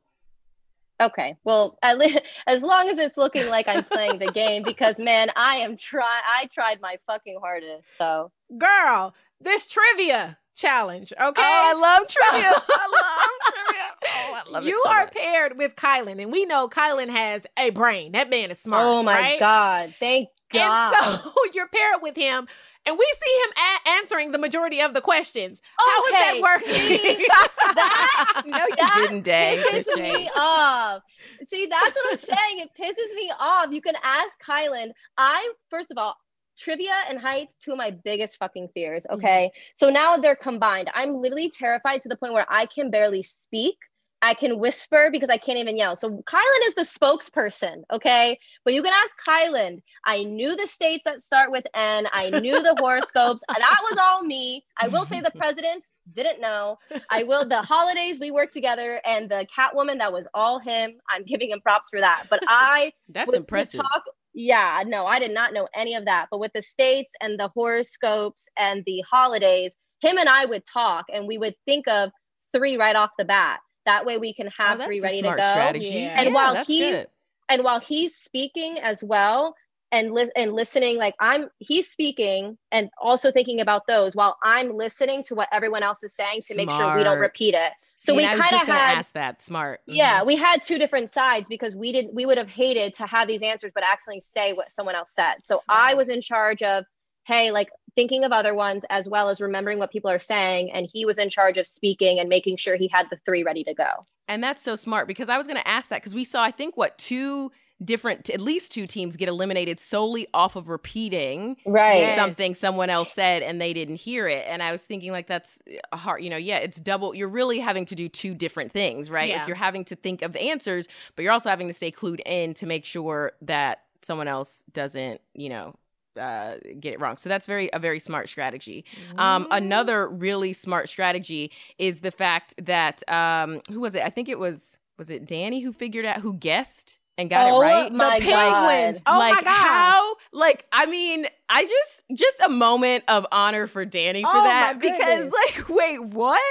Okay. 1.00 1.36
Well, 1.44 1.78
at 1.84 2.00
least, 2.00 2.20
as 2.48 2.64
long 2.64 2.90
as 2.90 2.98
it's 2.98 3.18
looking 3.18 3.48
like 3.48 3.68
I'm 3.68 3.84
playing 3.84 4.18
the 4.18 4.32
game, 4.32 4.64
because 4.64 5.00
man, 5.00 5.30
I 5.36 5.58
am 5.58 5.78
try. 5.78 6.22
I 6.26 6.48
tried 6.48 6.82
my 6.82 6.98
fucking 7.06 7.38
hardest. 7.40 7.96
So, 8.00 8.32
girl, 8.58 9.14
this 9.40 9.68
trivia 9.68 10.40
challenge. 10.56 11.12
Okay. 11.14 11.42
Oh, 11.42 11.62
I 11.66 11.74
love 11.74 12.08
trivia. 12.10 12.50
I 12.50 12.54
love 12.54 13.54
trivia. 13.54 13.82
Oh, 14.06 14.42
I 14.46 14.52
love 14.52 14.64
you 14.66 14.82
so 14.84 14.90
are 14.90 15.04
much. 15.06 15.14
paired 15.14 15.58
with 15.58 15.76
Kylan, 15.76 16.22
and 16.22 16.32
we 16.32 16.46
know 16.46 16.68
Kylan 16.70 17.10
has 17.10 17.44
a 17.58 17.70
brain. 17.72 18.14
That 18.14 18.30
man 18.30 18.52
is 18.52 18.60
smart. 18.60 18.84
Oh 18.86 19.04
my 19.04 19.20
right? 19.20 19.40
god! 19.40 19.94
Thank 20.00 20.30
God. 20.52 20.94
And 20.94 21.22
so 21.22 21.32
you're 21.54 21.68
paired 21.68 22.02
with 22.02 22.16
him, 22.16 22.48
and 22.86 22.98
we 22.98 23.14
see 23.24 23.42
him 23.44 23.54
a- 23.58 23.90
answering 24.00 24.32
the 24.32 24.38
majority 24.38 24.82
of 24.82 24.94
the 24.94 25.02
questions. 25.02 25.60
Okay. 25.80 25.90
How 25.90 26.04
is 26.04 26.12
that 26.12 26.40
working? 26.42 27.26
that, 27.76 28.44
no, 28.46 28.58
you 28.58 28.76
that 28.76 28.96
didn't, 29.00 29.22
Day. 29.24 29.64
pisses 29.70 29.96
me 30.02 30.30
off. 30.36 31.02
See, 31.46 31.66
that's 31.66 31.96
what 31.96 32.12
I'm 32.12 32.18
saying. 32.18 32.60
It 32.60 32.70
pisses 32.80 33.16
me 33.16 33.32
off. 33.40 33.72
You 33.72 33.82
can 33.82 33.96
ask 34.04 34.40
Kylan. 34.44 34.92
I 35.18 35.54
first 35.70 35.92
of 35.92 35.98
all, 35.98 36.16
trivia 36.58 36.94
and 37.10 37.20
heights 37.20 37.56
two 37.56 37.72
of 37.72 37.78
my 37.78 37.92
biggest 37.92 38.38
fucking 38.38 38.70
fears 38.74 39.06
mm-hmm. 39.06 39.18
okay? 39.18 39.52
Mm-hmm. 39.54 39.60
so 39.76 39.90
now 39.90 40.18
they're 40.18 40.36
combined. 40.36 40.90
I'm 40.94 41.16
literally 41.16 41.50
terrified 41.50 42.02
to 42.02 42.10
the 42.10 42.16
point 42.16 42.34
where 42.34 42.46
i 42.50 42.66
can 42.66 42.90
barely 42.90 43.24
speak. 43.24 43.76
I 44.22 44.36
can 44.36 44.58
whisper 44.58 45.10
because 45.12 45.30
i 45.30 45.38
can't 45.38 45.60
even 45.60 45.78
yell. 45.78 45.96
So 45.96 46.10
kylan 46.12 46.62
is 46.64 46.76
the 46.76 46.84
spokesperson 46.84 47.84
okay? 47.92 48.40
But 48.64 48.74
you 48.74 48.82
can 48.82 48.94
ask 48.94 49.16
kylan. 49.28 49.82
I 50.06 50.24
knew 50.24 50.56
the 50.56 50.68
states 50.68 51.04
that 51.06 51.22
start 51.22 51.52
with 51.52 51.66
n. 51.74 52.08
I 52.14 52.30
knew 52.30 52.62
the 52.62 52.76
horoscopes. 52.80 53.44
That 53.50 53.80
was 53.90 53.98
all 54.02 54.24
me. 54.24 54.64
I 54.78 54.88
will 54.88 55.04
say 55.04 55.20
the 55.20 55.32
presidents 55.36 55.94
didn't 56.14 56.40
know. 56.40 56.78
I 57.10 57.24
will 57.24 57.46
the 57.46 57.62
holidays 57.62 58.20
we 58.20 58.32
worked 58.32 58.54
together 58.54 59.02
and 59.06 59.30
the 59.30 59.46
catwoman 59.56 59.98
that 59.98 60.14
was 60.14 60.28
all 60.34 60.60
him. 60.60 60.94
I'm 61.10 61.24
giving 61.24 61.50
him 61.50 61.60
props 61.60 61.90
for 61.90 62.00
that. 62.00 62.28
But 62.30 62.42
i 62.48 62.94
that's 63.10 63.34
impressive. 63.34 63.82
talk 63.82 64.04
yeah, 64.34 64.84
no, 64.86 65.06
I 65.06 65.20
did 65.20 65.32
not 65.32 65.54
know 65.54 65.68
any 65.76 65.96
of 65.96 66.06
that. 66.06 66.28
But 66.32 66.40
with 66.40 66.54
the 66.54 66.62
states 66.62 67.14
and 67.22 67.40
the 67.40 67.50
horoscopes 67.50 68.50
and 68.58 68.84
the 68.86 69.04
holidays, 69.10 69.76
him 70.02 70.18
and 70.18 70.28
I 70.28 70.46
would 70.46 70.66
talk 70.66 71.06
and 71.14 71.28
we 71.28 71.38
would 71.38 71.56
think 71.66 71.88
of 71.88 72.12
three 72.54 72.78
right 72.78 72.96
off 72.96 73.12
the 73.18 73.26
bat. 73.26 73.60
That 73.86 74.06
way 74.06 74.18
we 74.18 74.34
can 74.34 74.48
oh, 74.48 74.52
have 74.58 74.82
oh, 74.82 74.86
three 74.86 75.02
ready 75.02 75.22
to 75.22 75.30
go. 75.30 75.34
Strategy. 75.34 75.86
Yeah. 75.86 76.16
And 76.18 76.28
yeah, 76.28 76.34
while 76.34 76.66
he's 76.66 76.98
good. 76.98 77.08
and 77.50 77.64
while 77.64 77.80
he's 77.80 78.16
speaking 78.16 78.80
as 78.80 79.04
well, 79.04 79.56
and 79.94 80.12
li- 80.12 80.32
and 80.36 80.54
listening 80.54 80.98
like 80.98 81.14
i'm 81.20 81.48
he's 81.60 81.90
speaking 81.90 82.58
and 82.72 82.90
also 83.00 83.32
thinking 83.32 83.62
about 83.62 83.84
those 83.88 84.16
while 84.16 84.38
i'm 84.44 84.76
listening 84.76 85.24
to 85.24 85.36
what 85.36 85.48
everyone 85.54 85.84
else 85.84 86.04
is 86.04 86.14
saying 86.14 86.38
to 86.38 86.54
Smart. 86.54 86.58
make 86.58 86.72
sure 86.72 86.98
we 86.98 87.04
don't 87.04 87.20
repeat 87.20 87.54
it. 87.54 87.72
So 87.96 88.14
we 88.16 88.26
kind 88.26 88.42
of 88.42 88.68
had 88.68 88.98
ask 88.98 89.14
that. 89.14 89.42
Smart. 89.42 89.80
Mm-hmm. 89.82 89.96
yeah 89.96 90.24
we 90.24 90.36
had 90.36 90.62
two 90.64 90.78
different 90.78 91.10
sides 91.10 91.48
because 91.48 91.76
we 91.76 91.92
didn't 91.94 92.14
we 92.14 92.26
would 92.26 92.38
have 92.38 92.50
hated 92.50 92.96
to 92.96 93.06
have 93.06 93.28
these 93.28 93.44
answers 93.44 93.72
but 93.74 93.84
actually 93.86 94.20
say 94.20 94.52
what 94.54 94.72
someone 94.72 94.96
else 94.96 95.14
said. 95.14 95.36
So 95.44 95.62
i 95.70 95.94
was 95.94 96.10
in 96.10 96.22
charge 96.22 96.64
of 96.64 96.86
hey 97.26 97.52
like 97.52 97.70
thinking 97.96 98.24
of 98.24 98.32
other 98.32 98.56
ones 98.56 98.84
as 98.90 99.08
well 99.08 99.30
as 99.30 99.40
remembering 99.40 99.78
what 99.78 99.92
people 99.92 100.10
are 100.10 100.20
saying 100.20 100.72
and 100.72 100.90
he 100.92 101.06
was 101.06 101.20
in 101.20 101.30
charge 101.30 101.58
of 101.58 101.68
speaking 101.68 102.20
and 102.20 102.28
making 102.28 102.58
sure 102.58 102.76
he 102.76 102.90
had 102.92 103.06
the 103.12 103.18
three 103.24 103.44
ready 103.44 103.64
to 103.64 103.76
go. 103.76 104.08
And 104.28 104.44
that's 104.44 104.64
so 104.64 104.76
smart 104.76 105.08
because 105.08 105.30
i 105.30 105.38
was 105.38 105.46
going 105.46 105.62
to 105.62 105.68
ask 105.68 105.90
that 105.90 106.02
because 106.02 106.16
we 106.16 106.24
saw 106.24 106.42
i 106.42 106.52
think 106.52 106.76
what 106.76 106.98
two 106.98 107.52
different 107.86 108.30
at 108.30 108.42
least 108.42 108.72
two 108.72 108.88
teams 108.88 109.16
get 109.16 109.28
eliminated 109.28 109.80
solely 109.80 110.28
off 110.34 110.56
of 110.56 110.70
repeating 110.70 111.58
right 111.66 112.16
something 112.16 112.56
someone 112.56 112.90
else 112.90 113.12
said 113.12 113.42
and 113.42 113.60
they 113.60 113.74
didn't 113.74 113.96
hear 113.96 114.28
it 114.28 114.46
and 114.48 114.62
i 114.64 114.72
was 114.72 114.84
thinking 114.84 115.12
like 115.12 115.28
that's 115.28 115.62
a 115.92 115.98
hard 115.98 116.24
you 116.24 116.30
know 116.30 116.38
yeah 116.38 116.58
it's 116.58 116.80
double 116.80 117.14
you're 117.14 117.28
really 117.28 117.60
having 117.60 117.86
to 117.86 117.96
do 117.96 118.08
two 118.08 118.34
different 118.34 118.72
things 118.72 119.10
right 119.10 119.30
yeah. 119.30 119.40
like 119.40 119.48
you're 119.48 119.56
having 119.56 119.84
to 119.84 119.96
think 119.96 120.22
of 120.22 120.34
the 120.34 120.42
answers 120.42 120.88
but 121.16 121.24
you're 121.24 121.34
also 121.34 121.50
having 121.50 121.68
to 121.68 121.74
stay 121.74 121.92
clued 121.92 122.20
in 122.26 122.54
to 122.54 122.66
make 122.66 122.86
sure 122.86 123.32
that 123.42 123.84
someone 124.02 124.28
else 124.28 124.64
doesn't 124.74 125.22
you 125.34 125.50
know 125.50 125.76
uh, 126.18 126.58
get 126.80 126.94
it 126.94 127.00
wrong. 127.00 127.18
So 127.18 127.30
that's 127.30 127.46
very 127.46 127.70
a 127.74 127.80
very 127.80 128.00
smart 128.00 128.30
strategy. 128.30 128.86
Um, 129.18 129.48
another 129.52 130.08
really 130.08 130.54
smart 130.54 130.90
strategy 130.90 131.52
is 131.78 132.02
the 132.02 132.12
fact 132.12 132.54
that 132.64 133.08
um, 133.12 133.62
who 133.72 133.82
was 133.82 133.96
it? 133.96 134.04
I 134.04 134.10
think 134.10 134.30
it 134.30 134.40
was 134.40 134.78
was 134.98 135.10
it 135.10 135.26
Danny 135.26 135.62
who 135.62 135.74
figured 135.74 136.06
out 136.06 136.18
who 136.18 136.34
guessed 136.34 137.00
and 137.18 137.30
got 137.30 137.52
oh, 137.52 137.62
it 137.62 137.64
right. 137.64 137.94
My 137.94 138.20
the 138.20 138.26
penguins. 138.26 139.02
God. 139.06 139.16
Oh 139.16 139.20
like 139.20 139.36
my 139.36 139.42
god. 139.44 139.54
how 139.54 140.16
like 140.32 140.66
I 140.72 140.86
mean, 140.86 141.28
I 141.50 141.64
just 141.64 142.04
just 142.16 142.40
a 142.42 142.50
moment 142.50 143.04
of 143.08 143.26
honor 143.32 143.68
for 143.68 143.86
Danny 143.86 144.24
for 144.24 144.30
oh 144.30 144.44
that 144.44 144.80
because 144.80 145.32
like 145.32 145.70
wait, 145.70 146.04
what? 146.04 146.42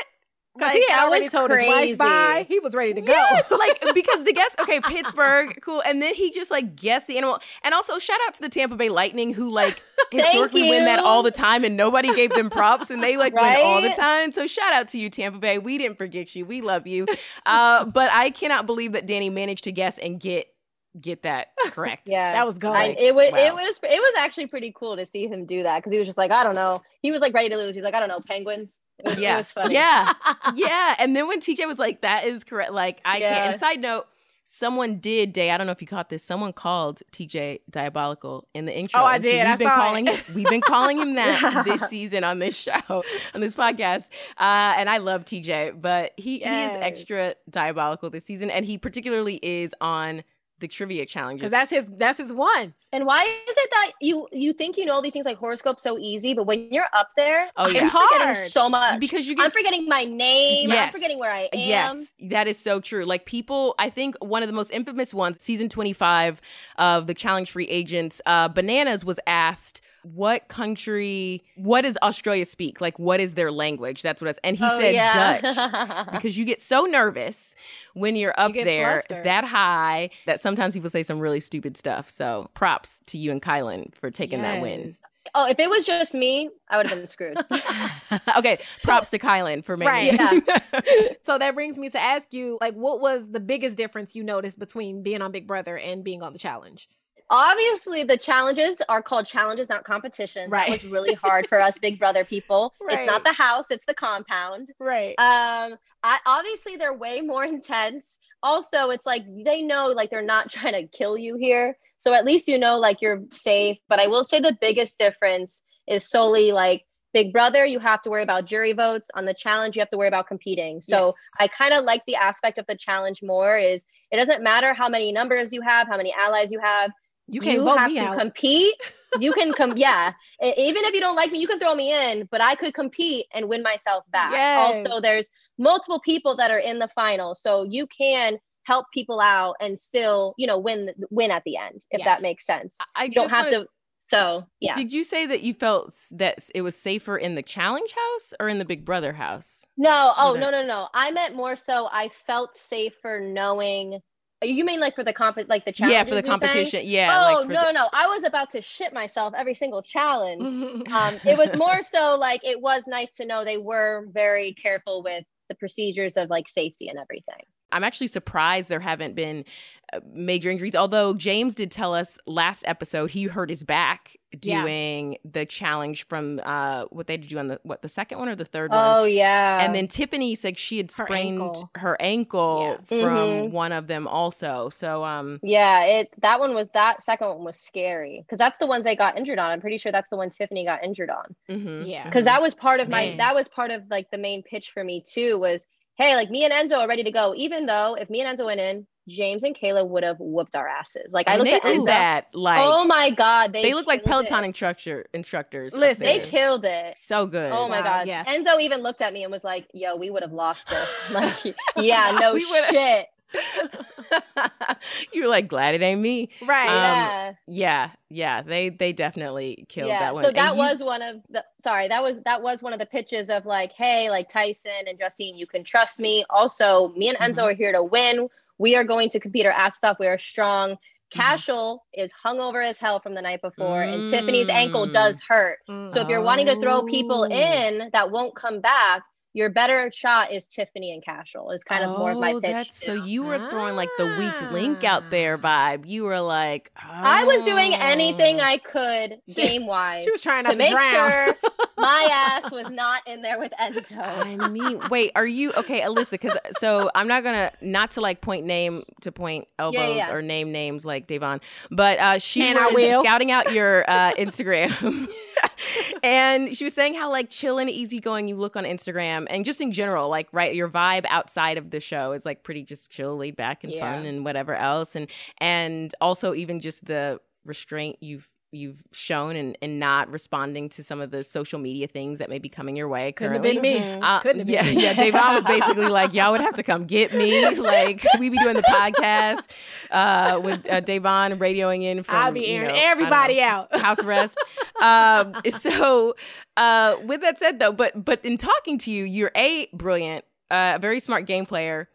Because 0.55 0.75
like, 0.75 0.83
he 0.83 0.92
had 0.92 1.07
already 1.07 1.29
told 1.31 1.51
crazy. 1.51 1.88
his 1.88 1.98
wife 1.98 1.98
bye. 1.98 2.46
He 2.46 2.59
was 2.59 2.75
ready 2.75 2.92
to 2.92 3.01
go. 3.01 3.12
Yes, 3.12 3.51
like 3.51 3.83
because 3.94 4.25
to 4.25 4.33
guess, 4.35 4.55
okay, 4.61 4.81
Pittsburgh, 4.81 5.59
cool. 5.62 5.83
And 5.85 6.03
then 6.03 6.14
he 6.14 6.31
just 6.31 6.51
like 6.51 6.77
guessed 6.77 7.07
the 7.07 7.16
animal. 7.16 7.38
And 7.64 7.72
also 7.72 7.98
shout 7.98 8.18
out 8.27 8.35
to 8.35 8.42
the 8.42 8.51
Tampa 8.51 8.77
Bay 8.77 8.90
Lightning 8.90 9.33
who 9.33 9.51
like 9.51 9.83
historically 10.11 10.68
win 10.68 10.85
that 10.85 10.98
all 10.98 11.22
the 11.22 11.31
time 11.31 11.64
and 11.64 11.75
nobody 11.75 12.14
gave 12.14 12.35
them 12.35 12.51
props 12.51 12.90
and 12.90 13.03
they 13.03 13.16
like 13.16 13.33
right? 13.33 13.62
win 13.62 13.66
all 13.66 13.81
the 13.81 13.96
time. 13.96 14.31
So 14.31 14.46
shout 14.46 14.75
out 14.75 14.88
to 14.88 14.98
you, 14.98 15.09
Tampa 15.09 15.38
Bay. 15.38 15.59
We 15.59 15.79
didn't 15.79 15.96
forget 15.96 16.37
you. 16.37 16.44
We 16.44 16.61
love 16.61 16.87
you. 16.87 17.07
Uh, 17.46 17.87
but 17.87 18.11
I 18.12 18.29
cannot 18.29 18.66
believe 18.66 18.92
that 18.92 19.07
Danny 19.07 19.31
managed 19.31 19.64
to 19.64 19.72
guess 19.72 19.96
and 19.96 20.20
get 20.20 20.52
get 21.01 21.23
that 21.23 21.49
correct. 21.71 22.03
yeah, 22.07 22.33
that 22.33 22.47
was 22.47 22.59
good. 22.59 22.73
I, 22.73 22.95
it 22.99 23.15
was 23.15 23.33
wow. 23.33 23.39
it 23.39 23.55
was 23.55 23.79
it 23.83 23.99
was 23.99 24.15
actually 24.19 24.47
pretty 24.47 24.73
cool 24.77 24.97
to 24.97 25.07
see 25.07 25.27
him 25.27 25.47
do 25.47 25.63
that 25.63 25.79
because 25.79 25.93
he 25.93 25.99
was 25.99 26.07
just 26.07 26.19
like 26.19 26.31
I 26.31 26.45
don't 26.45 26.55
know. 26.55 26.83
He 27.01 27.11
was 27.11 27.21
like 27.21 27.35
ready 27.35 27.49
to 27.49 27.57
lose. 27.57 27.75
He's 27.75 27.85
like 27.85 27.95
I 27.95 28.01
don't 28.01 28.09
know 28.09 28.21
penguins. 28.21 28.81
It 28.99 29.07
was, 29.07 29.19
yeah, 29.19 29.35
it 29.35 29.37
was 29.39 29.51
funny. 29.51 29.75
Yeah, 29.75 30.13
yeah. 30.55 30.97
And 30.99 31.17
then 31.17 31.27
when 31.29 31.41
TJ 31.41 31.67
was 31.67 31.79
like 31.79 32.03
that 32.03 32.25
is 32.25 32.45
correct. 32.45 32.73
Like 32.73 33.01
I 33.05 33.19
yeah. 33.19 33.35
can't. 33.35 33.51
And 33.53 33.61
side 33.61 33.81
note. 33.81 34.07
Someone 34.45 34.97
did, 34.97 35.33
Day. 35.33 35.53
I 35.53 35.57
don't 35.57 35.69
know 35.69 35.73
if 35.73 35.81
you 35.81 35.87
caught 35.87 36.09
this. 36.09 36.25
Someone 36.25 36.53
called 36.53 37.01
TJ 37.13 37.61
diabolical 37.71 38.49
in 38.55 38.65
the 38.65 38.77
intro. 38.77 39.01
Oh, 39.01 39.05
I 39.05 39.19
did. 39.19 39.31
So 39.31 39.39
we've 39.39 39.47
I 39.47 39.57
been 39.57 39.69
calling 39.69 40.07
it. 40.09 40.29
We've 40.35 40.49
been 40.49 40.61
calling 40.61 40.99
him 40.99 41.15
that 41.15 41.63
this 41.65 41.83
season 41.83 42.25
on 42.25 42.41
this 42.41 42.59
show, 42.59 43.05
on 43.35 43.41
this 43.41 43.55
podcast. 43.55 44.11
Uh, 44.37 44.75
and 44.77 44.91
I 44.91 44.99
love 44.99 45.25
TJ, 45.25 45.81
but 45.81 46.13
he, 46.17 46.41
yes. 46.41 46.73
he 46.73 46.77
is 46.77 46.85
extra 46.85 47.35
diabolical 47.49 48.11
this 48.11 48.25
season, 48.25 48.51
and 48.51 48.67
he 48.67 48.79
particularly 48.79 49.39
is 49.45 49.77
on 49.81 50.25
the 50.62 50.68
trivia 50.68 51.05
challenges. 51.05 51.40
Because 51.40 51.51
that's 51.51 51.70
his 51.70 51.96
that's 51.98 52.18
his 52.18 52.33
one. 52.33 52.72
And 52.94 53.05
why 53.05 53.25
is 53.25 53.57
it 53.57 53.70
that 53.70 53.92
you 54.01 54.29
you 54.33 54.55
think 54.55 54.79
you 54.79 54.87
know 54.87 54.94
all 54.94 55.03
these 55.03 55.12
things 55.12 55.27
like 55.27 55.37
horoscope 55.37 55.79
so 55.79 55.98
easy, 55.98 56.33
but 56.33 56.46
when 56.46 56.72
you're 56.72 56.87
up 56.94 57.11
there, 57.16 57.51
oh 57.57 57.68
yeah, 57.68 57.90
I'm 57.92 58.09
forgetting 58.09 58.35
so 58.35 58.70
much 58.70 58.98
because 58.98 59.27
you 59.27 59.37
get, 59.37 59.44
I'm 59.44 59.51
forgetting 59.51 59.87
my 59.87 60.05
name. 60.05 60.70
Yes. 60.70 60.87
I'm 60.87 60.92
forgetting 60.92 61.18
where 61.18 61.31
I 61.31 61.51
am. 61.53 61.59
Yes, 61.59 62.12
that 62.20 62.48
is 62.48 62.59
so 62.59 62.81
true. 62.81 63.05
Like 63.05 63.27
people, 63.27 63.75
I 63.79 63.90
think 63.90 64.16
one 64.20 64.42
of 64.42 64.48
the 64.48 64.55
most 64.55 64.70
infamous 64.70 65.12
ones, 65.12 65.37
season 65.40 65.68
25 65.68 66.40
of 66.79 67.07
the 67.07 67.14
Challenge 67.14 67.51
Free 67.51 67.66
Agents, 67.66 68.22
uh, 68.25 68.48
Bananas 68.48 69.05
was 69.05 69.20
asked 69.27 69.83
what 70.05 70.49
country 70.49 71.43
what 71.57 71.83
does 71.83 71.97
australia 72.03 72.45
speak 72.45 72.81
like 72.81 72.99
what 72.99 73.21
is 73.21 73.35
their 73.35 73.53
language 73.53 74.03
that's 74.03 74.21
what 74.21 74.29
I 74.29 74.35
and 74.43 74.57
he 74.57 74.65
oh, 74.65 74.81
said 74.81 74.95
yeah. 74.95 75.41
dutch 75.41 76.07
because 76.12 76.37
you 76.37 76.45
get 76.45 76.61
so 76.61 76.85
nervous 76.85 77.55
when 77.95 78.17
you're 78.17 78.35
up 78.37 78.55
you 78.55 78.65
there 78.65 79.03
flustered. 79.03 79.25
that 79.25 79.45
high 79.45 80.11
that 80.27 80.41
sometimes 80.41 80.75
people 80.75 80.91
say 80.91 81.03
some 81.03 81.21
really 81.21 81.41
stupid 81.41 81.77
stuff 81.77 82.11
so 82.11 82.51
props 82.55 83.01
to 83.07 83.19
you 83.19 83.31
and 83.31 83.43
kyland 83.43 83.95
for 83.95 84.11
taking 84.11 84.41
yes. 84.41 84.55
that 84.55 84.62
win 84.62 84.95
Oh, 85.35 85.47
if 85.49 85.59
it 85.59 85.71
was 85.71 85.85
just 85.85 86.15
me, 86.15 86.51
I 86.69 86.77
would 86.77 86.87
have 86.88 86.99
been 86.99 87.07
screwed. 87.07 87.38
okay, 88.37 88.59
props 88.83 89.11
to 89.11 89.19
Kyland 89.19 89.65
for 89.65 89.77
making 89.77 90.19
right. 90.19 90.43
Yeah. 90.47 91.12
so 91.25 91.38
that 91.38 91.55
brings 91.55 91.79
me 91.79 91.88
to 91.91 91.99
ask 91.99 92.33
you, 92.33 92.59
like, 92.61 92.75
what 92.75 93.01
was 93.01 93.25
the 93.31 93.41
biggest 93.41 93.77
difference 93.77 94.15
you 94.15 94.25
noticed 94.25 94.59
between 94.59 95.03
being 95.03 95.23
on 95.23 95.33
Big 95.33 95.47
Brother 95.47 95.79
and 95.79 96.05
being 96.05 96.23
on 96.23 96.33
the 96.33 96.38
challenge? 96.38 96.88
Obviously 97.33 98.05
the 98.05 98.16
challenges 98.16 98.83
are 98.88 99.03
called 99.03 99.27
challenges 99.27 99.68
not 99.68 99.83
competition. 99.85 100.51
Right 100.51 100.68
that 100.68 100.73
was 100.73 100.85
really 100.85 101.14
hard 101.14 101.49
for 101.49 101.61
us 101.61 101.79
big 101.79 101.99
brother 101.99 102.25
people. 102.25 102.75
Right. 102.81 102.99
it's 103.01 103.11
not 103.11 103.25
the 103.25 103.33
house 103.33 103.71
it's 103.71 103.87
the 103.87 103.95
compound. 103.95 104.68
Right. 104.79 105.14
Um 105.18 105.79
I, 106.05 106.18
obviously 106.27 106.77
they're 106.77 106.95
way 106.95 107.23
more 107.23 107.45
intense. 107.57 108.18
Also 108.42 108.90
it's 108.90 109.07
like 109.07 109.23
they 109.45 109.62
know 109.62 109.87
like 109.87 110.11
they're 110.11 110.23
not 110.23 110.51
trying 110.51 110.75
to 110.75 110.87
kill 110.87 111.18
you 111.18 111.37
here. 111.37 111.77
So 111.97 112.12
at 112.12 112.25
least 112.25 112.47
you 112.47 112.59
know 112.59 112.79
like 112.79 113.01
you're 113.01 113.25
safe. 113.31 113.79
But 113.88 113.99
i 113.99 114.07
will 114.07 114.25
say 114.25 114.38
the 114.38 114.57
biggest 114.61 114.99
difference 114.99 115.62
is 115.88 116.09
solely 116.09 116.53
like 116.53 116.85
big 117.12 117.33
brother 117.33 117.66
you 117.66 117.79
have 117.79 118.01
to 118.03 118.11
worry 118.11 118.23
about 118.23 118.45
jury 118.45 118.75
votes. 118.75 119.11
On 119.14 119.25
the 119.25 119.35
challenge 119.35 119.75
you 119.77 119.81
have 119.81 119.90
to 119.90 119.97
worry 119.97 120.09
about 120.09 120.29
competing. 120.29 120.83
So 120.83 121.07
yes. 121.07 121.14
i 121.40 121.49
kind 121.49 121.73
of 121.73 121.85
like 121.85 122.03
the 122.07 122.16
aspect 122.16 122.59
of 122.59 122.66
the 122.66 122.77
challenge 122.77 123.23
more 123.23 123.57
is 123.57 123.85
it 124.11 124.18
doesn't 124.18 124.42
matter 124.42 124.75
how 124.75 124.90
many 124.90 125.12
numbers 125.12 125.55
you 125.55 125.62
have 125.62 125.88
how 125.88 125.97
many 125.97 126.12
allies 126.12 126.53
you 126.53 126.61
have 126.61 126.92
you 127.29 127.41
can't 127.41 127.59
you 127.59 127.67
have 127.67 127.95
to 127.95 128.01
out. 128.01 128.19
compete. 128.19 128.75
You 129.21 129.33
can 129.33 129.53
come, 129.57 129.75
yeah. 129.77 130.13
Even 130.43 130.85
if 130.85 130.95
you 130.95 131.01
don't 131.01 131.17
like 131.17 131.31
me, 131.33 131.39
you 131.39 131.47
can 131.47 131.59
throw 131.59 131.75
me 131.75 131.93
in, 131.93 132.29
but 132.31 132.41
I 132.41 132.55
could 132.55 132.75
compete 132.75 133.27
and 133.33 133.49
win 133.49 133.63
myself 133.63 134.05
back. 134.11 134.33
Yes. 134.33 134.87
Also, 134.87 135.01
there's 135.01 135.29
multiple 135.59 136.01
people 136.01 136.37
that 136.37 136.51
are 136.51 136.59
in 136.59 136.79
the 136.79 136.89
final, 136.89 137.35
so 137.35 137.65
you 137.65 137.87
can 137.87 138.39
help 138.65 138.87
people 138.93 139.21
out 139.21 139.57
and 139.61 139.79
still, 139.79 140.35
you 140.37 140.47
know, 140.47 140.59
win 140.59 140.91
win 141.11 141.31
at 141.31 141.43
the 141.45 141.57
end 141.57 141.85
if 141.91 142.01
yeah. 142.01 142.05
that 142.05 142.23
makes 142.23 142.47
sense. 142.47 142.77
I 142.95 143.05
you 143.05 143.13
don't 143.13 143.31
have 143.31 143.47
wanna, 143.47 143.65
to. 143.65 143.67
So 143.99 144.45
yeah. 144.61 144.75
Did 144.75 144.93
you 144.93 145.05
say 145.05 145.27
that 145.27 145.43
you 145.43 145.55
felt 145.55 145.95
that 146.11 146.49
it 146.55 146.63
was 146.63 146.77
safer 146.77 147.17
in 147.17 147.37
the 147.37 147.43
challenge 147.43 147.93
house 147.93 148.35
or 148.41 148.49
in 148.49 148.59
the 148.59 148.65
Big 148.65 148.85
Brother 148.85 149.13
house? 149.13 149.65
No. 149.77 150.13
Oh 150.17 150.35
no 150.35 150.51
no 150.51 150.65
no. 150.67 150.89
I 150.93 151.13
meant 151.13 151.37
more 151.37 151.57
so. 151.57 151.89
I 151.91 152.11
felt 152.27 152.57
safer 152.57 153.21
knowing 153.21 154.01
you 154.43 154.65
mean 154.65 154.81
like 154.81 154.95
for 154.95 155.05
the 155.05 155.13
comp, 155.13 155.39
like 155.49 155.65
the 155.65 155.73
challenge? 155.73 155.95
Yeah, 155.95 156.05
for 156.05 156.15
the 156.15 156.23
competition. 156.23 156.83
Yeah. 156.85 157.19
Oh 157.19 157.41
like 157.41 157.49
no, 157.49 157.67
the- 157.67 157.73
no, 157.73 157.89
I 157.93 158.07
was 158.09 158.25
about 158.25 158.51
to 158.51 158.63
shit 158.63 158.93
myself 158.93 159.35
every 159.37 159.55
single 159.55 159.83
challenge. 159.83 160.43
um, 160.93 161.15
it 161.25 161.39
was 161.39 161.57
more 161.57 161.83
so 161.83 162.17
like 162.17 162.45
it 162.45 162.61
was 162.61 162.87
nice 162.87 163.15
to 163.17 163.27
know 163.27 163.45
they 163.45 163.59
were 163.59 164.07
very 164.11 164.55
careful 164.55 165.03
with 165.03 165.25
the 165.49 165.55
procedures 165.55 166.17
of 166.17 166.31
like 166.31 166.49
safety 166.49 166.89
and 166.89 166.99
everything. 166.99 167.43
I'm 167.73 167.85
actually 167.85 168.09
surprised 168.09 168.69
there 168.69 168.81
haven't 168.81 169.15
been 169.15 169.45
uh, 169.93 170.01
major 170.15 170.51
injuries. 170.51 170.75
Although 170.75 171.15
James 171.15 171.55
did 171.55 171.71
tell 171.71 171.95
us 171.95 172.19
last 172.27 172.65
episode 172.67 173.11
he 173.11 173.25
hurt 173.25 173.51
his 173.51 173.63
back 173.63 174.17
doing 174.39 175.13
yeah. 175.13 175.19
the 175.25 175.45
challenge 175.45 176.07
from 176.07 176.41
uh, 176.45 176.87
what 176.87 177.07
they 177.07 177.19
did 177.19 177.31
you 177.31 177.39
on 177.39 177.49
the 177.49 177.61
what 177.63 177.83
the 177.83 177.89
second 177.89 178.19
one 178.19 178.29
or 178.29 178.35
the 178.35 178.45
third 178.45 178.71
oh, 178.73 178.77
one. 178.77 179.01
Oh 179.01 179.05
yeah. 179.05 179.63
And 179.63 179.75
then 179.75 179.89
Tiffany 179.89 180.35
said 180.35 180.57
she 180.57 180.79
had 180.79 180.91
sprained 180.91 181.39
her 181.39 181.43
ankle, 181.43 181.71
her 181.77 181.97
ankle 182.01 182.79
yeah. 182.91 182.99
from 182.99 183.17
mm-hmm. 183.17 183.53
one 183.53 183.73
of 183.73 183.87
them 183.87 184.09
also. 184.09 184.71
So 184.71 185.05
um 185.05 185.39
Yeah, 185.43 185.85
it 185.85 186.09
that 186.23 186.41
one 186.41 186.55
was 186.55 186.71
that 186.71 187.03
second 187.03 187.29
one 187.29 187.45
was 187.45 187.59
scary 187.59 188.25
because 188.25 188.39
that's 188.39 188.57
the 188.57 188.67
ones 188.67 188.85
they 188.85 188.97
got 188.97 189.19
injured 189.19 189.39
on. 189.39 189.51
I'm 189.51 189.61
pretty 189.61 189.79
sure 189.79 189.93
that's 189.93 190.09
the 190.09 190.17
one 190.17 190.31
Tiffany 190.31 190.65
got 190.65 190.83
injured 190.83 191.11
on. 191.11 191.37
Mm-hmm. 191.51 191.83
Yeah. 191.87 192.05
Because 192.05 192.25
that 192.25 192.41
was 192.41 192.55
part 192.55 192.81
of 192.81 192.89
my 192.89 193.09
Man. 193.09 193.17
that 193.19 193.35
was 193.35 193.49
part 193.49 193.71
of 193.71 193.83
like 193.91 194.11
the 194.11 194.19
main 194.19 194.43
pitch 194.43 194.71
for 194.71 194.83
me 194.83 195.05
too 195.07 195.39
was 195.39 195.67
hey, 195.97 196.17
like 196.17 196.31
me 196.31 196.45
and 196.45 196.53
Enzo 196.53 196.79
are 196.79 196.89
ready 196.89 197.05
to 197.05 197.13
go. 197.13 197.35
Even 197.37 197.67
though 197.67 197.97
if 197.99 198.11
me 198.11 198.21
and 198.21 198.39
Enzo 198.39 198.47
went 198.47 198.61
in, 198.61 198.87
James 199.09 199.43
and 199.43 199.57
Kayla 199.57 199.87
would 199.89 200.05
have 200.05 200.17
whooped 200.21 200.55
our 200.55 200.69
asses. 200.69 201.13
Like 201.13 201.27
I, 201.27 201.37
looked 201.37 201.51
at 201.51 201.65
Enzo. 201.65 201.87
That, 201.87 202.27
like, 202.35 202.61
oh 202.63 202.85
my 202.85 203.11
god, 203.11 203.53
they, 203.53 203.63
they 203.63 203.75
look 203.75 203.87
like 203.87 204.05
Peloton 204.05 204.45
instructor 204.45 205.07
instructors. 205.13 205.75
Listen, 205.75 206.05
they 206.05 206.21
killed 206.21 206.65
it. 206.65 206.99
So 206.99 207.27
good. 207.27 207.53
Oh 207.53 207.69
my 207.69 207.81
wow, 207.81 207.85
god. 207.85 208.07
Yeah. 208.07 208.25
Enzo 208.25 208.61
even 208.61 208.81
looked 208.81 209.03
at 209.03 209.13
me 209.13 209.25
and 209.25 209.33
was 209.33 209.43
like, 209.43 209.67
"Yo, 209.73 209.97
we 209.97 210.11
would 210.11 210.23
have 210.23 210.33
lost 210.33 210.71
this." 210.71 211.13
like, 211.45 211.57
yeah, 211.77 212.13
no 212.21 212.39
shit. 212.39 213.09
you 215.12 215.23
were 215.23 215.29
like 215.29 215.49
glad 215.49 215.75
it 215.75 215.83
ain't 215.83 216.01
me 216.01 216.29
right 216.42 216.68
um, 216.68 216.75
yeah 216.75 217.33
yeah 217.47 217.90
yeah 218.09 218.42
they 218.42 218.68
they 218.68 218.92
definitely 218.92 219.64
killed 219.68 219.88
yeah. 219.88 220.01
that 220.01 220.14
one 220.14 220.25
so 220.25 220.31
that 220.31 220.57
was 220.57 220.83
one 220.83 221.03
of 221.03 221.16
the 221.31 221.45
sorry 221.59 221.88
that 221.88 222.03
was 222.03 222.21
that 222.21 222.42
was 222.42 222.62
one 222.62 222.73
of 222.73 222.79
the 222.79 222.87
pitches 222.87 223.31
of 223.31 223.47
like 223.47 223.73
hey 223.73 224.11
like 224.11 224.29
tyson 224.29 224.73
and 224.87 224.99
justine 224.99 225.37
you 225.37 225.47
can 225.47 225.64
trust 225.64 226.01
me 226.01 226.25
also 226.31 226.88
me 226.97 227.09
and 227.09 227.18
enzo 227.18 227.38
mm-hmm. 227.38 227.49
are 227.49 227.55
here 227.55 227.73
to 227.73 227.83
win 227.83 228.29
we 228.59 228.77
are 228.77 228.85
going 228.85 229.09
to 229.09 229.18
compete 229.18 229.47
our 229.47 229.53
ass 229.53 229.83
off 229.85 229.99
we 229.99 230.07
are 230.07 230.18
strong 230.18 230.71
mm-hmm. 230.71 231.21
Cashel 231.21 231.85
mm-hmm. 231.95 232.05
is 232.05 232.12
hungover 232.25 232.66
as 232.66 232.79
hell 232.79 232.99
from 232.99 233.14
the 233.14 233.21
night 233.21 233.42
before, 233.42 233.83
mm. 233.83 233.92
and 233.92 234.11
Tiffany's 234.11 234.49
ankle 234.49 234.87
does 234.87 235.21
hurt. 235.21 235.59
Mm. 235.68 235.90
So 235.90 236.01
if 236.01 236.09
you're 236.09 236.23
wanting 236.23 236.47
to 236.47 236.59
throw 236.59 236.85
people 236.85 237.29
oh. 237.31 237.35
in 237.35 237.90
that 237.92 238.11
won't 238.11 238.35
come 238.35 238.62
back, 238.62 239.03
your 239.35 239.49
better 239.49 239.90
shot 239.92 240.31
is 240.33 240.47
Tiffany 240.47 240.92
and 240.92 241.03
Cashel 241.03 241.51
is 241.53 241.64
kind 241.64 241.83
of 241.83 241.95
oh, 241.95 241.99
more 241.99 242.11
of 242.12 242.18
my 242.18 242.35
oh, 242.35 242.40
pitch. 242.40 242.71
So 242.71 242.92
you 242.92 243.23
were 243.23 243.49
throwing 243.49 243.77
like 243.77 243.88
the 243.97 244.05
weak 244.18 244.53
link 244.53 244.85
out 244.85 245.11
there 245.11 245.38
vibe. 245.38 245.87
You 245.87 246.05
were 246.05 246.21
like, 246.21 246.71
oh. 246.77 246.90
I 246.92 247.25
was 247.25 247.42
doing 247.42 247.75
anything 247.75 248.40
oh. 248.40 248.45
I 248.45 248.59
could 248.59 249.21
game 249.35 249.66
wise. 249.66 250.05
She 250.05 250.11
was 250.11 250.21
trying 250.21 250.45
to, 250.45 250.51
to 250.53 250.57
make 250.57 250.73
drown. 250.73 250.92
sure 250.92 251.37
my 251.79 252.09
ass 252.11 252.51
was 252.51 252.71
not 252.71 253.07
in 253.09 253.23
there 253.23 253.38
with 253.38 253.53
Enzo. 253.59 253.99
I 253.99 254.49
mean, 254.49 254.81
wait, 254.90 255.12
are 255.16 255.27
you 255.27 255.53
okay, 255.55 255.81
Alyssa? 255.81 256.12
Because 256.12 256.37
so 256.59 256.90
I'm 256.95 257.09
not 257.09 257.25
gonna 257.25 257.53
not 257.62 257.92
to 257.92 258.03
like 258.03 258.21
point 258.21 258.45
name 258.45 258.83
to 259.01 259.12
point 259.12 259.49
elbows 259.59 259.81
yeah, 259.81 260.09
yeah. 260.09 260.12
or 260.12 260.21
name 260.21 260.53
names 260.53 260.85
like 260.85 261.07
Da'Vonne, 261.07 261.40
but 261.71 261.99
uh, 261.99 262.18
she 262.18 262.42
and 262.42 262.59
was 262.59 262.99
scouting 263.03 263.31
out 263.31 263.53
your 263.53 263.88
uh, 263.88 264.12
Instagram. 264.12 265.09
and 266.03 266.57
she 266.57 266.65
was 266.65 266.75
saying 266.75 266.95
how 266.95 267.11
like 267.11 267.31
chill 267.31 267.59
and 267.59 267.71
easygoing 267.71 268.29
you 268.29 268.37
look 268.37 268.57
on 268.57 268.65
Instagram 268.65 269.27
and 269.31 269.45
just 269.45 269.61
in 269.61 269.73
general, 269.73 270.09
like 270.09 270.29
right, 270.33 270.55
your 270.55 270.69
vibe 270.69 271.05
outside 271.09 271.59
of 271.59 271.71
the 271.71 271.81
show 271.81 272.12
is 272.12 272.27
like 272.27 272.43
pretty 272.43 272.65
just 272.65 272.91
chill, 272.91 273.17
laid 273.17 273.37
back 273.37 273.62
and 273.62 273.73
yeah. 273.73 273.93
fun 273.93 274.07
and 274.07 274.25
whatever 274.25 274.55
else. 274.55 274.97
And 274.97 275.09
and 275.38 275.95
also 276.01 276.35
even 276.35 276.61
just 276.61 276.85
the 276.87 277.21
restraint 277.45 277.97
you've 278.01 278.37
you've 278.53 278.85
shown 278.93 279.35
and, 279.35 279.57
and 279.62 279.81
not 279.81 280.11
responding 280.11 280.69
to 280.69 280.83
some 280.85 281.01
of 281.01 281.11
the 281.11 281.25
social 281.25 281.59
media 281.59 281.87
things 281.87 282.19
that 282.19 282.29
may 282.29 282.38
be 282.38 282.48
coming 282.48 282.77
your 282.77 282.87
way 282.87 283.11
currently. 283.13 283.55
Couldn't 283.55 283.65
have 283.65 283.75
been 283.75 283.98
me. 283.98 284.00
Uh, 284.00 284.21
Couldn't 284.21 284.40
have 284.40 284.48
yeah, 284.48 284.63
been 284.63 284.77
me. 284.77 284.83
yeah. 284.83 284.94
Da'Vonne 284.94 285.35
was 285.35 285.46
basically 285.46 285.88
like, 285.88 286.13
y'all 286.13 286.33
would 286.33 286.42
have 286.42 286.55
to 286.55 286.63
come 286.63 286.85
get 286.85 287.13
me. 287.15 287.42
Like 287.63 288.05
we 288.19 288.29
be 288.29 288.38
doing 288.38 288.57
the 288.57 288.63
podcast 288.63 289.48
uh, 289.90 290.40
with 290.42 290.69
uh, 290.69 290.81
Da'Vonne 290.81 291.38
radioing 291.38 291.83
in 291.83 292.03
from. 292.03 292.17
I'll 292.17 292.33
be 292.33 292.46
airing 292.48 292.71
you 292.71 292.77
know, 292.77 292.83
everybody 292.85 293.37
know, 293.37 293.42
out. 293.42 293.77
House 293.81 294.03
arrest. 294.03 294.37
um, 294.83 295.35
so 295.50 296.15
uh, 296.57 296.96
with 297.05 297.21
that 297.21 297.38
said, 297.38 297.59
though, 297.61 297.73
but 297.73 298.05
but 298.05 298.25
in 298.25 298.37
talking 298.37 298.79
to 298.79 298.90
you, 298.90 299.05
you're 299.05 299.31
a 299.37 299.69
brilliant 299.73 300.25
uh, 300.50 300.73
a 300.77 300.79
very 300.79 301.00
smart 301.00 301.27
game 301.27 301.46
player, 301.46 301.88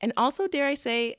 and 0.00 0.12
also, 0.16 0.48
dare 0.48 0.66
I 0.66 0.74
say, 0.74 1.16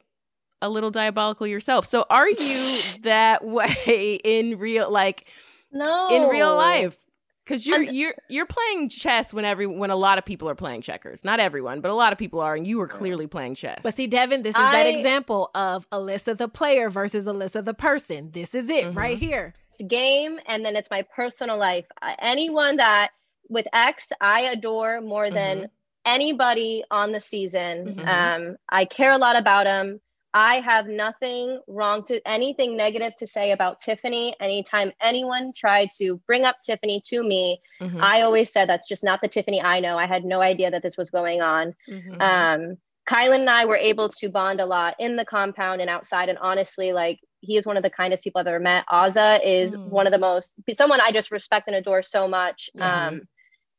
a 0.61 0.69
little 0.69 0.91
diabolical 0.91 1.47
yourself. 1.47 1.85
So, 1.85 2.05
are 2.09 2.29
you 2.29 2.71
that 3.01 3.43
way 3.43 4.19
in 4.23 4.57
real, 4.59 4.91
like, 4.91 5.27
no, 5.71 6.09
in 6.09 6.29
real 6.29 6.55
life? 6.55 6.97
Because 7.43 7.65
you're 7.65 7.79
I'm, 7.79 7.93
you're 7.93 8.13
you're 8.29 8.45
playing 8.45 8.89
chess 8.89 9.33
when 9.33 9.45
every 9.45 9.65
when 9.65 9.89
a 9.89 9.95
lot 9.95 10.17
of 10.17 10.25
people 10.25 10.47
are 10.47 10.55
playing 10.55 10.83
checkers. 10.83 11.25
Not 11.25 11.39
everyone, 11.39 11.81
but 11.81 11.89
a 11.89 11.93
lot 11.93 12.13
of 12.13 12.19
people 12.19 12.39
are, 12.39 12.55
and 12.55 12.67
you 12.67 12.79
are 12.81 12.87
clearly 12.87 13.25
playing 13.27 13.55
chess. 13.55 13.79
But 13.81 13.95
see, 13.95 14.07
Devyn, 14.07 14.43
this 14.43 14.55
is 14.55 14.61
I, 14.61 14.71
that 14.71 14.87
example 14.87 15.49
of 15.55 15.89
Alyssa 15.89 16.37
the 16.37 16.47
player 16.47 16.89
versus 16.89 17.25
Alyssa 17.25 17.65
the 17.65 17.73
person. 17.73 18.29
This 18.31 18.53
is 18.53 18.69
it 18.69 18.85
mm-hmm. 18.85 18.97
right 18.97 19.17
here. 19.17 19.53
It's 19.71 19.81
game, 19.81 20.39
and 20.45 20.63
then 20.63 20.75
it's 20.75 20.91
my 20.91 21.01
personal 21.01 21.57
life. 21.57 21.85
anyone 22.19 22.77
that 22.77 23.09
with 23.49 23.67
X, 23.73 24.11
I 24.21 24.41
adore 24.41 25.01
more 25.01 25.29
than 25.29 25.57
mm-hmm. 25.57 25.65
anybody 26.05 26.83
on 26.89 27.11
the 27.11 27.19
season. 27.19 27.95
Mm-hmm. 27.95 28.07
Um, 28.07 28.57
I 28.69 28.85
care 28.85 29.11
a 29.11 29.17
lot 29.17 29.35
about 29.35 29.67
him. 29.67 29.99
I 30.33 30.61
have 30.61 30.87
nothing 30.87 31.59
wrong 31.67 32.03
to 32.05 32.21
anything 32.25 32.77
negative 32.77 33.15
to 33.17 33.27
say 33.27 33.51
about 33.51 33.79
Tiffany. 33.79 34.35
Anytime 34.39 34.91
anyone 35.01 35.51
tried 35.53 35.89
to 35.97 36.21
bring 36.25 36.45
up 36.45 36.57
Tiffany 36.63 37.01
to 37.07 37.21
me, 37.21 37.61
mm-hmm. 37.81 38.01
I 38.01 38.21
always 38.21 38.51
said 38.51 38.69
that's 38.69 38.87
just 38.87 39.03
not 39.03 39.19
the 39.21 39.27
Tiffany 39.27 39.61
I 39.61 39.81
know. 39.81 39.97
I 39.97 40.07
had 40.07 40.23
no 40.23 40.41
idea 40.41 40.71
that 40.71 40.83
this 40.83 40.97
was 40.97 41.09
going 41.09 41.41
on. 41.41 41.75
Mm-hmm. 41.89 42.21
Um, 42.21 42.77
Kyland 43.09 43.41
and 43.41 43.49
I 43.49 43.65
were 43.65 43.77
able 43.77 44.09
to 44.09 44.29
bond 44.29 44.61
a 44.61 44.65
lot 44.65 44.95
in 44.99 45.15
the 45.17 45.25
compound 45.25 45.81
and 45.81 45.89
outside. 45.89 46.29
And 46.29 46.37
honestly, 46.37 46.93
like 46.93 47.19
he 47.41 47.57
is 47.57 47.65
one 47.65 47.75
of 47.75 47.83
the 47.83 47.89
kindest 47.89 48.23
people 48.23 48.39
I've 48.39 48.47
ever 48.47 48.59
met. 48.59 48.85
Azah 48.89 49.41
is 49.43 49.75
mm. 49.75 49.87
one 49.87 50.07
of 50.07 50.13
the 50.13 50.19
most 50.19 50.55
someone 50.71 51.01
I 51.01 51.11
just 51.11 51.31
respect 51.31 51.67
and 51.67 51.75
adore 51.75 52.03
so 52.03 52.27
much. 52.27 52.69
Um, 52.79 53.23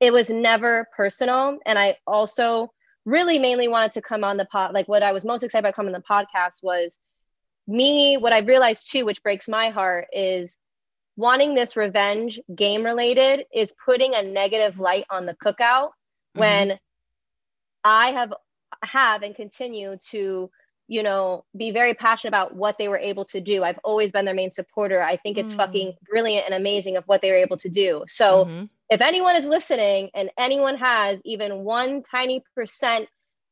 it 0.00 0.12
was 0.12 0.28
never 0.28 0.88
personal, 0.96 1.58
and 1.64 1.78
I 1.78 1.96
also 2.06 2.72
really 3.04 3.38
mainly 3.38 3.68
wanted 3.68 3.92
to 3.92 4.02
come 4.02 4.24
on 4.24 4.36
the 4.36 4.44
pod 4.44 4.72
like 4.72 4.88
what 4.88 5.02
i 5.02 5.12
was 5.12 5.24
most 5.24 5.42
excited 5.42 5.64
about 5.64 5.74
coming 5.74 5.94
on 5.94 6.00
the 6.00 6.06
podcast 6.08 6.62
was 6.62 6.98
me 7.66 8.16
what 8.16 8.32
i 8.32 8.38
realized 8.38 8.90
too 8.90 9.04
which 9.04 9.22
breaks 9.22 9.48
my 9.48 9.70
heart 9.70 10.06
is 10.12 10.56
wanting 11.16 11.54
this 11.54 11.76
revenge 11.76 12.40
game 12.54 12.84
related 12.84 13.44
is 13.54 13.74
putting 13.84 14.14
a 14.14 14.22
negative 14.22 14.78
light 14.78 15.04
on 15.10 15.26
the 15.26 15.34
cookout 15.44 15.90
mm-hmm. 16.36 16.40
when 16.40 16.78
i 17.84 18.12
have 18.12 18.32
have 18.82 19.22
and 19.22 19.34
continue 19.34 19.96
to 20.10 20.50
you 20.88 21.02
know 21.02 21.44
be 21.56 21.70
very 21.70 21.94
passionate 21.94 22.30
about 22.30 22.54
what 22.54 22.76
they 22.78 22.88
were 22.88 22.98
able 22.98 23.24
to 23.24 23.40
do 23.40 23.62
i've 23.62 23.78
always 23.84 24.12
been 24.12 24.24
their 24.24 24.34
main 24.34 24.50
supporter 24.50 25.02
i 25.02 25.16
think 25.16 25.38
it's 25.38 25.52
mm. 25.52 25.56
fucking 25.56 25.94
brilliant 26.08 26.44
and 26.44 26.54
amazing 26.54 26.96
of 26.96 27.04
what 27.04 27.22
they 27.22 27.30
were 27.30 27.36
able 27.36 27.56
to 27.56 27.68
do 27.68 28.04
so 28.08 28.44
mm-hmm 28.44 28.64
if 28.92 29.00
anyone 29.00 29.36
is 29.36 29.46
listening 29.46 30.10
and 30.14 30.30
anyone 30.36 30.76
has 30.76 31.18
even 31.24 31.64
one 31.64 32.02
tiny 32.02 32.44
percent 32.54 33.08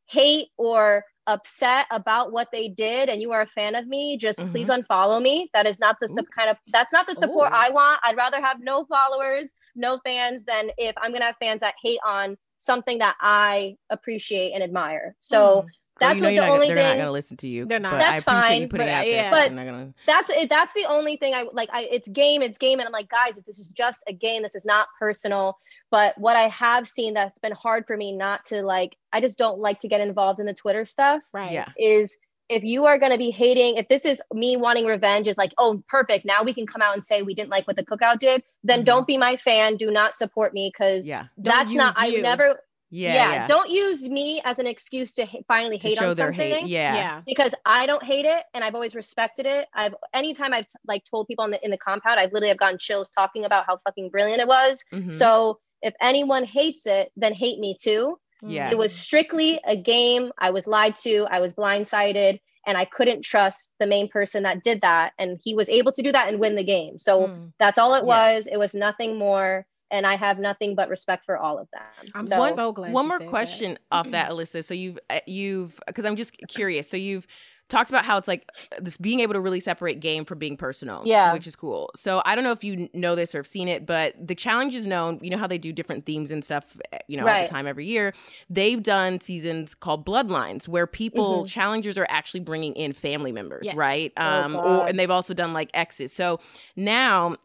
hate 0.07 0.49
or 0.59 1.03
upset 1.27 1.87
about 1.91 2.31
what 2.31 2.49
they 2.53 2.69
did 2.69 3.09
and 3.09 3.23
you 3.23 3.33
are 3.33 3.43
a 3.43 3.47
fan 3.47 3.75
of 3.75 3.87
me 3.87 4.19
just 4.19 4.39
mm-hmm. 4.39 4.51
please 4.51 4.69
unfollow 4.69 5.21
me 5.23 5.49
that 5.55 5.67
is 5.67 5.81
not 5.81 5.97
the 6.01 6.09
sub 6.09 6.27
kind 6.37 6.51
of 6.51 6.57
that's 6.73 6.93
not 6.93 7.07
the 7.07 7.15
support 7.15 7.51
Ooh. 7.51 7.55
i 7.55 7.71
want 7.71 8.01
i'd 8.05 8.17
rather 8.17 8.41
have 8.41 8.59
no 8.61 8.85
followers 8.85 9.53
no 9.75 9.99
fans 10.05 10.45
than 10.45 10.71
if 10.77 10.95
i'm 11.01 11.13
gonna 11.13 11.27
have 11.27 11.37
fans 11.41 11.61
that 11.61 11.75
hate 11.83 12.01
on 12.05 12.37
something 12.59 12.99
that 12.99 13.17
i 13.21 13.77
appreciate 13.89 14.53
and 14.53 14.63
admire 14.63 15.15
so 15.21 15.63
mm. 15.63 15.67
That's 16.01 16.21
what 16.21 16.31
the 16.31 16.39
only 16.39 16.67
thing. 16.67 16.77
They're 16.77 16.89
not 16.89 16.97
gonna 16.97 17.13
listen 17.13 17.37
to 17.39 17.47
you. 17.47 17.67
They're 17.67 17.79
not. 17.79 17.99
That's 17.99 18.23
fine. 18.23 18.69
but, 18.69 18.81
yeah. 18.81 19.31
but 19.31 19.55
gonna... 19.55 19.95
that's 20.07 20.31
it. 20.31 20.49
That's 20.49 20.73
the 20.75 20.87
only 20.87 21.17
thing 21.17 21.35
I 21.35 21.45
like. 21.53 21.69
I 21.73 21.83
it's 21.83 22.09
game. 22.09 22.43
It's 22.43 22.59
game, 22.59 22.79
and 22.79 22.87
I'm 22.87 22.93
like, 22.93 23.09
guys, 23.09 23.39
if 23.39 23.45
this 23.45 23.59
is 23.59 23.69
just 23.69 24.03
a 24.09 24.13
game, 24.13 24.43
this 24.43 24.55
is 24.55 24.65
not 24.65 24.89
personal. 24.99 25.59
But 25.91 26.17
what 26.19 26.37
I 26.37 26.49
have 26.49 26.89
seen 26.89 27.15
that's 27.15 27.39
been 27.39 27.53
hard 27.53 27.87
for 27.87 27.97
me 27.97 28.13
not 28.13 28.45
to 28.47 28.63
like. 28.63 28.97
I 29.13 29.21
just 29.21 29.39
don't 29.39 29.59
like 29.59 29.81
to 29.81 29.89
get 29.89 30.01
involved 30.01 30.41
in 30.41 30.47
the 30.47 30.55
Twitter 30.55 30.85
stuff. 30.85 31.23
Right. 31.33 31.53
Yeah. 31.53 31.69
Is 31.79 32.17
if 32.51 32.65
you 32.65 32.87
are 32.87 32.99
going 32.99 33.13
to 33.13 33.19
be 33.19 33.31
hating, 33.31 33.77
if 33.77 33.87
this 33.87 34.05
is 34.05 34.21
me 34.35 34.57
wanting 34.57 34.85
revenge, 34.85 35.29
is 35.29 35.39
like, 35.39 35.53
oh, 35.57 35.83
perfect. 35.89 36.25
Now 36.25 36.43
we 36.43 36.53
can 36.53 36.67
come 36.67 36.83
out 36.83 36.95
and 36.95 37.03
say 37.03 37.23
we 37.23 37.33
didn't 37.33 37.49
like 37.49 37.67
what 37.69 37.77
the 37.77 37.85
cookout 37.85 38.19
did. 38.19 38.43
Then 38.65 38.81
mm-hmm. 38.81 38.87
don't 38.87 39.07
be 39.07 39.17
my 39.17 39.37
fan. 39.37 39.77
Do 39.77 39.91
not 39.91 40.15
support 40.15 40.53
me 40.53 40.73
because 40.73 41.07
yeah. 41.07 41.27
that's 41.39 41.73
not. 41.73 41.95
I 41.97 42.11
never. 42.11 42.61
Yeah, 42.91 43.15
yeah, 43.15 43.33
yeah, 43.33 43.47
Don't 43.47 43.71
use 43.71 44.03
me 44.03 44.43
as 44.45 44.59
an 44.59 44.67
excuse 44.67 45.15
to 45.15 45.25
ha- 45.25 45.39
finally 45.47 45.79
to 45.79 45.89
hate 45.89 46.03
on 46.03 46.17
something. 46.17 46.35
Hate. 46.35 46.67
Yeah. 46.67 46.95
yeah. 46.95 47.23
Because 47.25 47.55
I 47.65 47.87
don't 47.87 48.03
hate 48.03 48.25
it 48.25 48.43
and 48.53 48.65
I've 48.65 48.75
always 48.75 48.95
respected 48.95 49.47
it. 49.47 49.69
I've 49.73 49.95
anytime 50.13 50.53
I've 50.53 50.67
t- 50.67 50.79
like 50.87 51.05
told 51.05 51.29
people 51.29 51.45
in 51.45 51.53
the 51.53 51.65
in 51.65 51.71
the 51.71 51.79
compound, 51.79 52.19
I've 52.19 52.33
literally 52.33 52.49
have 52.49 52.59
gotten 52.59 52.79
chills 52.79 53.11
talking 53.11 53.45
about 53.45 53.67
how 53.67 53.79
fucking 53.85 54.11
brilliant 54.11 54.41
it 54.41 54.49
was. 54.49 54.85
Mm-hmm. 54.93 55.11
So 55.11 55.61
if 55.83 55.95
anyone 56.01 56.45
hates 56.45 56.87
it, 56.87 57.13
then 57.17 57.33
hate 57.33 57.59
me 57.59 57.77
too. 57.81 58.19
Yeah. 58.43 58.71
It 58.71 58.79
was 58.79 58.93
strictly 58.93 59.61
a 59.65 59.77
game. 59.77 60.33
I 60.39 60.51
was 60.51 60.67
lied 60.67 60.97
to, 60.97 61.27
I 61.31 61.41
was 61.41 61.55
blindsided, 61.55 62.41
and 62.67 62.77
I 62.77 62.85
couldn't 62.85 63.23
trust 63.23 63.73
the 63.79 63.87
main 63.87 64.09
person 64.09 64.45
that 64.45 64.63
did 64.63 64.83
that. 64.83 65.13
And 65.19 65.39
he 65.43 65.55
was 65.55 65.69
able 65.69 65.93
to 65.93 66.03
do 66.03 66.13
that 66.13 66.29
and 66.29 66.41
win 66.41 66.57
the 66.57 66.65
game. 66.65 66.99
So 66.99 67.29
mm. 67.29 67.53
that's 67.59 67.79
all 67.79 67.95
it 67.95 68.05
was. 68.05 68.47
Yes. 68.47 68.55
It 68.55 68.59
was 68.59 68.75
nothing 68.75 69.19
more 69.19 69.67
and 69.91 70.07
I 70.07 70.17
have 70.17 70.39
nothing 70.39 70.75
but 70.75 70.89
respect 70.89 71.25
for 71.25 71.37
all 71.37 71.59
of 71.59 71.69
them. 71.73 72.11
I'm 72.15 72.27
so, 72.27 72.39
one, 72.39 72.55
so 72.55 72.73
glad. 72.73 72.93
One 72.93 73.09
more 73.09 73.21
question 73.21 73.73
that. 73.73 73.81
off 73.91 74.11
that, 74.11 74.31
Alyssa. 74.31 74.65
So 74.65 74.75
you've 74.75 74.99
uh, 75.09 75.21
you've 75.27 75.79
because 75.87 76.05
I'm 76.05 76.17
just 76.17 76.37
curious. 76.49 76.89
So 76.89 76.97
you've 76.97 77.27
talked 77.71 77.89
about 77.89 78.05
how 78.05 78.19
it's 78.19 78.29
like 78.29 78.51
this 78.81 78.97
being 78.97 79.21
able 79.21 79.33
to 79.35 79.41
really 79.41 79.61
separate 79.61 80.01
game 80.01 80.25
from 80.25 80.39
being 80.39 80.57
personal. 80.57 81.03
Yeah, 81.05 81.33
which 81.33 81.47
is 81.47 81.57
cool. 81.57 81.91
So 81.95 82.21
I 82.25 82.35
don't 82.35 82.45
know 82.45 82.53
if 82.53 82.63
you 82.63 82.91
know 82.93 83.15
this 83.15 83.35
or 83.35 83.39
have 83.39 83.47
seen 83.47 83.69
it, 83.69 83.87
but 83.87 84.15
the 84.25 84.35
challenge 84.35 84.75
is 84.75 84.87
known. 84.87 85.19
You 85.23 85.31
know 85.31 85.39
how 85.39 85.47
they 85.47 85.59
do 85.59 85.73
different 85.73 86.05
themes 86.05 86.31
and 86.31 86.45
stuff. 86.45 86.77
Eh, 86.93 86.99
you 87.09 87.17
know, 87.17 87.25
right. 87.25 87.41
all 87.41 87.47
the 87.47 87.51
time 87.51 87.67
every 87.67 87.87
year. 87.87 88.13
They've 88.51 88.83
done 88.83 89.21
seasons 89.21 89.75
called 89.75 90.05
Bloodlines, 90.05 90.69
where 90.69 90.87
people 90.87 91.39
mm-hmm. 91.39 91.47
challengers 91.47 91.97
are 91.97 92.07
actually 92.11 92.41
bringing 92.41 92.75
in 92.75 92.93
family 92.93 93.33
members, 93.33 93.67
yes. 93.67 93.75
right? 93.75 94.13
Oh, 94.17 94.25
um, 94.25 94.57
oh, 94.57 94.59
or 94.59 94.89
and 94.89 94.99
they've 94.99 95.11
also 95.11 95.33
done 95.33 95.53
like 95.53 95.71
exes. 95.73 96.13
So 96.13 96.41
now 96.77 97.37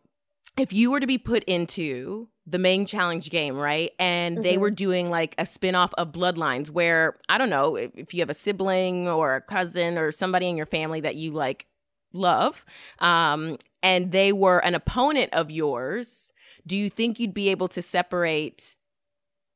if 0.58 0.72
you 0.72 0.92
were 0.92 1.00
to 1.00 1.08
be 1.08 1.18
put 1.18 1.44
into 1.46 2.30
the 2.48 2.60
main 2.60 2.86
challenge 2.86 3.30
game, 3.30 3.56
right? 3.56 3.92
And 4.00 4.36
mm-hmm. 4.36 4.44
they 4.44 4.58
were 4.58 4.70
mm-hmm. 4.70 4.76
doing 4.76 5.10
like 5.10 5.36
a 5.38 5.46
spin-off 5.46 5.94
of 5.98 6.12
Bloodlines 6.12 6.70
where 6.70 7.18
I 7.28 7.38
don't 7.38 7.50
know 7.50 7.76
if, 7.76 7.92
if, 7.96 8.14
you 8.14 8.22
have 8.22 8.30
a 8.30 8.36
sibling 8.36 9.08
or 9.08 9.36
a 9.36 9.42
cousin 9.42 9.98
or 9.98 10.12
somebody 10.12 10.48
in 10.48 10.58
your 10.58 10.66
family 10.66 11.02
that 11.02 11.16
you 11.16 11.32
like 11.32 11.66
love 12.14 12.64
um 13.00 13.58
and 13.84 14.14
they 14.14 14.32
were 14.32 14.60
an 14.60 14.74
opponent 14.74 15.34
of 15.34 15.52
yours, 15.52 16.32
do 16.66 16.76
you 16.76 16.90
think 16.90 17.20
you'd 17.20 17.34
be 17.34 17.50
able 17.50 17.68
to 17.68 17.82
separate 17.82 18.76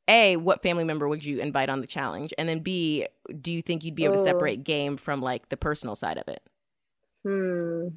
a 0.10 0.36
what 0.38 0.62
family 0.62 0.84
member 0.84 1.08
would 1.08 1.24
you 1.24 1.40
invite 1.40 1.70
on 1.70 1.82
the 1.82 1.88
challenge 1.88 2.34
and 2.38 2.50
then 2.50 2.60
b 2.60 3.06
do 3.42 3.52
you 3.52 3.62
think 3.62 3.84
you'd 3.84 3.96
be 3.96 4.06
able 4.06 4.16
to 4.16 4.22
separate 4.22 4.64
game 4.64 4.98
from 4.98 5.22
like 5.22 5.50
the 5.50 5.58
personal 5.58 5.96
side 5.96 6.18
of 6.18 6.28
it 6.28 6.42
hmm 7.24 7.88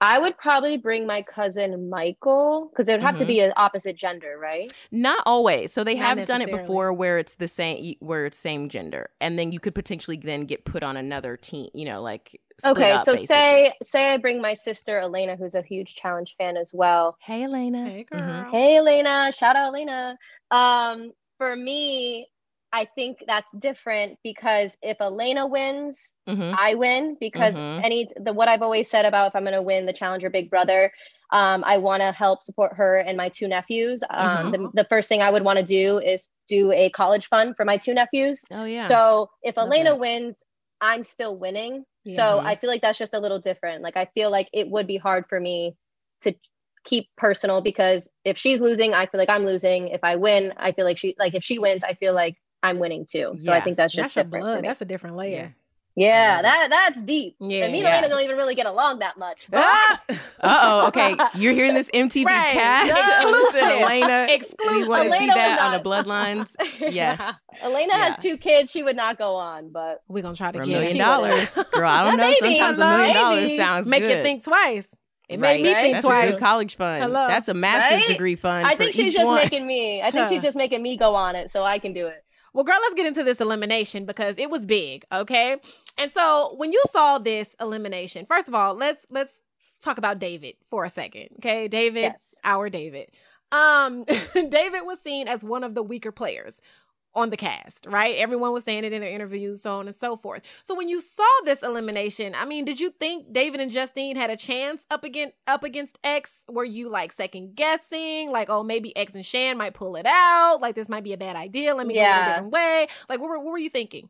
I 0.00 0.18
would 0.18 0.36
probably 0.36 0.76
bring 0.76 1.06
my 1.06 1.22
cousin 1.22 1.88
Michael 1.88 2.70
because 2.70 2.88
it 2.88 2.92
would 2.92 3.02
have 3.02 3.14
mm-hmm. 3.14 3.22
to 3.22 3.26
be 3.26 3.40
an 3.40 3.52
opposite 3.56 3.96
gender, 3.96 4.38
right? 4.38 4.70
Not 4.92 5.22
always. 5.24 5.72
So 5.72 5.84
they 5.84 5.94
Not 5.94 6.18
have 6.18 6.26
done 6.26 6.42
it 6.42 6.50
before 6.50 6.92
where 6.92 7.16
it's 7.16 7.36
the 7.36 7.48
same, 7.48 7.94
where 8.00 8.26
it's 8.26 8.36
same 8.36 8.68
gender, 8.68 9.10
and 9.20 9.38
then 9.38 9.52
you 9.52 9.60
could 9.60 9.74
potentially 9.74 10.18
then 10.18 10.44
get 10.44 10.64
put 10.64 10.82
on 10.82 10.96
another 10.96 11.36
team. 11.36 11.70
You 11.72 11.86
know, 11.86 12.02
like 12.02 12.38
okay. 12.64 12.92
Up, 12.92 13.04
so 13.04 13.12
basically. 13.12 13.26
say 13.26 13.72
say 13.82 14.12
I 14.12 14.18
bring 14.18 14.42
my 14.42 14.52
sister 14.52 14.98
Elena, 14.98 15.36
who's 15.36 15.54
a 15.54 15.62
huge 15.62 15.94
challenge 15.96 16.34
fan 16.36 16.58
as 16.58 16.72
well. 16.74 17.16
Hey 17.22 17.44
Elena. 17.44 17.82
Hey 17.82 18.04
girl. 18.04 18.20
Mm-hmm. 18.20 18.50
Hey 18.50 18.76
Elena. 18.76 19.32
Shout 19.32 19.56
out 19.56 19.68
Elena. 19.68 20.18
Um, 20.50 21.12
for 21.38 21.56
me, 21.56 22.28
I 22.72 22.86
think 22.94 23.18
that's 23.26 23.50
different 23.52 24.18
because 24.22 24.76
if 24.82 25.00
Elena 25.00 25.46
wins, 25.46 26.12
mm-hmm. 26.28 26.54
I 26.58 26.74
win 26.74 27.16
because 27.18 27.56
mm-hmm. 27.56 27.84
any 27.84 28.10
the 28.16 28.32
what 28.32 28.48
I've 28.48 28.62
always 28.62 28.90
said 28.90 29.04
about 29.04 29.28
if 29.28 29.36
I'm 29.36 29.44
going 29.44 29.54
to 29.54 29.62
win 29.62 29.86
the 29.86 29.92
Challenger 29.92 30.30
Big 30.30 30.50
Brother, 30.50 30.92
um, 31.30 31.64
I 31.64 31.78
want 31.78 32.02
to 32.02 32.12
help 32.12 32.42
support 32.42 32.76
her 32.76 32.98
and 32.98 33.16
my 33.16 33.28
two 33.28 33.48
nephews. 33.48 34.02
Um, 34.08 34.30
mm-hmm. 34.30 34.50
the, 34.50 34.82
the, 34.82 34.84
first 34.88 35.08
thing 35.08 35.22
I 35.22 35.30
would 35.30 35.42
want 35.42 35.58
to 35.58 35.64
do 35.64 35.98
is 35.98 36.28
do 36.48 36.70
a 36.72 36.90
college 36.90 37.28
fund 37.28 37.56
for 37.56 37.64
my 37.64 37.78
two 37.78 37.94
nephews. 37.94 38.44
Oh 38.50 38.64
yeah. 38.64 38.88
So 38.88 39.30
if 39.42 39.56
Love 39.56 39.68
Elena 39.68 39.90
that. 39.90 40.00
wins, 40.00 40.42
I'm 40.80 41.04
still 41.04 41.36
winning. 41.36 41.84
Yeah. 42.04 42.16
So 42.16 42.38
I 42.38 42.56
feel 42.56 42.70
like 42.70 42.82
that's 42.82 42.98
just 42.98 43.14
a 43.14 43.20
little 43.20 43.40
different. 43.40 43.82
Like 43.82 43.96
I 43.96 44.06
feel 44.14 44.30
like 44.30 44.48
it 44.52 44.68
would 44.68 44.86
be 44.86 44.96
hard 44.96 45.26
for 45.28 45.40
me 45.40 45.76
to 46.22 46.34
keep 46.84 47.08
personal 47.16 47.60
because 47.60 48.08
if 48.24 48.38
she's 48.38 48.60
losing, 48.60 48.94
I 48.94 49.06
feel 49.06 49.18
like 49.18 49.30
I'm 49.30 49.44
losing. 49.44 49.88
If 49.88 50.04
I 50.04 50.16
win, 50.16 50.52
I 50.56 50.72
feel 50.72 50.84
like 50.84 50.98
she 50.98 51.16
like 51.18 51.34
if 51.34 51.42
she 51.42 51.58
wins, 51.58 51.82
I 51.82 51.94
feel 51.94 52.14
like 52.14 52.36
I'm 52.66 52.78
winning 52.78 53.06
too. 53.06 53.36
So 53.38 53.52
yeah. 53.52 53.58
I 53.58 53.60
think 53.60 53.76
that's 53.76 53.94
just 53.94 54.14
that's 54.14 54.26
different. 54.26 54.44
blood. 54.44 54.64
That's 54.64 54.80
a 54.80 54.84
different 54.84 55.16
layer. 55.16 55.54
Yeah. 55.94 56.36
yeah 56.36 56.42
that 56.42 56.68
that's 56.70 57.02
deep. 57.02 57.36
Yeah, 57.38 57.64
and 57.64 57.72
me 57.72 57.78
and 57.78 57.86
yeah. 57.86 57.92
Elena 57.94 58.08
don't 58.08 58.22
even 58.22 58.36
really 58.36 58.54
get 58.54 58.66
along 58.66 58.98
that 58.98 59.16
much. 59.18 59.46
Ah! 59.52 60.02
uh 60.08 60.14
oh, 60.42 60.88
okay. 60.88 61.16
You're 61.34 61.52
hearing 61.52 61.74
this 61.74 61.90
MTV 61.90 62.24
right. 62.24 62.52
cast. 62.52 63.24
Exclusive. 63.24 63.62
Elena. 63.62 64.26
Exclusive. 64.28 64.82
We 64.82 64.88
want 64.88 65.04
to 65.04 65.18
see 65.18 65.26
that 65.26 65.60
on 65.60 65.72
the 65.72 65.88
bloodlines. 65.88 66.56
Yes. 66.96 67.40
Elena 67.62 67.94
yeah. 67.94 68.04
has 68.04 68.22
two 68.22 68.36
kids. 68.36 68.70
She 68.70 68.82
would 68.82 68.96
not 68.96 69.18
go 69.18 69.34
on, 69.34 69.70
but 69.70 70.02
we're 70.08 70.22
gonna 70.22 70.36
try 70.36 70.52
to 70.52 70.58
get 70.58 70.66
a 70.66 70.70
million 70.70 70.98
dollars. 70.98 71.54
Girl, 71.72 71.88
I 71.88 72.04
don't 72.04 72.16
know. 72.16 72.24
Maybe. 72.24 72.56
Sometimes 72.56 72.78
a 72.78 72.98
million 72.98 73.16
dollars 73.16 73.56
sounds 73.56 73.88
Make 73.88 74.02
good. 74.02 74.18
you 74.18 74.22
think 74.22 74.44
twice. 74.44 74.86
It 75.28 75.40
right. 75.40 75.60
made 75.60 75.68
me 75.68 75.74
think 75.74 75.94
That's 75.94 76.06
twice. 76.06 76.28
A 76.28 76.32
good 76.32 76.40
college 76.40 76.76
fund. 76.76 77.02
Hello. 77.02 77.26
That's 77.26 77.48
a 77.48 77.54
master's 77.54 78.02
right? 78.02 78.08
degree 78.08 78.36
fund. 78.36 78.66
I 78.66 78.76
think 78.76 78.92
she's 78.92 79.14
just 79.14 79.26
one. 79.26 79.36
making 79.36 79.66
me. 79.66 80.00
I 80.02 80.10
think 80.10 80.28
she's 80.28 80.42
just 80.42 80.56
making 80.56 80.82
me 80.82 80.96
go 80.96 81.14
on 81.14 81.34
it 81.34 81.50
so 81.50 81.64
I 81.64 81.78
can 81.78 81.92
do 81.92 82.06
it. 82.06 82.24
Well, 82.56 82.64
girl, 82.64 82.78
let's 82.80 82.94
get 82.94 83.06
into 83.06 83.22
this 83.22 83.42
elimination 83.42 84.06
because 84.06 84.36
it 84.38 84.48
was 84.48 84.64
big, 84.64 85.04
okay? 85.12 85.58
And 85.98 86.10
so 86.10 86.54
when 86.56 86.72
you 86.72 86.82
saw 86.90 87.18
this 87.18 87.50
elimination, 87.60 88.24
first 88.24 88.48
of 88.48 88.54
all, 88.54 88.74
let's 88.74 89.04
let's 89.10 89.34
talk 89.82 89.98
about 89.98 90.18
David 90.18 90.54
for 90.70 90.86
a 90.86 90.88
second, 90.88 91.28
okay? 91.36 91.68
David, 91.68 92.00
yes. 92.00 92.40
our 92.44 92.70
David. 92.70 93.10
Um, 93.52 94.04
David 94.34 94.84
was 94.84 95.00
seen 95.00 95.28
as 95.28 95.44
one 95.44 95.64
of 95.64 95.74
the 95.74 95.82
weaker 95.82 96.12
players 96.12 96.62
on 97.16 97.30
the 97.30 97.36
cast, 97.36 97.86
right? 97.86 98.14
Everyone 98.16 98.52
was 98.52 98.62
saying 98.62 98.84
it 98.84 98.92
in 98.92 99.00
their 99.00 99.10
interviews, 99.10 99.62
so 99.62 99.80
on 99.80 99.86
and 99.86 99.96
so 99.96 100.16
forth. 100.16 100.42
So 100.66 100.74
when 100.74 100.88
you 100.88 101.00
saw 101.00 101.24
this 101.44 101.62
elimination, 101.62 102.34
I 102.36 102.44
mean, 102.44 102.66
did 102.66 102.78
you 102.78 102.90
think 102.90 103.32
David 103.32 103.60
and 103.60 103.72
Justine 103.72 104.16
had 104.16 104.30
a 104.30 104.36
chance 104.36 104.84
up 104.90 105.02
against 105.02 105.34
up 105.48 105.64
against 105.64 105.98
X? 106.04 106.44
Were 106.48 106.64
you 106.64 106.90
like 106.90 107.12
second 107.12 107.56
guessing, 107.56 108.30
like, 108.30 108.50
oh, 108.50 108.62
maybe 108.62 108.94
X 108.96 109.14
and 109.14 109.24
Shan 109.24 109.56
might 109.56 109.74
pull 109.74 109.96
it 109.96 110.06
out, 110.06 110.58
like 110.60 110.74
this 110.74 110.90
might 110.90 111.04
be 111.04 111.14
a 111.14 111.16
bad 111.16 111.36
idea. 111.36 111.74
Let 111.74 111.86
me 111.86 111.94
yeah. 111.94 112.16
go 112.18 112.22
a 112.22 112.34
different 112.34 112.52
way. 112.52 112.88
Like, 113.08 113.20
what 113.20 113.30
were, 113.30 113.38
what 113.38 113.52
were 113.52 113.58
you 113.58 113.70
thinking? 113.70 114.08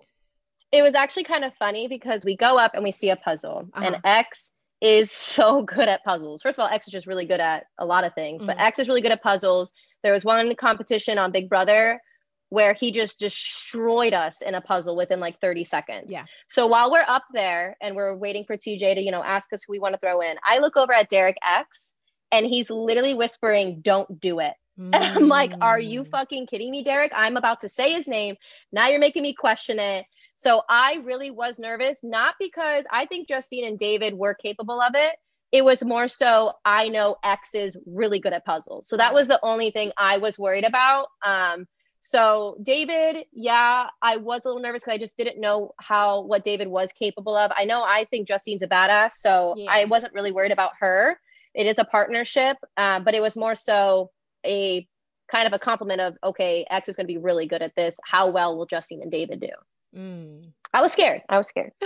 It 0.72 0.82
was 0.82 0.96
actually 0.96 1.24
kind 1.24 1.44
of 1.44 1.54
funny 1.54 1.86
because 1.86 2.24
we 2.24 2.36
go 2.36 2.58
up 2.58 2.72
and 2.74 2.82
we 2.82 2.90
see 2.90 3.10
a 3.10 3.16
puzzle, 3.16 3.68
uh-huh. 3.72 3.86
and 3.86 3.96
X 4.04 4.50
is 4.80 5.12
so 5.12 5.62
good 5.66 5.88
at 5.88 6.02
puzzles. 6.04 6.42
First 6.42 6.58
of 6.58 6.64
all, 6.64 6.68
X 6.68 6.88
is 6.88 6.92
just 6.92 7.06
really 7.06 7.26
good 7.26 7.40
at 7.40 7.66
a 7.78 7.86
lot 7.86 8.02
of 8.02 8.14
things, 8.14 8.42
mm. 8.42 8.46
but 8.46 8.58
X 8.58 8.80
is 8.80 8.88
really 8.88 9.02
good 9.02 9.12
at 9.12 9.22
puzzles. 9.22 9.72
There 10.02 10.12
was 10.12 10.24
one 10.24 10.54
competition 10.56 11.18
on 11.18 11.30
Big 11.30 11.48
Brother 11.48 12.00
where 12.48 12.74
he 12.74 12.92
just 12.92 13.18
destroyed 13.18 14.14
us 14.14 14.40
in 14.40 14.54
a 14.54 14.60
puzzle 14.60 14.96
within 14.96 15.18
like 15.18 15.40
30 15.40 15.64
seconds. 15.64 16.12
Yeah. 16.12 16.24
So 16.48 16.68
while 16.68 16.92
we're 16.92 17.04
up 17.06 17.24
there 17.32 17.76
and 17.80 17.96
we're 17.96 18.16
waiting 18.16 18.44
for 18.44 18.56
TJ 18.56 18.94
to, 18.94 19.00
you 19.00 19.10
know, 19.10 19.22
ask 19.22 19.52
us 19.52 19.64
who 19.66 19.72
we 19.72 19.78
want 19.78 19.94
to 19.94 19.98
throw 19.98 20.20
in, 20.20 20.36
I 20.44 20.58
look 20.58 20.76
over 20.76 20.92
at 20.92 21.08
Derek 21.08 21.36
X 21.44 21.94
and 22.30 22.46
he's 22.46 22.70
literally 22.70 23.14
whispering, 23.14 23.80
"Don't 23.80 24.20
do 24.20 24.40
it." 24.40 24.54
Mm. 24.78 24.90
And 24.94 25.04
I'm 25.04 25.28
like, 25.28 25.52
"Are 25.60 25.80
you 25.80 26.04
mm. 26.04 26.10
fucking 26.10 26.46
kidding 26.46 26.70
me, 26.70 26.82
Derek? 26.84 27.12
I'm 27.14 27.36
about 27.36 27.60
to 27.60 27.68
say 27.68 27.92
his 27.92 28.06
name. 28.06 28.36
Now 28.72 28.88
you're 28.88 29.00
making 29.00 29.22
me 29.22 29.34
question 29.34 29.78
it." 29.78 30.06
So 30.36 30.62
I 30.68 30.96
really 31.04 31.30
was 31.30 31.58
nervous, 31.58 32.00
not 32.02 32.34
because 32.38 32.84
I 32.90 33.06
think 33.06 33.28
Justine 33.28 33.64
and 33.64 33.78
David 33.78 34.14
were 34.14 34.34
capable 34.34 34.80
of 34.80 34.92
it. 34.94 35.16
It 35.50 35.64
was 35.64 35.82
more 35.84 36.08
so 36.08 36.52
I 36.64 36.88
know 36.88 37.16
X 37.24 37.54
is 37.54 37.78
really 37.86 38.18
good 38.18 38.34
at 38.34 38.44
puzzles. 38.44 38.88
So 38.88 38.98
that 38.98 39.14
was 39.14 39.28
the 39.28 39.40
only 39.42 39.70
thing 39.70 39.92
I 39.96 40.18
was 40.18 40.38
worried 40.38 40.64
about. 40.64 41.08
Um, 41.24 41.66
so 42.00 42.56
David, 42.62 43.26
yeah, 43.32 43.86
I 44.00 44.16
was 44.18 44.44
a 44.44 44.48
little 44.48 44.62
nervous 44.62 44.82
because 44.82 44.94
I 44.94 44.98
just 44.98 45.16
didn't 45.16 45.40
know 45.40 45.72
how 45.80 46.22
what 46.22 46.44
David 46.44 46.68
was 46.68 46.92
capable 46.92 47.36
of. 47.36 47.50
I 47.56 47.64
know 47.64 47.82
I 47.82 48.06
think 48.10 48.28
Justine's 48.28 48.62
a 48.62 48.68
badass, 48.68 49.14
so 49.14 49.54
yeah. 49.56 49.70
I 49.70 49.84
wasn't 49.86 50.14
really 50.14 50.32
worried 50.32 50.52
about 50.52 50.72
her. 50.80 51.18
It 51.54 51.66
is 51.66 51.78
a 51.78 51.84
partnership, 51.84 52.58
uh, 52.76 53.00
but 53.00 53.14
it 53.14 53.22
was 53.22 53.36
more 53.36 53.54
so 53.54 54.10
a 54.44 54.86
kind 55.28 55.46
of 55.46 55.52
a 55.52 55.58
compliment 55.58 56.00
of 56.00 56.16
okay, 56.22 56.66
X 56.70 56.88
is 56.88 56.96
going 56.96 57.06
to 57.06 57.12
be 57.12 57.18
really 57.18 57.46
good 57.46 57.62
at 57.62 57.74
this. 57.74 57.98
How 58.04 58.30
well 58.30 58.56
will 58.56 58.66
Justine 58.66 59.02
and 59.02 59.10
David 59.10 59.40
do? 59.40 59.48
Mm. 59.96 60.52
I 60.72 60.82
was 60.82 60.92
scared. 60.92 61.22
I 61.28 61.38
was 61.38 61.48
scared. 61.48 61.72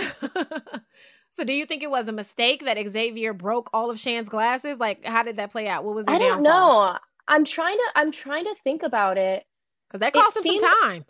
so, 1.31 1.43
do 1.43 1.53
you 1.53 1.65
think 1.65 1.81
it 1.81 1.89
was 1.89 2.07
a 2.07 2.11
mistake 2.11 2.65
that 2.65 2.77
Xavier 2.89 3.33
broke 3.33 3.69
all 3.73 3.89
of 3.89 3.97
Shan's 3.99 4.29
glasses? 4.29 4.77
Like, 4.79 5.05
how 5.05 5.23
did 5.23 5.37
that 5.37 5.51
play 5.51 5.67
out? 5.67 5.83
What 5.83 5.95
was 5.95 6.05
the 6.05 6.11
I 6.11 6.17
don't 6.19 6.43
know. 6.43 6.97
I'm 7.27 7.45
trying 7.45 7.77
to. 7.77 7.91
I'm 7.95 8.11
trying 8.11 8.43
to 8.45 8.55
think 8.63 8.83
about 8.83 9.17
it 9.17 9.45
because 9.91 9.99
that 9.99 10.13
cost 10.13 10.37
him 10.37 10.43
seems, 10.43 10.61
some 10.61 10.81
time. 10.81 11.05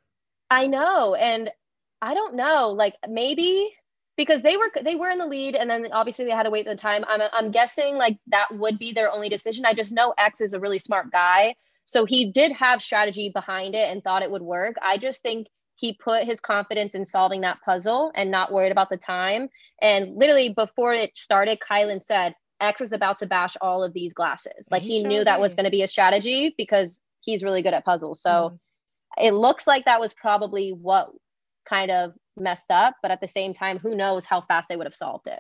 I 0.49 0.67
know, 0.67 1.15
and 1.15 1.51
I 2.01 2.13
don't 2.13 2.35
know, 2.35 2.69
like 2.69 2.95
maybe 3.07 3.69
because 4.17 4.41
they 4.41 4.57
were 4.57 4.71
they 4.83 4.95
were 4.95 5.09
in 5.09 5.19
the 5.19 5.27
lead, 5.27 5.55
and 5.55 5.69
then 5.69 5.87
obviously 5.91 6.25
they 6.25 6.31
had 6.31 6.43
to 6.43 6.49
wait 6.49 6.65
the 6.65 6.75
time. 6.75 7.05
I'm 7.07 7.21
I'm 7.31 7.51
guessing 7.51 7.97
like 7.97 8.17
that 8.27 8.47
would 8.51 8.79
be 8.79 8.91
their 8.91 9.11
only 9.11 9.29
decision. 9.29 9.65
I 9.65 9.73
just 9.73 9.91
know 9.91 10.13
X 10.17 10.41
is 10.41 10.53
a 10.53 10.59
really 10.59 10.79
smart 10.79 11.11
guy, 11.11 11.55
so 11.85 12.05
he 12.05 12.31
did 12.31 12.51
have 12.53 12.81
strategy 12.81 13.29
behind 13.33 13.75
it 13.75 13.89
and 13.89 14.03
thought 14.03 14.23
it 14.23 14.31
would 14.31 14.41
work. 14.41 14.75
I 14.81 14.97
just 14.97 15.21
think 15.21 15.47
he 15.75 15.93
put 15.93 16.25
his 16.25 16.39
confidence 16.39 16.93
in 16.95 17.05
solving 17.05 17.41
that 17.41 17.61
puzzle 17.63 18.11
and 18.13 18.29
not 18.29 18.51
worried 18.51 18.71
about 18.71 18.89
the 18.89 18.97
time. 18.97 19.49
And 19.81 20.15
literally 20.15 20.53
before 20.53 20.93
it 20.93 21.17
started, 21.17 21.59
Kyland 21.59 22.03
said, 22.03 22.35
X 22.59 22.81
is 22.81 22.93
about 22.93 23.17
to 23.19 23.25
bash 23.25 23.57
all 23.61 23.83
of 23.83 23.91
these 23.91 24.13
glasses. 24.13 24.67
Like 24.69 24.83
he, 24.83 24.99
he 24.99 25.03
knew 25.03 25.23
that 25.23 25.39
was 25.39 25.55
going 25.55 25.63
to 25.63 25.71
be 25.71 25.81
a 25.81 25.87
strategy 25.87 26.53
because 26.55 26.99
he's 27.21 27.43
really 27.43 27.63
good 27.63 27.73
at 27.73 27.83
puzzles. 27.83 28.21
So 28.21 28.29
mm-hmm 28.29 28.55
it 29.17 29.33
looks 29.33 29.67
like 29.67 29.85
that 29.85 29.99
was 29.99 30.13
probably 30.13 30.69
what 30.69 31.09
kind 31.65 31.91
of 31.91 32.13
messed 32.37 32.71
up, 32.71 32.95
but 33.01 33.11
at 33.11 33.21
the 33.21 33.27
same 33.27 33.53
time, 33.53 33.77
who 33.77 33.95
knows 33.95 34.25
how 34.25 34.41
fast 34.41 34.69
they 34.69 34.75
would 34.75 34.87
have 34.87 34.95
solved 34.95 35.27
it. 35.27 35.39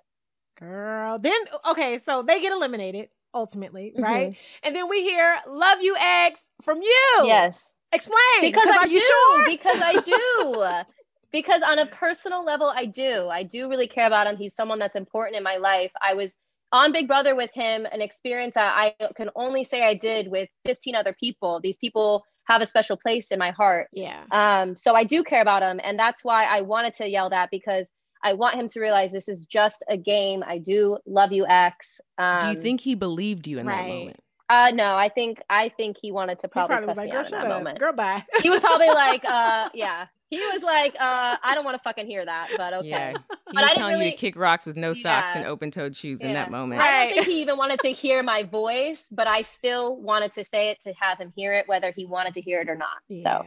Girl, 0.59 1.17
then 1.19 1.39
okay, 1.71 1.99
so 2.05 2.21
they 2.21 2.39
get 2.41 2.51
eliminated 2.51 3.09
ultimately, 3.33 3.93
mm-hmm. 3.95 4.03
right? 4.03 4.37
And 4.63 4.75
then 4.75 4.89
we 4.89 5.01
hear 5.01 5.37
"Love 5.47 5.79
You, 5.81 5.95
X" 5.99 6.39
from 6.63 6.81
you. 6.81 7.23
Yes, 7.23 7.73
explain. 7.91 8.41
Because 8.41 8.67
I 8.67 8.87
do. 8.87 8.99
Sure? 8.99 9.45
Because 9.45 9.81
I 9.81 9.93
do. 10.85 10.91
because 11.31 11.63
on 11.63 11.79
a 11.79 11.87
personal 11.87 12.45
level, 12.45 12.71
I 12.73 12.85
do. 12.85 13.27
I 13.27 13.43
do 13.43 13.69
really 13.69 13.87
care 13.87 14.07
about 14.07 14.27
him. 14.27 14.37
He's 14.37 14.53
someone 14.53 14.79
that's 14.79 14.95
important 14.95 15.37
in 15.37 15.43
my 15.43 15.57
life. 15.57 15.91
I 16.01 16.13
was 16.13 16.35
on 16.71 16.91
Big 16.91 17.07
Brother 17.07 17.35
with 17.35 17.51
him, 17.53 17.85
an 17.91 18.01
experience 18.01 18.55
that 18.55 18.73
I 18.75 18.95
can 19.15 19.29
only 19.35 19.63
say 19.63 19.83
I 19.83 19.95
did 19.95 20.29
with 20.29 20.49
15 20.65 20.95
other 20.95 21.15
people. 21.19 21.59
These 21.61 21.77
people 21.77 22.23
have 22.45 22.61
a 22.61 22.65
special 22.65 22.97
place 22.97 23.31
in 23.31 23.39
my 23.39 23.51
heart. 23.51 23.87
Yeah. 23.91 24.23
Um, 24.31 24.75
so 24.75 24.95
I 24.95 25.03
do 25.03 25.23
care 25.23 25.41
about 25.41 25.61
him. 25.61 25.79
And 25.83 25.97
that's 25.97 26.23
why 26.23 26.45
I 26.45 26.61
wanted 26.61 26.95
to 26.95 27.07
yell 27.07 27.29
that 27.29 27.49
because 27.51 27.89
I 28.23 28.33
want 28.33 28.55
him 28.55 28.67
to 28.69 28.79
realize 28.79 29.11
this 29.11 29.27
is 29.27 29.45
just 29.45 29.83
a 29.89 29.97
game. 29.97 30.43
I 30.45 30.57
do 30.57 30.97
love 31.05 31.31
you, 31.31 31.45
X. 31.47 32.01
Um, 32.17 32.39
do 32.39 32.45
you 32.47 32.57
um, 32.57 32.61
think 32.61 32.81
he 32.81 32.95
believed 32.95 33.47
you 33.47 33.59
in 33.59 33.65
right. 33.65 33.87
that 33.87 33.87
moment? 33.87 34.19
Uh, 34.49 34.71
no, 34.73 34.97
I 34.97 35.07
think 35.07 35.41
I 35.49 35.69
think 35.69 35.95
he 36.01 36.11
wanted 36.11 36.39
to 36.39 36.49
probably, 36.49 36.75
probably 36.75 36.87
cuss 36.87 36.97
like, 36.97 37.07
in 37.07 37.31
that 37.31 37.51
up. 37.51 37.57
moment. 37.57 37.79
Girl, 37.79 37.93
bye. 37.93 38.23
he 38.41 38.49
was 38.49 38.59
probably 38.59 38.89
like, 38.89 39.23
uh, 39.23 39.69
yeah, 39.73 40.07
he 40.31 40.39
was 40.39 40.63
like, 40.63 40.95
uh, 40.95 41.35
I 41.43 41.53
don't 41.53 41.65
want 41.65 41.75
to 41.75 41.83
fucking 41.83 42.07
hear 42.07 42.23
that, 42.23 42.51
but 42.55 42.73
okay. 42.75 42.87
Yeah. 42.87 43.11
He 43.11 43.53
but 43.53 43.63
was 43.63 43.73
telling 43.73 43.95
really... 43.95 44.05
you 44.05 44.11
to 44.11 44.17
kick 44.17 44.37
rocks 44.37 44.65
with 44.65 44.77
no 44.77 44.93
socks 44.93 45.31
yeah. 45.33 45.41
and 45.41 45.47
open 45.47 45.71
toed 45.71 45.93
shoes 45.93 46.21
yeah. 46.21 46.29
in 46.29 46.33
that 46.35 46.49
moment. 46.49 46.79
Right. 46.79 46.89
I 46.89 47.05
don't 47.05 47.13
think 47.15 47.27
he 47.27 47.41
even 47.41 47.57
wanted 47.57 47.81
to 47.81 47.89
hear 47.89 48.23
my 48.23 48.43
voice, 48.43 49.09
but 49.11 49.27
I 49.27 49.41
still 49.41 49.97
wanted 49.97 50.31
to 50.31 50.45
say 50.45 50.69
it 50.69 50.79
to 50.81 50.93
have 50.93 51.17
him 51.17 51.33
hear 51.35 51.53
it, 51.53 51.67
whether 51.67 51.91
he 51.91 52.05
wanted 52.05 52.33
to 52.35 52.41
hear 52.41 52.61
it 52.61 52.69
or 52.69 52.75
not. 52.75 52.87
So, 53.13 53.45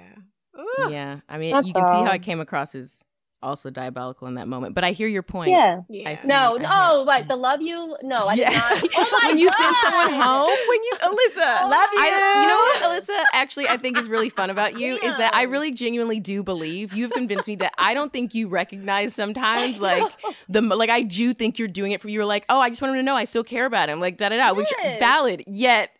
yeah. 0.90 1.20
I 1.26 1.38
mean, 1.38 1.54
That's 1.54 1.68
you 1.68 1.72
can 1.72 1.84
all. 1.84 1.88
see 1.88 2.06
how 2.06 2.12
it 2.12 2.22
came 2.22 2.40
across 2.40 2.74
as 2.74 3.02
also 3.44 3.70
diabolical 3.70 4.26
in 4.26 4.34
that 4.34 4.48
moment. 4.48 4.74
But 4.74 4.84
I 4.84 4.92
hear 4.92 5.06
your 5.06 5.22
point. 5.22 5.50
Yeah. 5.50 5.82
yeah. 5.88 6.16
no, 6.24 6.58
oh, 6.60 7.04
but 7.04 7.28
the 7.28 7.36
love 7.36 7.60
you? 7.62 7.96
No, 8.02 8.22
I 8.22 8.34
yeah. 8.34 8.50
did 8.50 8.56
not. 8.56 8.90
Oh 9.04 9.28
when 9.28 9.38
you 9.38 9.48
send 9.50 9.76
someone 9.76 10.12
home, 10.12 10.48
when 10.68 10.84
you 10.84 10.92
Alyssa, 11.02 11.62
oh 11.62 11.68
love 11.68 11.88
you. 11.92 12.00
I, 12.00 12.42
you 12.42 12.48
know 12.48 12.88
what, 12.90 13.02
Alyssa? 13.02 13.24
Actually, 13.32 13.68
I 13.68 13.76
think 13.76 13.98
is 13.98 14.08
really 14.08 14.28
fun 14.28 14.50
about 14.50 14.78
you 14.78 14.98
yeah. 15.00 15.08
is 15.08 15.16
that 15.16 15.34
I 15.34 15.42
really 15.42 15.72
genuinely 15.72 16.20
do 16.20 16.42
believe 16.42 16.92
you've 16.92 17.12
convinced 17.12 17.46
me 17.46 17.56
that 17.56 17.74
I 17.78 17.94
don't 17.94 18.12
think 18.12 18.34
you 18.34 18.48
recognize 18.48 19.14
sometimes 19.14 19.80
like 19.80 20.12
the 20.48 20.62
like 20.62 20.90
I 20.90 21.02
do 21.02 21.34
think 21.34 21.58
you're 21.58 21.68
doing 21.68 21.92
it 21.92 22.00
for 22.00 22.08
you. 22.08 22.14
You're 22.14 22.24
like, 22.24 22.44
oh, 22.48 22.60
I 22.60 22.68
just 22.68 22.82
want 22.82 22.94
him 22.94 23.00
to 23.00 23.02
know 23.02 23.16
I 23.16 23.24
still 23.24 23.44
care 23.44 23.66
about 23.66 23.88
him, 23.88 24.00
like 24.00 24.16
da 24.16 24.28
da 24.28 24.36
da, 24.36 24.52
which 24.52 24.72
valid. 24.98 25.44
Yet 25.46 25.90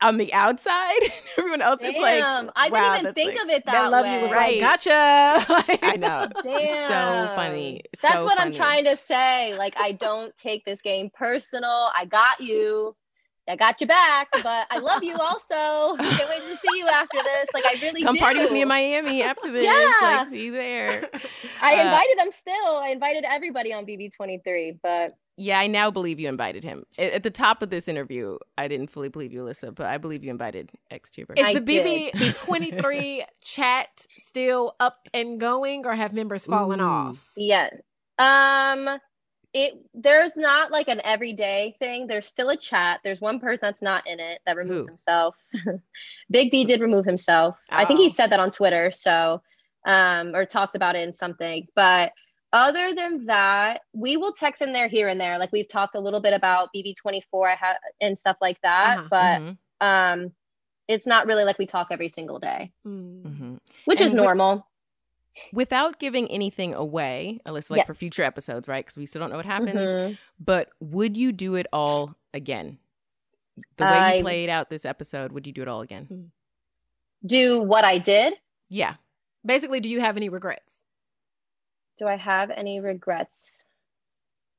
on 0.00 0.16
the 0.16 0.32
outside, 0.32 1.00
everyone 1.38 1.62
else 1.62 1.80
Damn, 1.80 1.90
it's 1.90 2.00
like 2.00 2.22
I 2.22 2.68
wow, 2.68 2.94
didn't 2.94 3.00
even 3.00 3.14
think 3.14 3.34
like, 3.34 3.44
of 3.44 3.50
it 3.50 3.64
that, 3.66 3.72
that 3.72 3.90
love 3.90 4.04
way. 4.04 4.16
You 4.16 4.22
was 4.22 4.30
right. 4.32 4.60
like, 4.60 4.82
gotcha. 4.82 5.78
I 5.82 5.96
know. 5.96 6.26
Damn. 6.42 6.88
So 6.88 7.34
funny. 7.36 7.82
That's 8.00 8.14
so 8.14 8.24
what 8.24 8.38
funny. 8.38 8.50
I'm 8.50 8.54
trying 8.54 8.84
to 8.84 8.96
say. 8.96 9.54
Like 9.56 9.74
I 9.78 9.92
don't 9.92 10.36
take 10.36 10.64
this 10.64 10.82
game 10.82 11.10
personal. 11.14 11.90
I 11.96 12.04
got 12.04 12.40
you. 12.40 12.96
I 13.48 13.56
got 13.56 13.80
you 13.80 13.88
back, 13.88 14.28
but 14.44 14.68
I 14.70 14.78
love 14.78 15.02
you 15.02 15.16
also. 15.16 15.96
Can't 15.96 16.00
wait 16.00 16.42
to 16.48 16.56
see 16.56 16.78
you 16.78 16.86
after 16.86 17.18
this. 17.22 17.48
Like 17.52 17.64
I 17.66 17.76
really 17.82 18.04
come 18.04 18.14
do. 18.14 18.20
party 18.20 18.38
with 18.38 18.52
me 18.52 18.62
in 18.62 18.68
Miami 18.68 19.22
after 19.22 19.50
this. 19.50 19.64
Yeah. 19.64 20.18
Like 20.18 20.28
see 20.28 20.44
you 20.46 20.52
there. 20.52 21.08
I 21.60 21.76
uh, 21.76 21.84
invited 21.84 22.18
them 22.18 22.30
still. 22.30 22.76
I 22.76 22.90
invited 22.90 23.24
everybody 23.24 23.72
on 23.72 23.84
BB23, 23.84 24.78
but 24.80 25.16
yeah, 25.36 25.58
I 25.58 25.66
now 25.66 25.90
believe 25.90 26.20
you 26.20 26.28
invited 26.28 26.62
him. 26.62 26.84
At 26.98 27.22
the 27.22 27.30
top 27.30 27.62
of 27.62 27.70
this 27.70 27.88
interview, 27.88 28.38
I 28.58 28.68
didn't 28.68 28.88
fully 28.88 29.08
believe 29.08 29.32
you, 29.32 29.42
Alyssa, 29.42 29.74
but 29.74 29.86
I 29.86 29.98
believe 29.98 30.22
you 30.22 30.30
invited 30.30 30.70
X 30.90 31.10
Tuber. 31.10 31.34
Is 31.36 31.54
the 31.54 31.60
BB 31.60 32.34
twenty 32.44 32.70
three 32.70 33.24
chat 33.42 34.06
still 34.18 34.74
up 34.78 35.08
and 35.14 35.40
going, 35.40 35.86
or 35.86 35.94
have 35.94 36.12
members 36.12 36.46
fallen 36.46 36.80
Ooh. 36.80 36.84
off? 36.84 37.32
Yeah. 37.36 37.70
Um, 38.18 38.98
it 39.54 39.74
there's 39.94 40.36
not 40.36 40.70
like 40.70 40.88
an 40.88 41.00
everyday 41.04 41.76
thing. 41.78 42.06
There's 42.06 42.26
still 42.26 42.50
a 42.50 42.56
chat. 42.56 43.00
There's 43.02 43.20
one 43.20 43.40
person 43.40 43.60
that's 43.62 43.82
not 43.82 44.06
in 44.06 44.20
it 44.20 44.40
that 44.44 44.56
removed 44.56 44.80
Who? 44.80 44.86
himself. 44.86 45.36
Big 46.30 46.50
D 46.50 46.64
did 46.64 46.80
remove 46.80 47.06
himself. 47.06 47.56
Oh. 47.70 47.76
I 47.76 47.84
think 47.84 48.00
he 48.00 48.06
oh. 48.06 48.10
said 48.10 48.30
that 48.30 48.40
on 48.40 48.50
Twitter. 48.50 48.90
So, 48.92 49.42
um, 49.86 50.34
or 50.34 50.44
talked 50.44 50.74
about 50.74 50.94
it 50.94 51.06
in 51.06 51.12
something, 51.12 51.66
but 51.74 52.12
other 52.52 52.94
than 52.94 53.26
that, 53.26 53.82
we 53.92 54.16
will 54.16 54.32
text 54.32 54.62
in 54.62 54.72
there 54.72 54.88
here 54.88 55.08
and 55.08 55.20
there. 55.20 55.38
Like 55.38 55.52
we've 55.52 55.68
talked 55.68 55.94
a 55.94 56.00
little 56.00 56.20
bit 56.20 56.34
about 56.34 56.68
BB24 56.74 57.56
and 58.00 58.18
stuff 58.18 58.36
like 58.40 58.60
that, 58.62 58.98
uh-huh. 58.98 59.08
but 59.10 59.40
mm-hmm. 59.40 59.86
um, 59.86 60.32
it's 60.88 61.06
not 61.06 61.26
really 61.26 61.44
like 61.44 61.58
we 61.58 61.66
talk 61.66 61.88
every 61.90 62.08
single 62.08 62.38
day, 62.38 62.72
mm-hmm. 62.86 63.54
which 63.86 64.00
and 64.00 64.06
is 64.06 64.14
normal. 64.14 64.66
without 65.52 65.98
giving 65.98 66.30
anything 66.30 66.74
away, 66.74 67.40
Alyssa, 67.46 67.70
like 67.70 67.78
yes. 67.78 67.86
for 67.86 67.94
future 67.94 68.24
episodes, 68.24 68.68
right? 68.68 68.84
Because 68.84 68.98
we 68.98 69.06
still 69.06 69.20
don't 69.20 69.30
know 69.30 69.36
what 69.36 69.46
happens. 69.46 69.92
Mm-hmm. 69.92 70.14
But 70.38 70.68
would 70.80 71.16
you 71.16 71.32
do 71.32 71.54
it 71.54 71.66
all 71.72 72.16
again? 72.34 72.78
The 73.76 73.84
way 73.84 73.90
I, 73.90 74.14
you 74.14 74.22
played 74.22 74.48
out 74.48 74.70
this 74.70 74.84
episode, 74.84 75.32
would 75.32 75.46
you 75.46 75.52
do 75.52 75.62
it 75.62 75.68
all 75.68 75.82
again? 75.82 76.32
Do 77.24 77.62
what 77.62 77.84
I 77.84 77.98
did? 77.98 78.34
Yeah. 78.68 78.94
Basically, 79.44 79.80
do 79.80 79.88
you 79.88 80.00
have 80.00 80.16
any 80.16 80.28
regrets? 80.28 80.71
Do 81.98 82.06
I 82.06 82.16
have 82.16 82.50
any 82.50 82.80
regrets? 82.80 83.64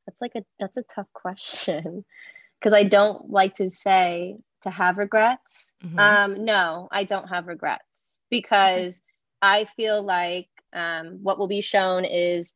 That's 0.06 0.22
like 0.22 0.34
a 0.36 0.44
that's 0.60 0.78
a 0.78 0.84
tough 0.84 1.12
question 1.14 2.06
because 2.60 2.74
I 2.74 2.84
don't 2.84 3.30
like 3.30 3.56
to 3.56 3.70
say 3.70 4.38
to 4.62 4.70
have 4.70 4.98
regrets. 4.98 5.72
Mm-hmm. 5.84 6.00
Um, 6.00 6.46
no, 6.46 6.88
I 6.92 7.04
don't 7.04 7.28
have 7.28 7.48
regrets 7.48 8.20
because 8.30 9.02
I 9.42 9.66
feel 9.66 10.02
like 10.02 10.48
um, 10.74 11.20
what 11.22 11.38
will 11.38 11.48
be 11.48 11.62
shown 11.62 12.06
is 12.06 12.54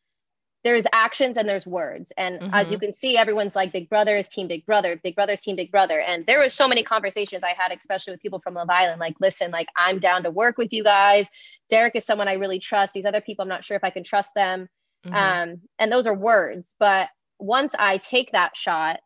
there's 0.64 0.86
actions 0.92 1.38
and 1.38 1.48
there's 1.48 1.68
words. 1.68 2.12
And 2.18 2.40
mm-hmm. 2.40 2.54
as 2.54 2.72
you 2.72 2.78
mm-hmm. 2.78 2.86
can 2.86 2.94
see, 2.94 3.18
everyone's 3.18 3.56
like 3.56 3.72
Big 3.72 3.90
Brother 3.90 4.18
is 4.18 4.30
Team 4.30 4.48
Big 4.48 4.66
Brother, 4.66 5.00
Big 5.02 5.16
Brother 5.16 5.34
is 5.34 5.42
Team 5.42 5.56
Big 5.56 5.72
Brother. 5.72 6.00
And 6.00 6.26
there 6.26 6.40
was 6.40 6.54
so 6.54 6.68
many 6.68 6.84
conversations 6.84 7.44
I 7.44 7.54
had, 7.58 7.72
especially 7.78 8.14
with 8.14 8.22
people 8.22 8.40
from 8.40 8.56
Love 8.56 8.70
Island, 8.70 9.00
like, 9.00 9.16
listen, 9.20 9.52
like 9.52 9.68
I'm 9.76 10.00
down 10.00 10.24
to 10.24 10.32
work 10.32 10.58
with 10.58 10.74
you 10.74 10.84
guys. 10.84 11.28
Derek 11.70 11.96
is 11.96 12.06
someone 12.06 12.28
I 12.28 12.34
really 12.34 12.60
trust. 12.60 12.94
These 12.94 13.06
other 13.06 13.22
people, 13.22 13.44
I'm 13.44 13.50
not 13.50 13.64
sure 13.64 13.78
if 13.78 13.84
I 13.84 13.90
can 13.90 14.04
trust 14.04 14.34
them. 14.36 14.68
Mm-hmm. 15.06 15.16
Um, 15.16 15.62
and 15.80 15.92
those 15.92 16.08
are 16.08 16.16
words. 16.16 16.76
But 16.80 17.10
once 17.40 17.76
I 17.78 17.98
take 17.98 18.32
that 18.32 18.58
shot, 18.58 19.00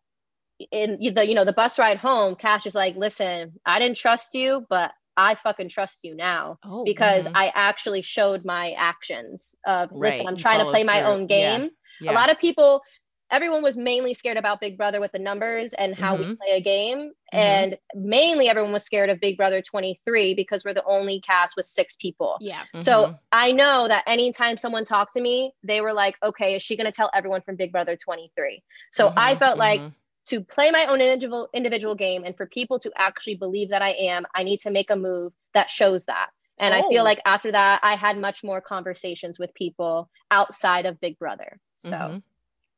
in 0.71 0.99
the 1.15 1.27
you 1.27 1.33
know 1.33 1.45
the 1.45 1.53
bus 1.53 1.79
ride 1.79 1.97
home, 1.97 2.35
Cash 2.35 2.65
is 2.65 2.75
like, 2.75 2.95
listen, 2.95 3.53
I 3.65 3.79
didn't 3.79 3.97
trust 3.97 4.35
you, 4.35 4.65
but 4.69 4.91
I 5.17 5.35
fucking 5.35 5.69
trust 5.69 5.99
you 6.03 6.15
now 6.15 6.57
oh, 6.63 6.83
because 6.83 7.25
mm-hmm. 7.25 7.35
I 7.35 7.51
actually 7.53 8.01
showed 8.01 8.45
my 8.45 8.71
actions 8.71 9.55
of 9.65 9.89
right. 9.91 10.11
listen, 10.11 10.27
I'm 10.27 10.37
trying 10.37 10.59
to 10.63 10.71
play 10.71 10.83
my 10.83 11.03
own 11.03 11.27
game. 11.27 11.61
Yeah. 11.61 11.67
Yeah. 12.01 12.11
A 12.11 12.13
lot 12.13 12.31
of 12.31 12.39
people, 12.39 12.81
everyone 13.29 13.61
was 13.61 13.77
mainly 13.77 14.13
scared 14.13 14.37
about 14.37 14.59
Big 14.59 14.77
Brother 14.77 14.99
with 14.99 15.11
the 15.11 15.19
numbers 15.19 15.73
and 15.73 15.93
how 15.93 16.17
mm-hmm. 16.17 16.29
we 16.29 16.35
play 16.35 16.57
a 16.57 16.61
game. 16.61 17.11
Mm-hmm. 17.33 17.37
And 17.37 17.77
mainly 17.93 18.49
everyone 18.49 18.71
was 18.71 18.83
scared 18.83 19.09
of 19.09 19.19
Big 19.19 19.37
Brother 19.37 19.61
23 19.61 20.33
because 20.33 20.65
we're 20.65 20.73
the 20.73 20.83
only 20.83 21.21
cast 21.21 21.55
with 21.55 21.65
six 21.65 21.95
people. 21.95 22.37
Yeah. 22.41 22.63
So 22.79 22.91
mm-hmm. 22.91 23.13
I 23.31 23.51
know 23.51 23.87
that 23.87 24.03
anytime 24.07 24.57
someone 24.57 24.85
talked 24.85 25.13
to 25.13 25.21
me, 25.21 25.53
they 25.63 25.81
were 25.81 25.93
like, 25.93 26.15
okay, 26.23 26.55
is 26.55 26.63
she 26.63 26.75
going 26.75 26.85
to 26.85 26.91
tell 26.91 27.11
everyone 27.13 27.41
from 27.41 27.55
Big 27.55 27.71
Brother 27.71 27.95
23? 27.95 28.63
So 28.91 29.13
I 29.15 29.31
mm-hmm. 29.31 29.39
felt 29.39 29.57
like 29.57 29.81
mm-hmm 29.81 29.89
to 30.31 30.41
play 30.41 30.71
my 30.71 30.85
own 30.85 31.01
individual 31.01 31.49
individual 31.53 31.93
game 31.93 32.23
and 32.23 32.35
for 32.37 32.45
people 32.45 32.79
to 32.79 32.91
actually 32.97 33.35
believe 33.35 33.69
that 33.69 33.81
I 33.81 33.89
am, 33.91 34.25
I 34.33 34.43
need 34.43 34.61
to 34.61 34.71
make 34.71 34.89
a 34.89 34.95
move 34.95 35.33
that 35.53 35.69
shows 35.69 36.05
that. 36.05 36.29
And 36.57 36.73
oh. 36.73 36.77
I 36.77 36.81
feel 36.89 37.01
oh. 37.01 37.05
like 37.05 37.19
after 37.25 37.51
that, 37.51 37.81
I 37.83 37.95
had 37.95 38.17
much 38.17 38.41
more 38.41 38.61
conversations 38.61 39.37
with 39.37 39.53
people 39.53 40.09
outside 40.31 40.85
of 40.85 40.99
Big 40.99 41.19
Brother. 41.19 41.59
So. 41.75 41.89
Mm-hmm. 41.89 42.17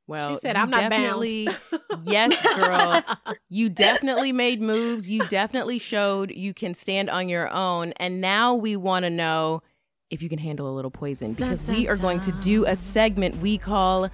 Well, 0.05 0.33
she 0.33 0.39
said, 0.41 0.57
"I'm 0.57 0.69
not 0.69 0.89
definitely, 0.89 1.47
yes, 2.03 2.41
girl. 2.57 3.01
you 3.49 3.69
definitely 3.69 4.33
made 4.33 4.61
moves. 4.61 5.09
You 5.09 5.25
definitely 5.29 5.79
showed 5.79 6.29
you 6.29 6.53
can 6.53 6.73
stand 6.73 7.09
on 7.09 7.29
your 7.29 7.49
own. 7.49 7.93
And 7.95 8.19
now 8.19 8.53
we 8.53 8.75
want 8.75 9.05
to 9.05 9.09
know 9.09 9.61
if 10.09 10.21
you 10.21 10.27
can 10.27 10.39
handle 10.39 10.69
a 10.69 10.75
little 10.75 10.91
poison 10.91 11.31
because 11.31 11.61
da, 11.61 11.71
da, 11.71 11.79
we 11.79 11.87
are 11.87 11.95
da. 11.95 12.01
going 12.01 12.19
to 12.19 12.33
do 12.33 12.65
a 12.65 12.75
segment 12.75 13.37
we 13.37 13.57
call 13.57 14.09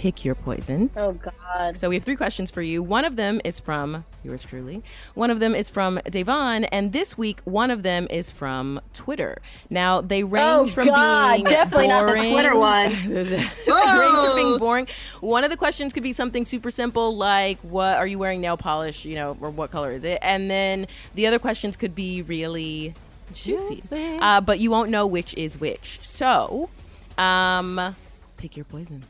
pick 0.00 0.24
your 0.24 0.34
poison. 0.34 0.88
Oh, 0.96 1.12
God. 1.12 1.76
So 1.76 1.90
we 1.90 1.94
have 1.96 2.04
three 2.04 2.16
questions 2.16 2.50
for 2.50 2.62
you. 2.62 2.82
One 2.82 3.04
of 3.04 3.16
them 3.16 3.38
is 3.44 3.60
from 3.60 4.06
yours 4.22 4.42
truly, 4.42 4.82
one 5.12 5.30
of 5.30 5.40
them 5.40 5.54
is 5.54 5.68
from 5.68 5.98
Devyn, 6.06 6.66
and 6.72 6.90
this 6.92 7.18
week, 7.18 7.40
one 7.44 7.70
of 7.70 7.82
them 7.82 8.06
is 8.08 8.30
from 8.30 8.80
Twitter. 8.94 9.36
Now, 9.68 10.00
they 10.00 10.24
range 10.24 10.70
oh, 10.70 10.72
from 10.72 10.86
God, 10.88 11.34
being 11.34 11.44
definitely 11.44 11.88
boring. 11.88 12.06
not 12.06 12.22
the 12.22 12.30
Twitter 12.30 12.58
one. 12.58 12.90
they 13.08 13.24
range 13.24 14.26
from 14.26 14.36
being 14.36 14.58
boring. 14.58 14.86
One 15.20 15.44
of 15.44 15.50
the 15.50 15.56
questions 15.58 15.92
could 15.92 16.02
be 16.02 16.14
something 16.14 16.46
super 16.46 16.70
simple, 16.70 17.14
like, 17.14 17.58
what 17.60 17.98
are 17.98 18.06
you 18.06 18.18
wearing 18.18 18.40
nail 18.40 18.56
polish, 18.56 19.04
you 19.04 19.16
know, 19.16 19.36
or 19.38 19.50
what 19.50 19.70
color 19.70 19.92
is 19.92 20.04
it? 20.04 20.18
And 20.22 20.50
then 20.50 20.86
the 21.14 21.26
other 21.26 21.38
questions 21.38 21.76
could 21.76 21.94
be 21.94 22.22
really 22.22 22.94
juicy. 23.34 23.76
juicy. 23.76 24.18
Uh, 24.18 24.40
but 24.40 24.60
you 24.60 24.70
won't 24.70 24.88
know 24.88 25.06
which 25.06 25.34
is 25.34 25.60
which. 25.60 25.98
So, 26.00 26.70
um, 27.18 27.96
pick 28.38 28.56
your 28.56 28.64
poison. 28.64 29.04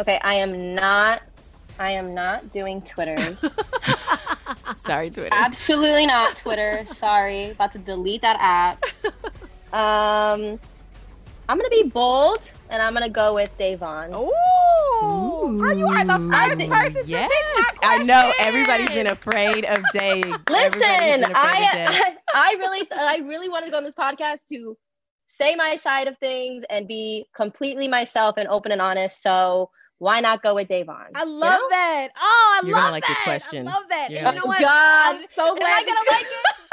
Okay, 0.00 0.18
I 0.22 0.34
am 0.34 0.74
not. 0.74 1.22
I 1.78 1.92
am 1.92 2.14
not 2.14 2.52
doing 2.52 2.82
Twitters. 2.82 3.56
Sorry, 4.76 5.10
Twitter. 5.10 5.30
Absolutely 5.32 6.06
not 6.06 6.36
Twitter. 6.36 6.84
Sorry, 6.86 7.50
about 7.50 7.72
to 7.72 7.78
delete 7.78 8.22
that 8.22 8.36
app. 8.40 8.84
Um, 9.72 10.60
I'm 11.48 11.58
gonna 11.58 11.68
be 11.68 11.84
bold, 11.84 12.50
and 12.70 12.80
I'm 12.80 12.92
gonna 12.92 13.08
go 13.08 13.34
with 13.34 13.50
Devyn. 13.58 14.14
Ooh, 14.14 15.58
girl, 15.58 15.76
you 15.76 15.86
are 15.86 16.04
the 16.04 16.18
first 16.30 16.70
person 16.70 17.02
yes. 17.06 17.30
to 17.30 17.80
pick 17.80 17.84
I 17.84 17.98
know 17.98 18.32
everybody's 18.38 18.90
been 18.90 19.08
afraid 19.08 19.64
of 19.64 19.82
Dave. 19.92 20.24
Listen, 20.48 21.24
I, 21.34 21.34
I, 21.34 22.16
I 22.34 22.54
really, 22.58 22.88
I 22.92 23.18
really 23.18 23.48
wanted 23.48 23.66
to 23.66 23.70
go 23.72 23.76
on 23.78 23.84
this 23.84 23.94
podcast 23.94 24.46
to 24.50 24.76
say 25.26 25.54
my 25.54 25.76
side 25.76 26.08
of 26.08 26.16
things 26.18 26.64
and 26.68 26.88
be 26.88 27.26
completely 27.34 27.88
myself 27.88 28.36
and 28.38 28.48
open 28.48 28.72
and 28.72 28.80
honest. 28.80 29.22
So 29.22 29.70
why 29.98 30.20
not 30.20 30.42
go 30.42 30.54
with 30.54 30.68
Devyn? 30.68 31.08
I 31.14 31.24
love 31.24 31.24
you 31.24 31.40
know? 31.40 31.68
that. 31.70 32.08
Oh, 32.16 32.60
I 32.62 32.66
You're 32.66 32.74
love 32.74 32.82
gonna 32.82 32.92
like 32.92 33.02
that. 33.02 33.08
this 33.08 33.20
question. 33.20 33.68
I 33.68 33.72
love 33.72 33.84
that. 33.88 34.10
you 34.10 34.20
know 34.22 34.46
what? 34.46 34.60
God, 34.60 35.16
I'm 35.16 35.26
so 35.34 35.54
glad 35.54 35.82
Am 35.82 35.82
I 35.82 35.84
gonna 35.84 36.10
like 36.10 36.26
it. 36.26 36.64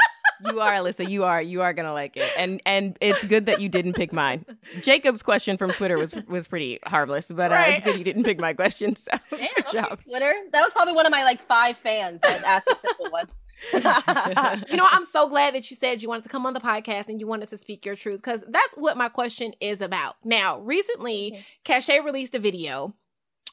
you 0.46 0.60
are, 0.60 0.72
Alyssa. 0.72 1.08
You 1.08 1.24
are. 1.24 1.40
You 1.40 1.62
are 1.62 1.72
gonna 1.72 1.92
like 1.92 2.16
it, 2.16 2.30
and 2.36 2.60
and 2.66 2.96
it's 3.00 3.24
good 3.24 3.46
that 3.46 3.60
you 3.60 3.68
didn't 3.68 3.94
pick 3.94 4.12
mine. 4.12 4.44
Jacob's 4.80 5.22
question 5.22 5.56
from 5.56 5.70
Twitter 5.72 5.98
was 5.98 6.14
was 6.26 6.48
pretty 6.48 6.78
harmless, 6.84 7.30
but 7.30 7.52
uh, 7.52 7.54
right. 7.54 7.72
it's 7.72 7.80
good 7.80 7.96
you 7.96 8.04
didn't 8.04 8.24
pick 8.24 8.40
my 8.40 8.52
question. 8.52 8.96
So 8.96 9.12
Damn, 9.30 9.48
good 9.56 9.68
job. 9.72 9.98
Twitter. 10.02 10.34
That 10.52 10.62
was 10.62 10.72
probably 10.72 10.94
one 10.94 11.06
of 11.06 11.12
my 11.12 11.22
like 11.22 11.40
five 11.40 11.78
fans 11.78 12.20
that 12.22 12.42
asked 12.44 12.68
a 12.70 12.76
simple 12.76 13.06
one. 13.10 13.26
you 13.72 14.76
know, 14.76 14.86
I'm 14.90 15.06
so 15.06 15.28
glad 15.28 15.54
that 15.54 15.70
you 15.70 15.76
said 15.76 16.02
you 16.02 16.08
wanted 16.08 16.24
to 16.24 16.30
come 16.30 16.46
on 16.46 16.54
the 16.54 16.60
podcast 16.60 17.08
and 17.08 17.20
you 17.20 17.26
wanted 17.26 17.48
to 17.50 17.56
speak 17.56 17.86
your 17.86 17.94
truth 17.94 18.20
because 18.20 18.40
that's 18.48 18.74
what 18.74 18.96
my 18.96 19.08
question 19.08 19.52
is 19.60 19.80
about. 19.80 20.16
Now, 20.24 20.58
recently, 20.60 21.44
Cashay 21.64 22.04
released 22.04 22.34
a 22.34 22.40
video 22.40 22.94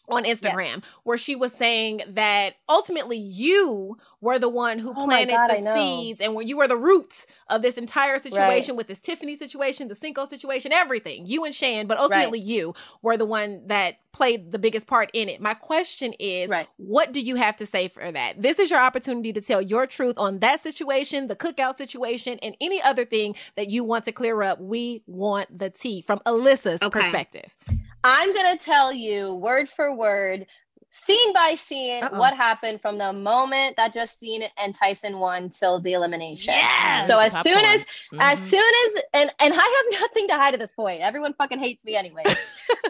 on 0.10 0.24
Instagram 0.24 0.76
yes. 0.76 0.92
where 1.04 1.18
she 1.18 1.36
was 1.36 1.54
saying 1.54 2.02
that 2.08 2.56
ultimately 2.68 3.18
you 3.18 3.98
were 4.22 4.40
the 4.40 4.50
one 4.50 4.80
who 4.80 4.94
oh 4.96 5.06
planted 5.06 5.34
God, 5.34 5.50
the 5.50 5.76
seeds 5.76 6.22
and 6.22 6.36
when 6.36 6.48
you 6.48 6.58
were 6.58 6.68
the 6.68 6.78
roots 6.78 7.26
of 7.50 7.62
this 7.62 7.78
entire 7.78 8.20
situation 8.20 8.74
right. 8.74 8.78
with 8.78 8.88
this 8.88 9.00
Tiffany 9.00 9.36
situation, 9.36 9.88
the 9.88 9.96
Cinco 9.96 10.28
situation, 10.28 10.72
everything. 10.72 11.26
You 11.26 11.46
and 11.46 11.56
Shan, 11.56 11.88
but 11.88 11.98
ultimately 11.98 12.40
right. 12.40 12.48
you 12.48 12.74
were 13.02 13.18
the 13.18 13.26
one 13.26 13.68
that 13.68 14.00
played 14.12 14.52
the 14.52 14.60
biggest 14.60 14.88
part 14.88 15.10
in 15.14 15.30
it. 15.30 15.40
My 15.40 15.54
question 15.54 16.14
is, 16.20 16.50
right. 16.50 16.68
what 16.78 17.12
do 17.12 17.22
you 17.22 17.36
have 17.36 17.58
to 17.58 17.66
say 17.66 17.88
for 17.88 18.12
that? 18.12 18.42
This 18.42 18.60
is 18.60 18.72
your 18.72 18.80
opportunity 18.80 19.32
to 19.34 19.42
tell 19.42 19.62
your 19.62 19.86
truth 19.86 20.16
on 20.18 20.40
that 20.40 20.64
situation, 20.64 21.28
the 21.28 21.36
cookout 21.36 21.78
situation, 21.78 22.40
and 22.42 22.56
any 22.60 22.82
other 22.82 23.06
thing 23.06 23.36
that 23.56 23.70
you 23.70 23.84
want 23.84 24.06
to 24.06 24.12
clear 24.12 24.42
up. 24.42 24.60
We 24.60 25.04
want 25.06 25.58
the 25.58 25.70
tea 25.70 26.02
from 26.02 26.20
Alyssa's 26.20 26.82
okay. 26.82 27.00
perspective. 27.00 27.56
I'm 28.04 28.34
going 28.34 28.58
to 28.58 28.64
tell 28.64 28.94
you 28.94 29.34
word 29.36 29.70
for 29.70 29.96
word, 29.96 30.46
scene 30.90 31.34
by 31.34 31.56
scene, 31.56 32.04
Uh-oh. 32.04 32.20
what 32.20 32.36
happened 32.36 32.82
from 32.82 32.98
the 32.98 33.14
moment 33.14 33.78
that 33.78 33.94
Justine 33.94 34.44
and 34.58 34.74
Tyson 34.74 35.20
won 35.20 35.50
till 35.50 35.80
the 35.82 35.94
elimination. 35.94 36.54
Yeah. 36.54 37.00
So 37.00 37.20
as 37.20 37.40
soon 37.42 37.64
as, 37.64 37.82
mm-hmm. 37.82 38.22
as 38.22 38.40
soon 38.40 38.72
as, 38.86 39.02
and 39.14 39.32
and 39.40 39.54
I 39.54 39.84
have 39.92 40.02
nothing 40.02 40.28
to 40.30 40.34
hide 40.34 40.54
at 40.54 40.60
this 40.60 40.72
point. 40.72 41.02
Everyone 41.02 41.34
fucking 41.34 41.60
hates 41.60 41.86
me 41.86 41.96
anyway. 41.96 42.24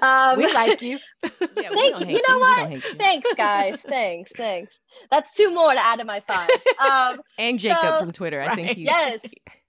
Um, 0.01 0.37
we 0.37 0.49
like 0.53 0.81
you. 0.81 0.97
yeah, 1.23 1.29
thank 1.71 1.99
you. 1.99 2.07
You 2.07 2.21
know 2.25 2.35
you. 2.35 2.39
what? 2.39 2.71
You. 2.71 2.79
Thanks, 2.79 3.33
guys. 3.33 3.81
thanks. 3.81 4.31
Thanks. 4.31 4.79
That's 5.11 5.33
two 5.33 5.53
more 5.53 5.73
to 5.73 5.85
add 5.85 5.99
to 5.99 6.05
my 6.05 6.21
five. 6.21 6.49
Um, 6.79 7.21
and 7.37 7.59
Jacob 7.59 7.81
so, 7.81 7.99
from 7.99 8.11
Twitter. 8.13 8.41
I 8.41 8.55
think. 8.55 8.77
Yes. 8.77 9.25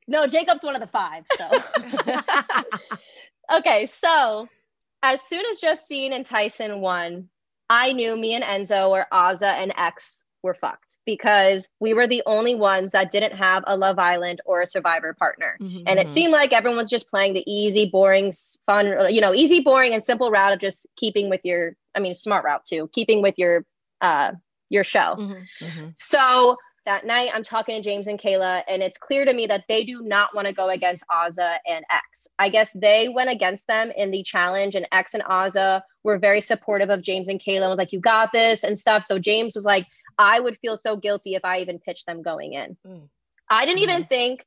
No, 0.06 0.28
Jacob's 0.28 0.62
one 0.62 0.76
of 0.76 0.80
the 0.80 0.86
five. 0.86 1.24
So. 1.36 1.50
okay, 3.58 3.86
so 3.86 4.48
as 5.02 5.22
soon 5.22 5.44
as 5.46 5.56
Justine 5.56 6.12
and 6.12 6.26
Tyson 6.26 6.80
won, 6.80 7.28
I 7.68 7.92
knew 7.92 8.16
me 8.16 8.34
and 8.34 8.44
Enzo 8.44 8.90
or 8.90 9.06
Azah 9.12 9.54
and 9.54 9.72
X 9.76 10.24
were 10.42 10.54
fucked 10.54 10.98
because 11.04 11.68
we 11.80 11.94
were 11.94 12.06
the 12.06 12.22
only 12.26 12.54
ones 12.54 12.92
that 12.92 13.10
didn't 13.10 13.36
have 13.36 13.62
a 13.66 13.76
Love 13.76 13.98
Island 13.98 14.40
or 14.44 14.62
a 14.62 14.66
Survivor 14.66 15.14
partner. 15.14 15.56
Mm-hmm. 15.60 15.82
And 15.86 15.98
it 15.98 16.06
mm-hmm. 16.06 16.14
seemed 16.14 16.32
like 16.32 16.52
everyone 16.52 16.78
was 16.78 16.90
just 16.90 17.08
playing 17.08 17.34
the 17.34 17.44
easy, 17.50 17.86
boring, 17.86 18.32
fun, 18.66 19.12
you 19.14 19.20
know, 19.20 19.34
easy, 19.34 19.60
boring, 19.60 19.92
and 19.92 20.02
simple 20.02 20.30
route 20.30 20.54
of 20.54 20.58
just 20.58 20.86
keeping 20.96 21.28
with 21.28 21.40
your, 21.44 21.76
I 21.94 22.00
mean, 22.00 22.14
smart 22.14 22.44
route 22.44 22.64
too, 22.64 22.88
keeping 22.92 23.22
with 23.22 23.34
your, 23.36 23.64
uh, 24.00 24.32
your 24.68 24.84
show. 24.84 25.16
Mm-hmm. 25.18 25.64
mm-hmm. 25.64 25.88
So 25.96 26.56
that 26.86 27.04
night 27.04 27.30
i'm 27.34 27.44
talking 27.44 27.76
to 27.76 27.82
james 27.82 28.06
and 28.06 28.18
kayla 28.18 28.62
and 28.68 28.82
it's 28.82 28.98
clear 28.98 29.24
to 29.24 29.32
me 29.32 29.46
that 29.46 29.64
they 29.68 29.84
do 29.84 30.02
not 30.02 30.34
want 30.34 30.46
to 30.46 30.54
go 30.54 30.68
against 30.68 31.04
azah 31.10 31.56
and 31.66 31.84
x. 31.90 32.28
I 32.38 32.48
guess 32.48 32.72
they 32.72 33.08
went 33.08 33.30
against 33.30 33.66
them 33.66 33.90
in 33.94 34.10
the 34.10 34.22
challenge 34.22 34.74
and 34.74 34.88
x 34.92 35.14
and 35.14 35.22
azah 35.22 35.82
were 36.04 36.18
very 36.18 36.40
supportive 36.40 36.90
of 36.90 37.02
james 37.02 37.28
and 37.28 37.40
kayla 37.40 37.62
and 37.62 37.70
was 37.70 37.78
like 37.78 37.92
you 37.92 38.00
got 38.00 38.32
this 38.32 38.64
and 38.64 38.78
stuff. 38.78 39.04
So 39.04 39.18
james 39.18 39.54
was 39.54 39.64
like 39.64 39.86
i 40.18 40.40
would 40.40 40.58
feel 40.58 40.76
so 40.76 40.96
guilty 40.96 41.34
if 41.34 41.44
i 41.44 41.58
even 41.58 41.78
pitched 41.78 42.06
them 42.06 42.22
going 42.22 42.54
in. 42.54 42.76
Mm. 42.86 43.08
i 43.48 43.66
didn't 43.66 43.82
mm-hmm. 43.82 43.90
even 43.90 44.06
think 44.06 44.46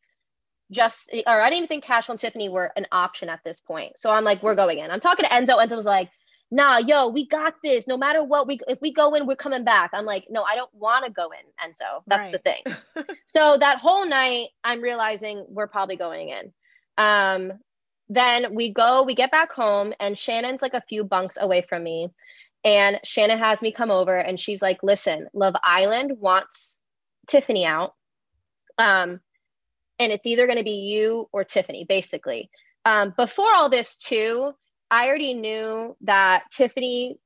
just 0.71 1.13
or 1.13 1.41
i 1.41 1.49
didn't 1.49 1.57
even 1.57 1.67
think 1.67 1.83
cashel 1.83 2.13
and 2.13 2.19
tiffany 2.19 2.49
were 2.49 2.71
an 2.75 2.87
option 2.91 3.29
at 3.29 3.41
this 3.45 3.61
point. 3.61 3.97
So 3.97 4.09
i'm 4.09 4.23
like 4.23 4.41
we're 4.41 4.55
going 4.55 4.79
in. 4.79 4.89
I'm 4.89 4.99
talking 4.99 5.25
to 5.25 5.31
enzo. 5.31 5.57
Enzo 5.63 5.75
was 5.75 5.85
like 5.85 6.09
nah, 6.53 6.77
yo, 6.77 7.09
we 7.09 7.25
got 7.25 7.55
this. 7.63 7.87
No 7.87 7.97
matter 7.97 8.23
what, 8.23 8.47
we 8.47 8.59
if 8.67 8.79
we 8.79 8.93
go 8.93 9.15
in, 9.15 9.25
we're 9.25 9.35
coming 9.35 9.63
back. 9.63 9.89
I'm 9.91 10.05
like, 10.05 10.27
no, 10.29 10.43
I 10.43 10.55
don't 10.55 10.73
want 10.73 11.05
to 11.05 11.11
go 11.11 11.29
in. 11.31 11.71
Enzo, 11.71 12.03
that's 12.05 12.31
right. 12.31 12.43
the 12.43 13.03
thing. 13.03 13.15
so 13.25 13.57
that 13.57 13.79
whole 13.79 14.07
night, 14.07 14.49
I'm 14.63 14.81
realizing 14.81 15.45
we're 15.49 15.67
probably 15.67 15.97
going 15.97 16.29
in. 16.29 16.53
Um, 16.97 17.53
then 18.07 18.53
we 18.53 18.71
go, 18.71 19.03
we 19.03 19.15
get 19.15 19.31
back 19.31 19.51
home, 19.51 19.93
and 19.99 20.15
Shannon's 20.15 20.61
like 20.61 20.75
a 20.75 20.83
few 20.87 21.03
bunks 21.03 21.37
away 21.41 21.65
from 21.67 21.83
me. 21.83 22.09
And 22.63 22.99
Shannon 23.03 23.39
has 23.39 23.61
me 23.61 23.71
come 23.71 23.91
over 23.91 24.15
and 24.15 24.39
she's 24.39 24.61
like, 24.61 24.83
listen, 24.83 25.27
Love 25.33 25.55
Island 25.63 26.13
wants 26.19 26.77
Tiffany 27.27 27.65
out. 27.65 27.93
Um, 28.77 29.19
and 29.99 30.13
it's 30.13 30.25
either 30.25 30.45
going 30.45 30.59
to 30.59 30.63
be 30.63 30.71
you 30.71 31.27
or 31.33 31.43
Tiffany, 31.43 31.85
basically. 31.87 32.49
Um, 32.85 33.13
before 33.17 33.53
all 33.53 33.69
this, 33.69 33.97
too, 33.97 34.53
I 34.93 35.07
already 35.07 35.33
knew 35.33 35.97
that 36.01 36.43
Tiffany 36.51 37.17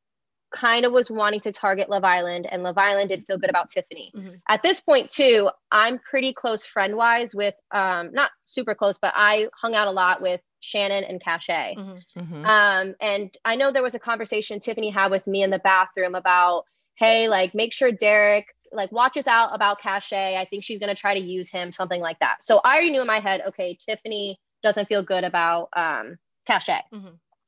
kind 0.51 0.85
of 0.85 0.93
was 0.93 1.11
wanting 1.11 1.41
to 1.41 1.51
target 1.51 1.89
Love 1.89 2.05
Island, 2.05 2.47
and 2.49 2.63
Love 2.63 2.77
Island 2.77 3.09
didn't 3.09 3.27
feel 3.27 3.37
good 3.37 3.49
about 3.49 3.67
Tiffany. 3.67 4.13
Mm-hmm. 4.15 4.35
At 4.47 4.63
this 4.63 4.79
point, 4.79 5.09
too, 5.09 5.49
I'm 5.69 5.99
pretty 5.99 6.31
close 6.31 6.65
friend 6.65 6.95
wise 6.95 7.35
with, 7.35 7.55
um, 7.71 8.13
not 8.13 8.31
super 8.45 8.73
close, 8.73 8.97
but 8.97 9.11
I 9.17 9.49
hung 9.61 9.75
out 9.75 9.89
a 9.89 9.91
lot 9.91 10.21
with 10.21 10.39
Shannon 10.61 11.03
and 11.03 11.21
Cashay. 11.21 11.75
Mm-hmm. 11.77 12.19
mm-hmm. 12.21 12.45
Um, 12.45 12.95
and 13.01 13.37
I 13.43 13.57
know 13.57 13.73
there 13.73 13.83
was 13.83 13.95
a 13.95 13.99
conversation 13.99 14.61
Tiffany 14.61 14.89
had 14.89 15.11
with 15.11 15.27
me 15.27 15.43
in 15.43 15.49
the 15.49 15.59
bathroom 15.59 16.15
about, 16.15 16.63
hey, 16.95 17.27
like 17.27 17.53
make 17.53 17.73
sure 17.73 17.91
Derek 17.91 18.47
like 18.71 18.93
watches 18.93 19.27
out 19.27 19.53
about 19.53 19.81
Cashay. 19.81 20.37
I 20.37 20.45
think 20.45 20.63
she's 20.63 20.79
gonna 20.79 20.95
try 20.95 21.15
to 21.15 21.25
use 21.25 21.51
him, 21.51 21.73
something 21.73 21.99
like 22.01 22.19
that. 22.19 22.45
So 22.45 22.61
I 22.63 22.75
already 22.75 22.91
knew 22.91 23.01
in 23.01 23.07
my 23.07 23.19
head, 23.19 23.41
okay, 23.49 23.77
Tiffany 23.77 24.39
doesn't 24.63 24.87
feel 24.87 25.03
good 25.03 25.25
about 25.25 25.67
um 25.75 26.17
Cashay. 26.47 26.79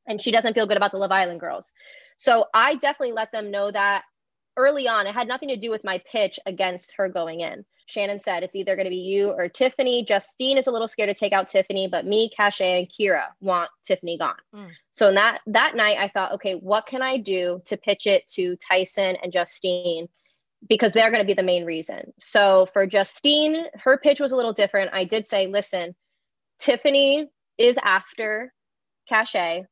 And 0.10 0.22
she 0.22 0.32
doesn't 0.32 0.55
feel 0.55 0.68
good 0.68 0.78
about 0.78 0.91
the 0.91 0.97
Love 0.97 1.12
Island 1.12 1.39
girls. 1.39 1.72
So 2.18 2.45
I 2.53 2.76
definitely 2.76 3.14
let 3.14 3.32
them 3.32 3.51
know 3.51 3.72
that 3.72 4.03
early 4.57 4.88
on. 4.88 5.07
It 5.07 5.14
had 5.14 5.28
nothing 5.28 5.49
to 5.49 5.57
do 5.57 5.72
with 5.72 5.86
my 5.86 6.01
pitch 6.12 6.39
against 6.45 6.93
her 6.97 7.07
going 7.07 7.39
in. 7.39 7.64
Shannon 7.86 8.20
said 8.20 8.43
it's 8.43 8.55
either 8.55 8.76
going 8.76 8.86
to 8.86 8.91
be 8.91 8.97
you 8.97 9.30
or 9.30 9.49
Tiffany. 9.49 10.03
Justine 10.03 10.57
is 10.57 10.68
a 10.68 10.72
little 10.72 10.88
scared 10.88 11.10
to 11.10 11.14
take 11.16 11.34
out 11.34 11.47
Tiffany, 11.47 11.88
but 11.88 12.05
me, 12.05 12.30
Cashay, 12.38 12.80
and 12.80 12.88
Kyra 12.88 13.24
want 13.39 13.70
Tiffany 13.84 14.18
gone. 14.18 14.36
Mm. 14.53 14.70
So 14.91 15.12
that 15.12 15.39
that 15.47 15.76
night, 15.76 15.97
I 15.97 16.10
thought, 16.10 16.34
okay, 16.34 16.53
what 16.53 16.86
can 16.86 17.01
I 17.01 17.18
do 17.18 17.62
to 17.66 17.78
pitch 17.78 18.05
it 18.05 18.28
to 18.34 18.57
Tyson 18.57 19.16
and 19.24 19.34
Justine? 19.34 20.07
Because 20.68 20.93
they're 20.93 21.10
going 21.10 21.24
to 21.24 21.28
be 21.28 21.34
the 21.34 21.41
main 21.41 21.66
reason. 21.66 22.14
So 22.20 22.68
for 22.74 22.86
Justine, 22.86 23.66
her 23.76 23.97
pitch 23.97 24.20
was 24.20 24.34
a 24.34 24.36
little 24.36 24.53
different. 24.53 24.91
I 24.93 25.05
did 25.05 25.26
say, 25.26 25.47
listen, 25.47 25.95
Tiffany 26.60 27.28
is 27.57 27.80
after 27.82 28.53
Cashay. 29.10 29.66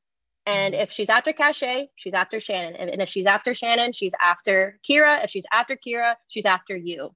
And 0.47 0.73
if 0.73 0.91
she's 0.91 1.09
after 1.09 1.31
Cashay, 1.33 1.89
she's 1.95 2.13
after 2.13 2.39
Shannon. 2.39 2.75
And 2.75 3.01
if 3.01 3.09
she's 3.09 3.27
after 3.27 3.53
Shannon, 3.53 3.93
she's 3.93 4.13
after 4.19 4.79
Kyra. 4.89 5.23
If 5.23 5.29
she's 5.29 5.45
after 5.51 5.77
Kyra, 5.77 6.15
she's 6.29 6.45
after 6.45 6.75
you 6.75 7.11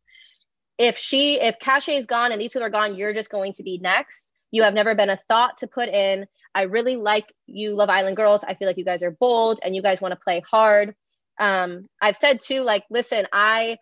if 0.82 0.98
she 0.98 1.40
if 1.40 1.60
Cashay 1.60 1.98
is 1.98 2.08
gone 2.08 2.32
and 2.32 2.42
these 2.42 2.52
people 2.52 2.66
are 2.66 2.72
gone, 2.72 2.96
you're 2.96 3.14
just 3.14 3.30
going 3.30 3.54
to 3.54 3.64
be 3.64 3.78
next. 3.78 4.32
You 4.50 4.64
have 4.64 4.74
never 4.74 4.96
been 4.96 5.12
a 5.12 5.20
thought 5.28 5.58
to 5.60 5.68
put 5.68 5.90
in. 5.90 6.26
I 6.56 6.64
really 6.64 6.96
like 6.96 7.32
you, 7.46 7.76
Love 7.76 7.90
Island 7.90 8.18
girls. 8.18 8.44
I 8.44 8.56
feel 8.56 8.68
like 8.68 8.80
you 8.80 8.84
guys 8.84 9.04
are 9.04 9.12
bold 9.12 9.60
and 9.64 9.76
you 9.76 9.84
guys 9.84 10.02
want 10.02 10.14
to 10.14 10.20
play 10.20 10.42
hard. 10.50 10.96
Um, 11.40 11.88
I've 12.02 12.18
said 12.18 12.40
too, 12.42 12.62
like, 12.62 12.84
listen, 12.90 13.28
I 13.32 13.78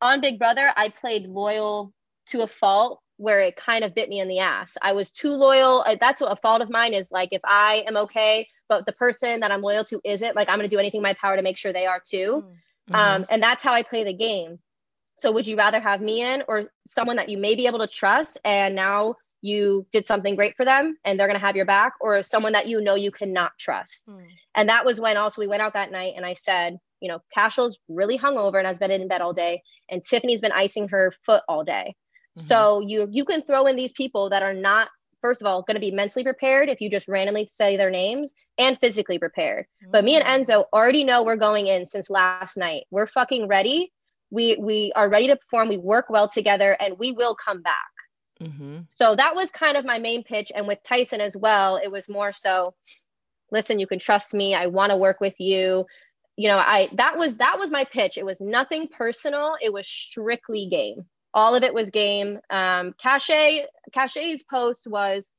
on 0.00 0.20
Big 0.20 0.38
Brother, 0.38 0.70
I 0.76 0.90
played 0.90 1.26
loyal 1.26 1.92
to 2.28 2.42
a 2.42 2.46
fault 2.46 3.00
where 3.18 3.40
it 3.40 3.56
kind 3.56 3.84
of 3.84 3.94
bit 3.94 4.08
me 4.08 4.20
in 4.20 4.28
the 4.28 4.40
ass. 4.40 4.76
I 4.82 4.92
was 4.92 5.10
too 5.10 5.32
loyal. 5.32 5.84
That's 6.00 6.20
a 6.20 6.36
fault 6.36 6.62
of 6.62 6.70
mine 6.70 6.92
is 6.92 7.10
like 7.10 7.30
if 7.32 7.40
I 7.44 7.84
am 7.86 7.96
okay, 7.96 8.48
but 8.68 8.84
the 8.86 8.92
person 8.92 9.40
that 9.40 9.50
I'm 9.50 9.62
loyal 9.62 9.84
to 9.86 10.00
isn't, 10.04 10.36
like 10.36 10.48
I'm 10.48 10.58
going 10.58 10.68
to 10.68 10.74
do 10.74 10.78
anything 10.78 10.98
in 10.98 11.02
my 11.02 11.14
power 11.14 11.36
to 11.36 11.42
make 11.42 11.56
sure 11.56 11.72
they 11.72 11.86
are 11.86 12.02
too. 12.04 12.44
Mm-hmm. 12.90 12.94
Um, 12.94 13.26
and 13.30 13.42
that's 13.42 13.62
how 13.62 13.72
I 13.72 13.82
play 13.82 14.04
the 14.04 14.12
game. 14.12 14.58
So 15.16 15.32
would 15.32 15.46
you 15.46 15.56
rather 15.56 15.80
have 15.80 16.00
me 16.00 16.22
in 16.22 16.42
or 16.46 16.70
someone 16.86 17.16
that 17.16 17.30
you 17.30 17.38
may 17.38 17.54
be 17.54 17.66
able 17.66 17.78
to 17.78 17.86
trust 17.86 18.38
and 18.44 18.74
now 18.74 19.16
you 19.40 19.86
did 19.92 20.04
something 20.04 20.36
great 20.36 20.56
for 20.56 20.64
them 20.64 20.96
and 21.04 21.18
they're 21.18 21.26
going 21.26 21.40
to 21.40 21.46
have 21.46 21.56
your 21.56 21.64
back 21.64 21.94
or 22.00 22.22
someone 22.22 22.52
that 22.52 22.66
you 22.66 22.82
know 22.82 22.96
you 22.96 23.10
cannot 23.10 23.52
trust? 23.58 24.06
Mm. 24.06 24.26
And 24.54 24.68
that 24.68 24.84
was 24.84 25.00
when 25.00 25.16
also 25.16 25.40
we 25.40 25.46
went 25.46 25.62
out 25.62 25.72
that 25.72 25.90
night 25.90 26.14
and 26.16 26.26
I 26.26 26.34
said, 26.34 26.78
you 27.00 27.08
know, 27.08 27.20
Cashel's 27.32 27.78
really 27.88 28.18
hungover 28.18 28.58
and 28.58 28.66
has 28.66 28.78
been 28.78 28.90
in 28.90 29.08
bed 29.08 29.22
all 29.22 29.32
day 29.32 29.62
and 29.88 30.02
Tiffany's 30.02 30.40
been 30.40 30.52
icing 30.52 30.88
her 30.88 31.12
foot 31.24 31.42
all 31.48 31.64
day. 31.64 31.94
Mm-hmm. 32.36 32.46
So 32.46 32.80
you 32.80 33.08
you 33.10 33.24
can 33.24 33.42
throw 33.42 33.66
in 33.66 33.76
these 33.76 33.92
people 33.92 34.30
that 34.30 34.42
are 34.42 34.54
not 34.54 34.88
first 35.22 35.40
of 35.40 35.46
all 35.46 35.62
going 35.62 35.74
to 35.74 35.80
be 35.80 35.90
mentally 35.90 36.22
prepared 36.22 36.68
if 36.68 36.80
you 36.80 36.90
just 36.90 37.08
randomly 37.08 37.48
say 37.50 37.76
their 37.76 37.90
names 37.90 38.34
and 38.58 38.78
physically 38.78 39.18
prepared. 39.18 39.66
Mm-hmm. 39.82 39.92
But 39.92 40.04
me 40.04 40.16
and 40.16 40.24
mm. 40.24 40.46
Enzo 40.46 40.64
already 40.72 41.04
know 41.04 41.24
we're 41.24 41.36
going 41.36 41.66
in 41.66 41.86
since 41.86 42.10
last 42.10 42.56
night. 42.56 42.84
We're 42.90 43.06
fucking 43.06 43.48
ready 43.48 43.92
we 44.30 44.56
we 44.56 44.92
are 44.94 45.08
ready 45.08 45.28
to 45.28 45.36
perform 45.36 45.68
we 45.68 45.78
work 45.78 46.10
well 46.10 46.28
together 46.28 46.76
and 46.78 46.98
we 46.98 47.12
will 47.12 47.34
come 47.34 47.62
back 47.62 47.90
mm-hmm. 48.40 48.78
so 48.88 49.14
that 49.14 49.34
was 49.34 49.50
kind 49.50 49.76
of 49.76 49.84
my 49.84 49.98
main 49.98 50.24
pitch 50.24 50.50
and 50.54 50.66
with 50.66 50.82
tyson 50.82 51.20
as 51.20 51.36
well 51.36 51.76
it 51.76 51.90
was 51.90 52.08
more 52.08 52.32
so 52.32 52.74
listen 53.52 53.78
you 53.78 53.86
can 53.86 53.98
trust 53.98 54.34
me 54.34 54.54
i 54.54 54.66
want 54.66 54.90
to 54.90 54.96
work 54.96 55.20
with 55.20 55.34
you 55.38 55.86
you 56.36 56.48
know 56.48 56.58
i 56.58 56.88
that 56.94 57.16
was 57.16 57.34
that 57.34 57.58
was 57.58 57.70
my 57.70 57.84
pitch 57.84 58.18
it 58.18 58.24
was 58.24 58.40
nothing 58.40 58.88
personal 58.88 59.54
it 59.62 59.72
was 59.72 59.86
strictly 59.86 60.66
game 60.70 61.06
all 61.34 61.54
of 61.54 61.62
it 61.62 61.74
was 61.74 61.90
game. 61.90 62.38
Um 62.50 62.94
cashay 63.02 63.64
cashay's 63.94 64.42
post 64.44 64.86
was 64.86 65.30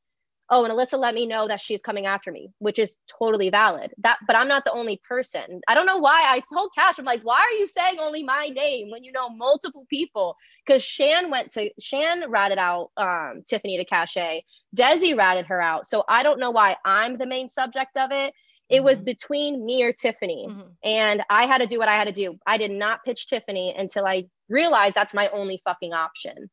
oh 0.49 0.63
and 0.63 0.73
alyssa 0.73 0.97
let 0.97 1.13
me 1.13 1.27
know 1.27 1.47
that 1.47 1.59
she's 1.59 1.81
coming 1.81 2.05
after 2.05 2.31
me 2.31 2.49
which 2.59 2.79
is 2.79 2.97
totally 3.19 3.49
valid. 3.49 3.93
That 3.99 4.17
but 4.27 4.35
i'm 4.35 4.47
not 4.47 4.63
the 4.65 4.71
only 4.71 5.01
person. 5.07 5.61
I 5.67 5.75
don't 5.75 5.85
know 5.85 5.97
why. 5.99 6.23
I 6.29 6.41
told 6.53 6.71
cash 6.75 6.99
i'm 6.99 7.05
like 7.05 7.21
why 7.23 7.39
are 7.39 7.57
you 7.59 7.67
saying 7.67 7.99
only 7.99 8.23
my 8.23 8.47
name 8.47 8.91
when 8.91 9.03
you 9.03 9.11
know 9.11 9.29
multiple 9.29 9.85
people? 9.89 10.35
Because 10.65 10.83
shan 10.83 11.31
went 11.31 11.51
to 11.51 11.69
shan 11.79 12.29
ratted 12.29 12.57
out 12.57 12.91
um, 12.97 13.43
tiffany 13.47 13.77
to 13.77 13.85
Cache. 13.85 14.43
desi 14.75 15.17
ratted 15.17 15.47
her 15.47 15.61
out. 15.61 15.87
So 15.87 16.03
i 16.07 16.23
don't 16.23 16.39
know 16.39 16.51
why 16.51 16.77
i'm 16.85 17.17
the 17.17 17.27
main 17.27 17.47
subject 17.49 17.97
of 17.97 18.11
it 18.11 18.33
it 18.69 18.77
mm-hmm. 18.77 18.85
was 18.85 19.01
between 19.01 19.65
me 19.65 19.83
or 19.83 19.93
tiffany 19.93 20.47
mm-hmm. 20.49 20.67
and 20.83 21.23
i 21.29 21.45
had 21.45 21.59
to 21.59 21.67
do 21.67 21.79
what 21.79 21.87
i 21.87 21.95
had 21.95 22.07
to 22.07 22.13
do 22.13 22.37
i 22.45 22.57
did 22.57 22.71
not 22.71 23.03
pitch 23.03 23.27
tiffany 23.27 23.73
until 23.77 24.05
i 24.05 24.23
realized 24.49 24.95
that's 24.95 25.13
my 25.13 25.29
only 25.29 25.61
fucking 25.65 25.93
option 25.93 26.49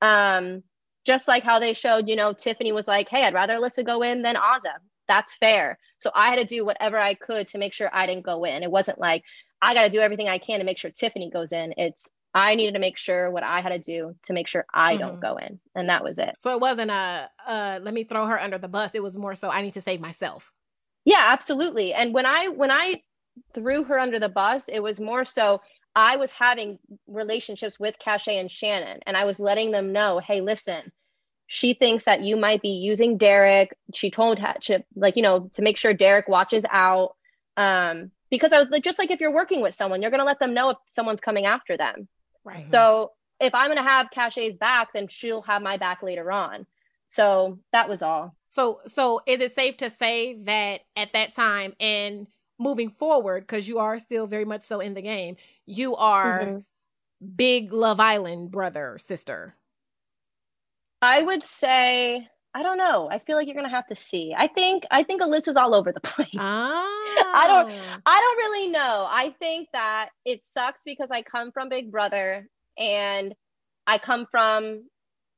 um 0.00 0.62
just 1.08 1.26
like 1.26 1.42
how 1.42 1.58
they 1.58 1.72
showed, 1.72 2.06
you 2.06 2.16
know, 2.16 2.34
Tiffany 2.34 2.70
was 2.70 2.86
like, 2.86 3.08
hey, 3.08 3.24
I'd 3.24 3.32
rather 3.32 3.54
Alyssa 3.54 3.84
go 3.84 4.02
in 4.02 4.20
than 4.20 4.36
Azah. 4.36 4.76
That's 5.08 5.32
fair. 5.32 5.78
So 6.00 6.10
I 6.14 6.28
had 6.28 6.36
to 6.36 6.44
do 6.44 6.66
whatever 6.66 6.98
I 6.98 7.14
could 7.14 7.48
to 7.48 7.58
make 7.58 7.72
sure 7.72 7.88
I 7.90 8.06
didn't 8.06 8.26
go 8.26 8.44
in. 8.44 8.62
It 8.62 8.70
wasn't 8.70 9.00
like 9.00 9.24
I 9.62 9.72
got 9.72 9.84
to 9.84 9.90
do 9.90 10.00
everything 10.00 10.28
I 10.28 10.36
can 10.38 10.58
to 10.58 10.66
make 10.66 10.76
sure 10.76 10.90
Tiffany 10.90 11.30
goes 11.30 11.52
in. 11.52 11.72
It's 11.78 12.10
I 12.34 12.56
needed 12.56 12.74
to 12.74 12.78
make 12.78 12.98
sure 12.98 13.30
what 13.30 13.42
I 13.42 13.62
had 13.62 13.70
to 13.70 13.78
do 13.78 14.16
to 14.24 14.34
make 14.34 14.48
sure 14.48 14.66
I 14.72 14.92
mm-hmm. 14.92 15.00
don't 15.00 15.20
go 15.20 15.36
in. 15.36 15.58
And 15.74 15.88
that 15.88 16.04
was 16.04 16.18
it. 16.18 16.36
So 16.40 16.52
it 16.52 16.60
wasn't 16.60 16.90
a 16.90 17.30
uh, 17.46 17.80
let 17.82 17.94
me 17.94 18.04
throw 18.04 18.26
her 18.26 18.38
under 18.38 18.58
the 18.58 18.68
bus. 18.68 18.90
It 18.94 19.02
was 19.02 19.16
more 19.16 19.34
so 19.34 19.48
I 19.48 19.62
need 19.62 19.72
to 19.72 19.80
save 19.80 20.02
myself. 20.02 20.52
Yeah, 21.08 21.24
absolutely. 21.28 21.94
And 21.94 22.12
when 22.12 22.26
I 22.26 22.48
when 22.48 22.70
I 22.70 23.02
threw 23.54 23.84
her 23.84 23.98
under 23.98 24.18
the 24.18 24.28
bus, 24.28 24.68
it 24.68 24.80
was 24.80 25.00
more 25.00 25.24
so 25.24 25.62
I 25.96 26.18
was 26.18 26.30
having 26.30 26.78
relationships 27.06 27.80
with 27.80 27.98
Cashay 27.98 28.38
and 28.38 28.50
Shannon, 28.50 29.00
and 29.06 29.16
I 29.16 29.24
was 29.24 29.40
letting 29.40 29.70
them 29.70 29.94
know, 29.94 30.18
hey, 30.18 30.42
listen, 30.42 30.92
she 31.46 31.72
thinks 31.72 32.04
that 32.04 32.22
you 32.22 32.36
might 32.36 32.60
be 32.60 32.72
using 32.72 33.16
Derek. 33.16 33.74
She 33.94 34.10
told 34.10 34.38
to 34.64 34.84
like, 34.94 35.16
you 35.16 35.22
know, 35.22 35.48
to 35.54 35.62
make 35.62 35.78
sure 35.78 35.94
Derek 35.94 36.28
watches 36.28 36.66
out. 36.70 37.16
Um, 37.56 38.10
because 38.30 38.52
I 38.52 38.58
was 38.58 38.68
like, 38.68 38.84
just 38.84 38.98
like 38.98 39.10
if 39.10 39.20
you're 39.20 39.32
working 39.32 39.62
with 39.62 39.72
someone, 39.72 40.02
you're 40.02 40.10
gonna 40.10 40.24
let 40.24 40.38
them 40.38 40.52
know 40.52 40.68
if 40.68 40.76
someone's 40.88 41.22
coming 41.22 41.46
after 41.46 41.78
them. 41.78 42.06
Right. 42.44 42.68
So 42.68 43.12
if 43.40 43.54
I'm 43.54 43.68
gonna 43.68 43.82
have 43.82 44.10
Cashay's 44.10 44.58
back, 44.58 44.92
then 44.92 45.08
she'll 45.08 45.40
have 45.40 45.62
my 45.62 45.78
back 45.78 46.02
later 46.02 46.30
on. 46.30 46.66
So 47.06 47.60
that 47.72 47.88
was 47.88 48.02
all. 48.02 48.36
So 48.50 48.80
so 48.86 49.20
is 49.26 49.40
it 49.40 49.52
safe 49.52 49.76
to 49.78 49.90
say 49.90 50.42
that 50.44 50.80
at 50.96 51.12
that 51.12 51.34
time 51.34 51.74
and 51.78 52.26
moving 52.58 52.90
forward, 52.90 53.42
because 53.42 53.68
you 53.68 53.78
are 53.78 53.98
still 53.98 54.26
very 54.26 54.44
much 54.44 54.64
so 54.64 54.80
in 54.80 54.94
the 54.94 55.02
game, 55.02 55.36
you 55.66 55.96
are 55.96 56.40
mm-hmm. 56.40 57.26
big 57.36 57.72
Love 57.72 58.00
Island 58.00 58.50
brother, 58.50 58.96
sister? 58.98 59.54
I 61.00 61.22
would 61.22 61.42
say 61.42 62.28
I 62.54 62.62
don't 62.62 62.78
know. 62.78 63.08
I 63.10 63.18
feel 63.20 63.36
like 63.36 63.46
you're 63.46 63.54
gonna 63.54 63.68
have 63.68 63.86
to 63.88 63.94
see. 63.94 64.34
I 64.36 64.48
think 64.48 64.84
I 64.90 65.04
think 65.04 65.22
Alyssa's 65.22 65.56
all 65.56 65.74
over 65.74 65.92
the 65.92 66.00
place. 66.02 66.28
Oh. 66.36 66.94
I 67.34 67.46
don't 67.46 67.70
I 68.06 68.20
don't 68.20 68.36
really 68.36 68.68
know. 68.68 69.06
I 69.08 69.34
think 69.38 69.68
that 69.72 70.08
it 70.24 70.42
sucks 70.42 70.82
because 70.84 71.10
I 71.10 71.22
come 71.22 71.52
from 71.52 71.68
Big 71.68 71.92
Brother 71.92 72.48
and 72.76 73.34
I 73.86 73.98
come 73.98 74.26
from 74.30 74.84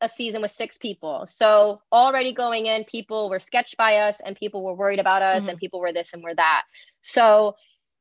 a 0.01 0.09
season 0.09 0.43
with 0.43 0.51
six 0.51 0.79
people. 0.79 1.27
So 1.27 1.83
already 1.93 2.33
going 2.33 2.67
in, 2.67 2.85
people 2.85 3.29
were 3.31 3.41
sketched 3.41 3.77
by 3.77 3.97
us 3.97 4.21
and 4.25 4.37
people 4.37 4.65
were 4.65 4.75
worried 4.75 4.99
about 4.99 5.23
us 5.23 5.43
mm-hmm. 5.43 5.51
and 5.51 5.59
people 5.59 5.81
were 5.81 5.93
this 5.93 6.13
and 6.13 6.23
were 6.23 6.35
that. 6.35 6.63
So 7.03 7.57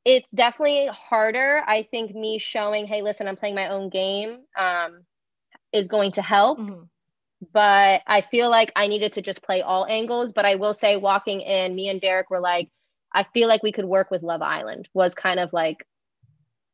it's 0.05 0.31
definitely 0.31 0.87
harder. 0.87 1.61
I 1.67 1.87
think 1.91 2.15
me 2.15 2.39
showing, 2.39 2.87
hey, 2.87 3.01
listen, 3.01 3.27
I'm 3.27 3.35
playing 3.35 3.55
my 3.55 3.69
own 3.69 3.89
game 3.89 4.39
um, 4.57 5.01
is 5.73 5.87
going 5.87 6.13
to 6.13 6.21
help. 6.21 6.59
Mm-hmm 6.59 6.83
but 7.53 8.01
I 8.05 8.21
feel 8.29 8.49
like 8.49 8.71
I 8.75 8.87
needed 8.87 9.13
to 9.13 9.21
just 9.21 9.41
play 9.41 9.61
all 9.61 9.85
angles. 9.85 10.33
But 10.33 10.45
I 10.45 10.55
will 10.55 10.73
say, 10.73 10.97
walking 10.97 11.41
in, 11.41 11.75
me 11.75 11.89
and 11.89 12.01
Derek 12.01 12.29
were 12.29 12.39
like, 12.39 12.69
I 13.13 13.25
feel 13.33 13.47
like 13.47 13.63
we 13.63 13.71
could 13.71 13.85
work 13.85 14.11
with 14.11 14.23
Love 14.23 14.41
Island, 14.41 14.87
was 14.93 15.15
kind 15.15 15.39
of 15.39 15.53
like 15.53 15.77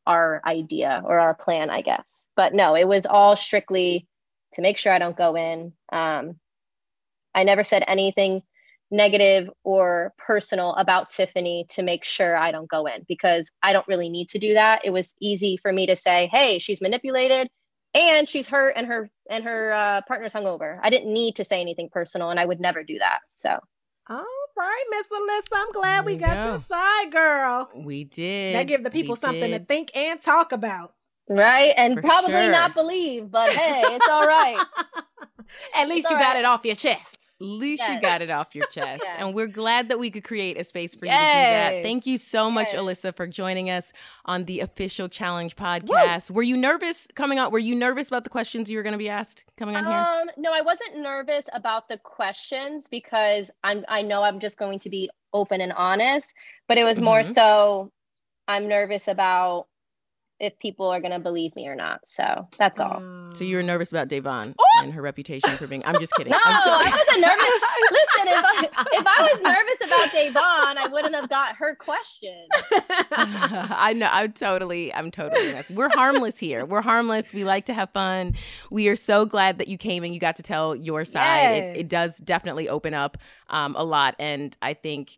our 0.05 0.41
idea 0.45 1.01
or 1.05 1.19
our 1.19 1.33
plan, 1.33 1.69
I 1.69 1.81
guess. 1.81 2.25
But 2.35 2.53
no, 2.53 2.75
it 2.75 2.87
was 2.87 3.05
all 3.05 3.35
strictly 3.35 4.07
to 4.55 4.61
make 4.61 4.77
sure 4.77 4.91
I 4.91 4.99
don't 4.99 5.17
go 5.17 5.35
in. 5.35 5.73
Um, 5.91 6.39
I 7.33 7.43
never 7.43 7.63
said 7.63 7.83
anything 7.87 8.41
negative 8.91 9.49
or 9.63 10.13
personal 10.17 10.73
about 10.73 11.09
Tiffany 11.09 11.65
to 11.69 11.83
make 11.83 12.05
sure 12.05 12.35
I 12.35 12.51
don't 12.51 12.69
go 12.69 12.85
in 12.85 13.05
because 13.07 13.51
I 13.61 13.73
don't 13.73 13.87
really 13.87 14.09
need 14.09 14.29
to 14.29 14.39
do 14.39 14.53
that. 14.53 14.81
It 14.85 14.91
was 14.91 15.15
easy 15.19 15.57
for 15.61 15.71
me 15.71 15.87
to 15.87 15.95
say, 15.95 16.27
"Hey, 16.31 16.59
she's 16.59 16.81
manipulated 16.81 17.49
and 17.93 18.27
she's 18.29 18.47
hurt 18.47 18.73
and 18.75 18.87
her 18.87 19.09
and 19.29 19.43
her 19.43 19.73
uh, 19.73 20.01
partner's 20.07 20.33
hungover." 20.33 20.79
I 20.81 20.89
didn't 20.89 21.13
need 21.13 21.37
to 21.37 21.43
say 21.43 21.61
anything 21.61 21.89
personal 21.91 22.29
and 22.29 22.39
I 22.39 22.45
would 22.45 22.59
never 22.59 22.83
do 22.83 22.99
that. 22.99 23.19
So 23.33 23.59
all 24.07 24.23
right, 24.55 24.83
Miss 24.91 25.07
Alyssa. 25.07 25.57
I'm 25.57 25.71
glad 25.71 26.05
we 26.05 26.15
got 26.15 26.37
go. 26.37 26.51
your 26.51 26.57
side, 26.59 27.11
girl. 27.11 27.71
We 27.75 28.03
did. 28.03 28.55
That 28.55 28.67
give 28.67 28.83
the 28.83 28.91
people 28.91 29.15
we 29.15 29.19
something 29.19 29.49
did. 29.51 29.59
to 29.59 29.65
think 29.65 29.91
and 29.95 30.21
talk 30.21 30.51
about. 30.51 30.93
Right. 31.27 31.73
And 31.77 31.95
For 31.95 32.01
probably 32.01 32.33
sure. 32.33 32.51
not 32.51 32.73
believe, 32.73 33.31
but 33.31 33.51
hey, 33.51 33.83
it's 33.85 34.07
all 34.09 34.27
right. 34.27 34.63
At 35.75 35.87
least 35.87 36.05
it's 36.05 36.11
you 36.11 36.17
got 36.17 36.33
right. 36.33 36.37
it 36.37 36.45
off 36.45 36.65
your 36.65 36.75
chest 36.75 37.17
At 37.39 37.45
least 37.45 37.81
yes. 37.81 37.95
you 37.95 38.01
got 38.01 38.21
it 38.21 38.29
off 38.29 38.55
your 38.55 38.65
chest. 38.71 39.03
yes. 39.03 39.15
And 39.19 39.33
we're 39.33 39.47
glad 39.47 39.89
that 39.89 39.99
we 39.99 40.11
could 40.11 40.23
create 40.23 40.59
a 40.59 40.63
space 40.63 40.95
for 40.95 41.05
you 41.05 41.11
to 41.11 41.17
do 41.17 41.23
that. 41.23 41.83
Thank 41.83 42.05
you 42.05 42.17
so 42.17 42.51
much, 42.51 42.69
Alyssa, 42.69 43.15
for 43.15 43.25
joining 43.27 43.69
us 43.69 43.93
on 44.25 44.45
the 44.45 44.59
official 44.59 45.07
challenge 45.07 45.55
podcast. 45.55 46.29
Woo! 46.29 46.35
Were 46.35 46.43
you 46.43 46.57
nervous 46.57 47.07
coming 47.15 47.39
out? 47.39 47.51
Were 47.51 47.59
you 47.59 47.75
nervous 47.75 48.07
about 48.07 48.23
the 48.23 48.29
questions 48.29 48.69
you 48.69 48.77
were 48.77 48.83
going 48.83 48.93
to 48.93 48.99
be 48.99 49.09
asked 49.09 49.45
coming 49.57 49.75
on 49.75 49.85
um, 49.85 49.91
here? 49.91 50.33
No, 50.37 50.53
I 50.53 50.61
wasn't 50.61 50.97
nervous 50.97 51.47
about 51.53 51.87
the 51.87 51.97
questions 51.99 52.87
because 52.87 53.49
I'm 53.63 53.83
I 53.87 54.01
know 54.01 54.23
I'm 54.23 54.39
just 54.39 54.57
going 54.57 54.79
to 54.79 54.89
be 54.89 55.09
open 55.33 55.61
and 55.61 55.73
honest, 55.73 56.33
but 56.67 56.77
it 56.77 56.83
was 56.83 56.97
mm-hmm. 56.97 57.05
more 57.05 57.23
so 57.23 57.91
I'm 58.47 58.67
nervous 58.67 59.07
about 59.07 59.67
if 60.39 60.57
people 60.59 60.87
are 60.87 60.99
going 60.99 61.13
to 61.13 61.19
believe 61.19 61.55
me 61.55 61.67
or 61.67 61.75
not. 61.75 62.01
So 62.05 62.47
that's 62.57 62.79
all. 62.79 63.01
So 63.33 63.43
you 63.43 63.55
were 63.55 63.63
nervous 63.63 63.91
about 63.91 64.09
Da'Vonne 64.09 64.53
and 64.81 64.93
her 64.93 65.01
reputation 65.01 65.49
for 65.51 65.67
being. 65.67 65.83
I'm 65.85 65.99
just 65.99 66.13
kidding. 66.13 66.31
no, 66.31 66.37
I 66.43 66.91
wasn't 66.91 67.21
nervous. 67.21 67.45
Listen, 67.91 68.27
if 68.27 68.43
I, 68.43 68.97
if 68.99 69.07
I 69.07 69.29
was 69.31 69.41
nervous 69.41 69.77
about 69.85 70.09
Devyn, 70.09 70.77
I 70.77 70.87
wouldn't 70.91 71.15
have 71.15 71.29
got 71.29 71.55
her 71.55 71.75
question. 71.75 72.47
I 73.11 73.93
know. 73.95 74.09
I'm 74.11 74.33
totally. 74.33 74.93
I'm 74.93 75.11
totally. 75.11 75.53
Messing. 75.53 75.75
We're 75.75 75.89
harmless 75.89 76.37
here. 76.37 76.65
We're 76.65 76.81
harmless. 76.81 77.33
We 77.33 77.43
like 77.43 77.65
to 77.67 77.73
have 77.73 77.91
fun. 77.91 78.35
We 78.69 78.89
are 78.89 78.95
so 78.95 79.25
glad 79.25 79.59
that 79.59 79.67
you 79.67 79.77
came 79.77 80.03
and 80.03 80.13
you 80.13 80.19
got 80.19 80.35
to 80.37 80.43
tell 80.43 80.75
your 80.75 81.05
side. 81.05 81.23
Yes. 81.23 81.75
It, 81.75 81.79
it, 81.79 81.89
does 81.89 82.17
definitely 82.17 82.67
open 82.67 82.93
up 82.93 83.17
um, 83.49 83.75
a 83.77 83.83
lot, 83.83 84.15
and 84.19 84.55
I 84.61 84.73
think 84.73 85.17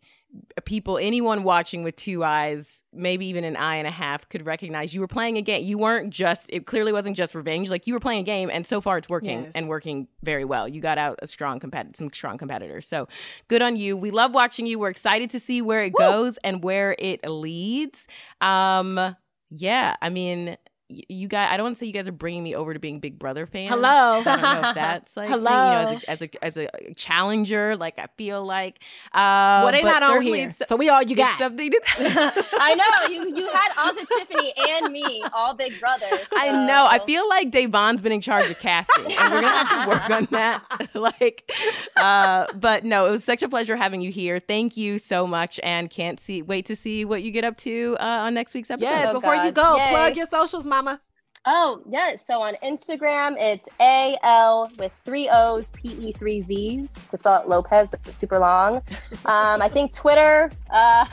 people 0.64 0.98
anyone 0.98 1.42
watching 1.42 1.82
with 1.82 1.96
two 1.96 2.22
eyes 2.22 2.84
maybe 2.92 3.26
even 3.26 3.44
an 3.44 3.56
eye 3.56 3.76
and 3.76 3.86
a 3.86 3.90
half 3.90 4.28
could 4.28 4.44
recognize 4.44 4.92
you 4.92 5.00
were 5.00 5.08
playing 5.08 5.38
a 5.38 5.42
game. 5.42 5.62
You 5.62 5.78
weren't 5.78 6.10
just 6.10 6.50
it 6.52 6.66
clearly 6.66 6.92
wasn't 6.92 7.16
just 7.16 7.34
revenge. 7.34 7.70
Like 7.70 7.86
you 7.86 7.94
were 7.94 8.00
playing 8.00 8.20
a 8.20 8.24
game 8.24 8.50
and 8.52 8.66
so 8.66 8.80
far 8.80 8.98
it's 8.98 9.08
working 9.08 9.44
yes. 9.44 9.52
and 9.54 9.68
working 9.68 10.08
very 10.22 10.44
well. 10.44 10.68
You 10.68 10.80
got 10.80 10.98
out 10.98 11.18
a 11.22 11.26
strong 11.26 11.60
competitor 11.60 11.96
some 11.96 12.10
strong 12.10 12.38
competitors. 12.38 12.86
So 12.86 13.08
good 13.48 13.62
on 13.62 13.76
you. 13.76 13.96
We 13.96 14.10
love 14.10 14.34
watching 14.34 14.66
you. 14.66 14.78
We're 14.78 14.90
excited 14.90 15.30
to 15.30 15.40
see 15.40 15.62
where 15.62 15.82
it 15.82 15.94
Woo! 15.94 16.04
goes 16.04 16.38
and 16.38 16.62
where 16.62 16.94
it 16.98 17.26
leads. 17.28 18.06
Um 18.40 19.16
yeah 19.50 19.96
i 20.02 20.10
mean 20.10 20.56
you 20.88 21.28
guys, 21.28 21.50
I 21.52 21.56
don't 21.58 21.64
want 21.64 21.76
to 21.76 21.78
say 21.78 21.86
you 21.86 21.92
guys 21.92 22.08
are 22.08 22.12
bringing 22.12 22.42
me 22.42 22.54
over 22.54 22.72
to 22.72 22.80
being 22.80 22.98
Big 22.98 23.18
Brother 23.18 23.46
fans. 23.46 23.68
Hello. 23.68 23.88
I 23.88 24.22
don't 24.24 24.40
know 24.40 24.68
if 24.68 24.74
that's 24.74 25.16
like, 25.16 25.28
Hello. 25.28 25.50
you 25.50 25.92
know, 25.92 26.00
as 26.08 26.22
a, 26.22 26.44
as 26.44 26.56
a, 26.56 26.68
as 26.68 26.88
a 26.88 26.94
challenger, 26.96 27.76
like 27.76 27.98
I 27.98 28.06
feel 28.16 28.44
like. 28.44 28.78
Uh, 29.12 29.60
well, 29.64 29.72
they 29.72 29.82
not 29.82 30.02
on 30.02 30.22
here, 30.22 30.50
so 30.50 30.76
we 30.76 30.88
all 30.88 31.02
you 31.02 31.14
got. 31.14 31.36
Something 31.36 31.70
to 31.70 31.80
I 32.58 32.74
know 32.74 33.14
you 33.14 33.36
you 33.36 33.52
had 33.52 33.72
Ozzy 33.72 34.06
Tiffany 34.08 34.52
and 34.56 34.92
me, 34.92 35.22
all 35.34 35.54
Big 35.54 35.78
Brothers. 35.78 36.26
So. 36.28 36.38
I 36.38 36.66
know. 36.66 36.86
I 36.88 36.98
feel 37.00 37.28
like 37.28 37.50
Da'Vonne's 37.50 38.00
been 38.00 38.12
in 38.12 38.20
charge 38.20 38.50
of 38.50 38.58
casting, 38.58 39.12
and 39.12 39.32
we're 39.32 39.42
gonna 39.42 39.64
have 39.64 39.84
to 39.84 39.88
work 39.88 40.10
on 40.10 40.24
that. 40.30 40.88
like, 40.94 41.50
uh, 41.96 42.46
but 42.54 42.84
no, 42.84 43.06
it 43.06 43.10
was 43.10 43.24
such 43.24 43.42
a 43.42 43.48
pleasure 43.48 43.76
having 43.76 44.00
you 44.00 44.10
here. 44.10 44.40
Thank 44.40 44.76
you 44.76 44.98
so 44.98 45.26
much, 45.26 45.60
and 45.62 45.90
can't 45.90 46.18
see 46.18 46.40
wait 46.40 46.64
to 46.66 46.76
see 46.76 47.04
what 47.04 47.22
you 47.22 47.30
get 47.30 47.44
up 47.44 47.56
to 47.58 47.96
uh, 48.00 48.04
on 48.04 48.34
next 48.34 48.54
week's 48.54 48.70
episode. 48.70 48.90
Yes, 48.90 49.06
oh, 49.10 49.14
before 49.14 49.34
God. 49.34 49.44
you 49.44 49.52
go, 49.52 49.76
Yay. 49.76 49.88
plug 49.90 50.16
your 50.16 50.26
socials, 50.26 50.64
my 50.64 50.77
mama? 50.82 51.00
Oh, 51.44 51.82
yes. 51.88 52.26
So 52.26 52.42
on 52.42 52.54
Instagram, 52.62 53.36
it's 53.38 53.68
A 53.80 54.16
L 54.22 54.70
with 54.78 54.92
three 55.04 55.28
O's, 55.32 55.70
P 55.70 55.88
E 55.88 56.12
three 56.12 56.42
Z's 56.42 56.94
to 57.10 57.16
spell 57.16 57.42
it 57.42 57.48
Lopez, 57.48 57.90
but 57.90 58.04
super 58.14 58.38
long. 58.38 58.82
Um, 59.24 59.60
I 59.60 59.68
think 59.68 59.92
Twitter, 59.92 60.50
uh, 60.70 61.04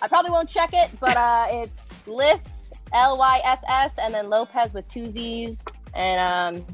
I 0.00 0.08
probably 0.08 0.30
won't 0.30 0.48
check 0.48 0.70
it, 0.72 0.90
but 1.00 1.16
uh, 1.16 1.46
it's 1.50 1.84
Lyss, 2.06 2.70
L 2.92 3.18
Y 3.18 3.40
S 3.44 3.62
S, 3.68 3.94
and 3.98 4.14
then 4.14 4.30
Lopez 4.30 4.72
with 4.74 4.86
two 4.88 5.08
Z's. 5.08 5.64
And 5.94 6.20
um, 6.20 6.66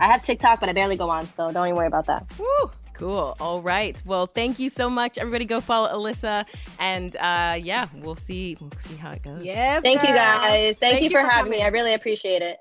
I 0.00 0.10
have 0.10 0.22
TikTok, 0.22 0.60
but 0.60 0.68
I 0.68 0.72
barely 0.72 0.96
go 0.96 1.08
on, 1.08 1.26
so 1.26 1.48
don't 1.50 1.66
even 1.66 1.76
worry 1.76 1.86
about 1.86 2.06
that. 2.06 2.26
Woo. 2.38 2.70
Cool. 2.94 3.36
All 3.40 3.60
right. 3.60 4.00
Well, 4.06 4.26
thank 4.26 4.58
you 4.58 4.70
so 4.70 4.88
much. 4.88 5.18
Everybody 5.18 5.44
go 5.44 5.60
follow 5.60 5.88
Alyssa. 5.88 6.46
And 6.78 7.14
uh 7.16 7.58
yeah, 7.60 7.88
we'll 7.96 8.16
see 8.16 8.56
we'll 8.60 8.70
see 8.78 8.96
how 8.96 9.10
it 9.10 9.22
goes. 9.22 9.42
Yes. 9.42 9.82
Thank 9.82 10.00
girl. 10.00 10.10
you 10.10 10.16
guys. 10.16 10.78
Thank, 10.78 10.92
thank 10.92 11.02
you, 11.02 11.10
you, 11.10 11.10
for, 11.10 11.22
for 11.22 11.28
having 11.28 11.52
coming. 11.52 11.58
me. 11.58 11.64
I 11.64 11.68
really 11.68 11.94
appreciate 11.94 12.40
it. 12.40 12.58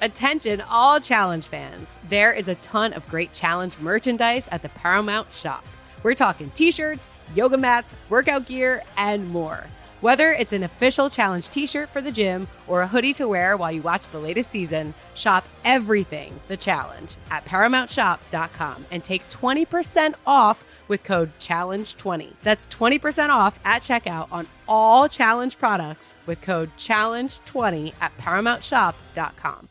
Attention, 0.00 0.60
all 0.62 1.00
challenge 1.00 1.46
fans. 1.46 1.98
There 2.10 2.32
is 2.32 2.48
a 2.48 2.56
ton 2.56 2.92
of 2.92 3.08
great 3.08 3.32
challenge 3.32 3.78
merchandise 3.78 4.48
at 4.50 4.60
the 4.60 4.68
Paramount 4.70 5.32
shop. 5.32 5.64
We're 6.02 6.14
talking 6.14 6.50
t 6.50 6.70
shirts, 6.70 7.08
yoga 7.34 7.56
mats, 7.56 7.94
workout 8.10 8.46
gear, 8.46 8.82
and 8.98 9.30
more. 9.30 9.64
Whether 10.04 10.34
it's 10.34 10.52
an 10.52 10.64
official 10.64 11.08
challenge 11.08 11.48
t 11.48 11.66
shirt 11.66 11.88
for 11.88 12.02
the 12.02 12.12
gym 12.12 12.46
or 12.66 12.82
a 12.82 12.86
hoodie 12.86 13.14
to 13.14 13.26
wear 13.26 13.56
while 13.56 13.72
you 13.72 13.80
watch 13.80 14.10
the 14.10 14.18
latest 14.18 14.50
season, 14.50 14.92
shop 15.14 15.48
everything 15.64 16.38
the 16.46 16.58
challenge 16.58 17.16
at 17.30 17.46
ParamountShop.com 17.46 18.84
and 18.90 19.02
take 19.02 19.26
20% 19.30 20.12
off 20.26 20.62
with 20.88 21.02
code 21.04 21.30
CHALLENGE20. 21.38 22.34
That's 22.42 22.66
20% 22.66 23.30
off 23.30 23.58
at 23.64 23.80
checkout 23.80 24.28
on 24.30 24.46
all 24.68 25.08
challenge 25.08 25.56
products 25.56 26.14
with 26.26 26.42
code 26.42 26.76
CHALLENGE20 26.76 27.94
at 27.98 28.14
ParamountShop.com. 28.18 29.70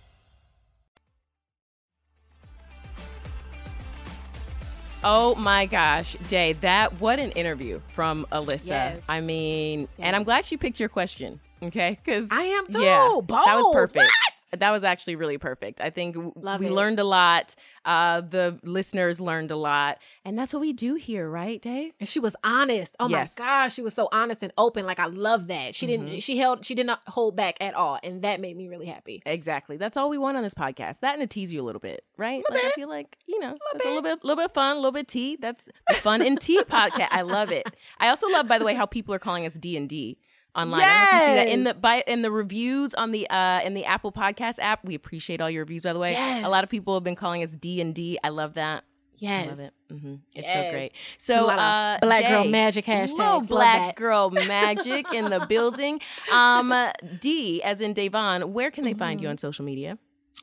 Oh 5.04 5.36
my 5.36 5.66
gosh, 5.66 6.16
Day, 6.30 6.54
that 6.54 7.00
what 7.02 7.20
an 7.20 7.32
interview 7.32 7.82
from 7.90 8.26
Alyssa. 8.32 8.68
Yes. 8.68 9.02
I 9.10 9.22
mean, 9.22 9.82
yes. 9.82 9.90
and 10.00 10.16
I'm 10.16 10.24
glad 10.24 10.46
she 10.46 10.58
picked 10.58 10.80
your 10.80 10.90
question. 10.90 11.40
Okay, 11.62 11.98
because 12.04 12.28
I 12.32 12.42
am 12.44 12.68
too. 12.68 12.82
Yeah, 12.82 13.08
Bold. 13.10 13.28
that 13.30 13.56
was 13.56 13.74
perfect. 13.74 14.12
That 14.58 14.72
was 14.72 14.84
actually 14.84 15.16
really 15.16 15.38
perfect. 15.38 15.82
I 15.82 15.90
think 15.90 16.16
Love 16.36 16.60
we 16.60 16.68
it. 16.68 16.72
learned 16.72 17.00
a 17.00 17.04
lot. 17.04 17.56
Uh, 17.86 18.22
the 18.22 18.58
listeners 18.64 19.20
learned 19.20 19.52
a 19.52 19.56
lot, 19.56 19.98
and 20.24 20.40
that's 20.40 20.54
what 20.54 20.62
we 20.62 20.72
do 20.72 20.96
here, 20.96 21.30
right, 21.30 21.62
Dave? 21.62 21.94
And 22.00 22.08
she 22.08 22.20
was 22.20 22.36
honest. 22.44 22.96
Oh 23.00 23.10
yes. 23.10 23.38
my 23.38 23.46
gosh, 23.46 23.74
she 23.74 23.82
was 23.82 23.94
so 23.94 24.08
honest 24.12 24.42
and 24.42 24.54
open. 24.58 24.86
Like 24.86 25.00
I 25.00 25.08
love 25.08 25.48
that. 25.48 25.76
She 25.76 25.88
mm-hmm. 25.88 26.06
didn't. 26.06 26.20
She 26.22 26.38
held. 26.38 26.66
She 26.66 26.76
did 26.76 26.86
not 26.86 27.02
hold 27.08 27.36
back 27.36 27.58
at 27.60 27.74
all, 27.74 28.00
and 28.02 28.22
that 28.22 28.40
made 28.40 28.56
me 28.56 28.70
really 28.70 28.86
happy. 28.86 29.22
Exactly. 29.26 29.76
That's 29.76 29.98
all 29.98 30.10
we 30.10 30.18
want 30.18 30.38
on 30.38 30.44
this 30.44 30.54
podcast. 30.54 31.02
That 31.02 31.20
and 31.20 31.22
to 31.22 31.28
tease 31.28 31.54
you 31.54 31.62
a 31.62 31.66
little 31.66 31.82
bit, 31.82 32.06
right? 32.18 32.44
Like 32.50 32.62
bit. 32.62 32.72
I 32.72 32.76
feel 32.76 32.90
like 32.90 33.18
you 33.28 33.40
know, 33.40 33.58
bit. 33.74 33.86
a 33.86 33.88
little 33.88 34.02
bit, 34.02 34.24
little 34.24 34.42
bit 34.42 34.54
fun, 34.54 34.74
a 34.74 34.80
little 34.80 34.92
bit 34.92 35.08
tea. 35.08 35.36
That's 35.36 35.68
the 35.90 35.96
fun 35.96 36.22
and 36.22 36.40
tea 36.40 36.62
podcast. 36.64 37.10
I 37.12 37.24
love 37.24 37.52
it. 37.52 37.68
I 38.00 38.10
also 38.10 38.28
love, 38.30 38.48
by 38.48 38.60
the 38.60 38.66
way, 38.66 38.76
how 38.76 38.86
people 38.86 39.14
are 39.14 39.20
calling 39.20 39.46
us 39.46 39.56
D 39.56 39.76
and 39.76 39.90
D 39.90 40.18
online. 40.56 40.82
Yes. 40.82 40.92
I 40.92 40.96
don't 40.96 41.12
know 41.12 41.18
if 41.18 41.22
you 41.22 41.28
see 41.28 41.46
that 41.46 41.54
in 41.54 41.64
the 41.64 41.74
by 41.74 42.04
in 42.08 42.22
the 42.22 42.32
reviews 42.32 42.94
on 42.94 43.12
the 43.12 43.30
uh 43.30 43.62
in 43.62 43.74
the 43.74 43.86
Apple 43.86 44.12
Podcast 44.12 44.60
app. 44.60 44.84
We 44.84 44.96
appreciate 44.96 45.42
all 45.42 45.50
your 45.50 45.64
reviews, 45.64 45.84
by 45.84 45.94
the 45.94 46.00
way. 46.00 46.12
Yes. 46.12 46.46
A 46.46 46.50
lot 46.50 46.64
of 46.64 46.70
people 46.70 46.94
have 46.94 47.04
been 47.04 47.16
calling 47.16 47.44
us 47.44 47.56
D 47.56 47.82
and 47.82 47.94
D. 47.94 48.18
I 48.24 48.30
love 48.30 48.56
that. 48.56 48.84
Yes. 49.18 49.46
I 49.46 49.50
love 49.50 49.60
it. 49.60 49.74
Mm-hmm. 49.92 50.16
It's 50.36 50.48
yes. 50.48 50.66
so 50.66 50.72
great. 50.72 50.92
So, 51.18 51.50
uh, 51.50 52.00
black 52.02 52.24
Day, 52.24 52.30
girl 52.30 52.46
magic 52.46 52.86
hashtag. 52.86 53.48
black 53.48 53.96
girl 53.96 54.30
magic 54.32 55.14
in 55.14 55.30
the 55.30 55.46
building. 55.48 56.02
Um, 56.32 56.74
D, 57.22 57.62
as 57.64 57.80
in 57.80 57.94
Devyn, 57.94 58.50
where 58.50 58.70
can 58.70 58.84
they 58.84 58.92
mm-hmm. 58.92 59.00
find 59.00 59.22
you 59.22 59.26
mm-hmm. 59.26 59.32
on 59.32 59.38
social 59.38 59.64
media? 59.64 59.98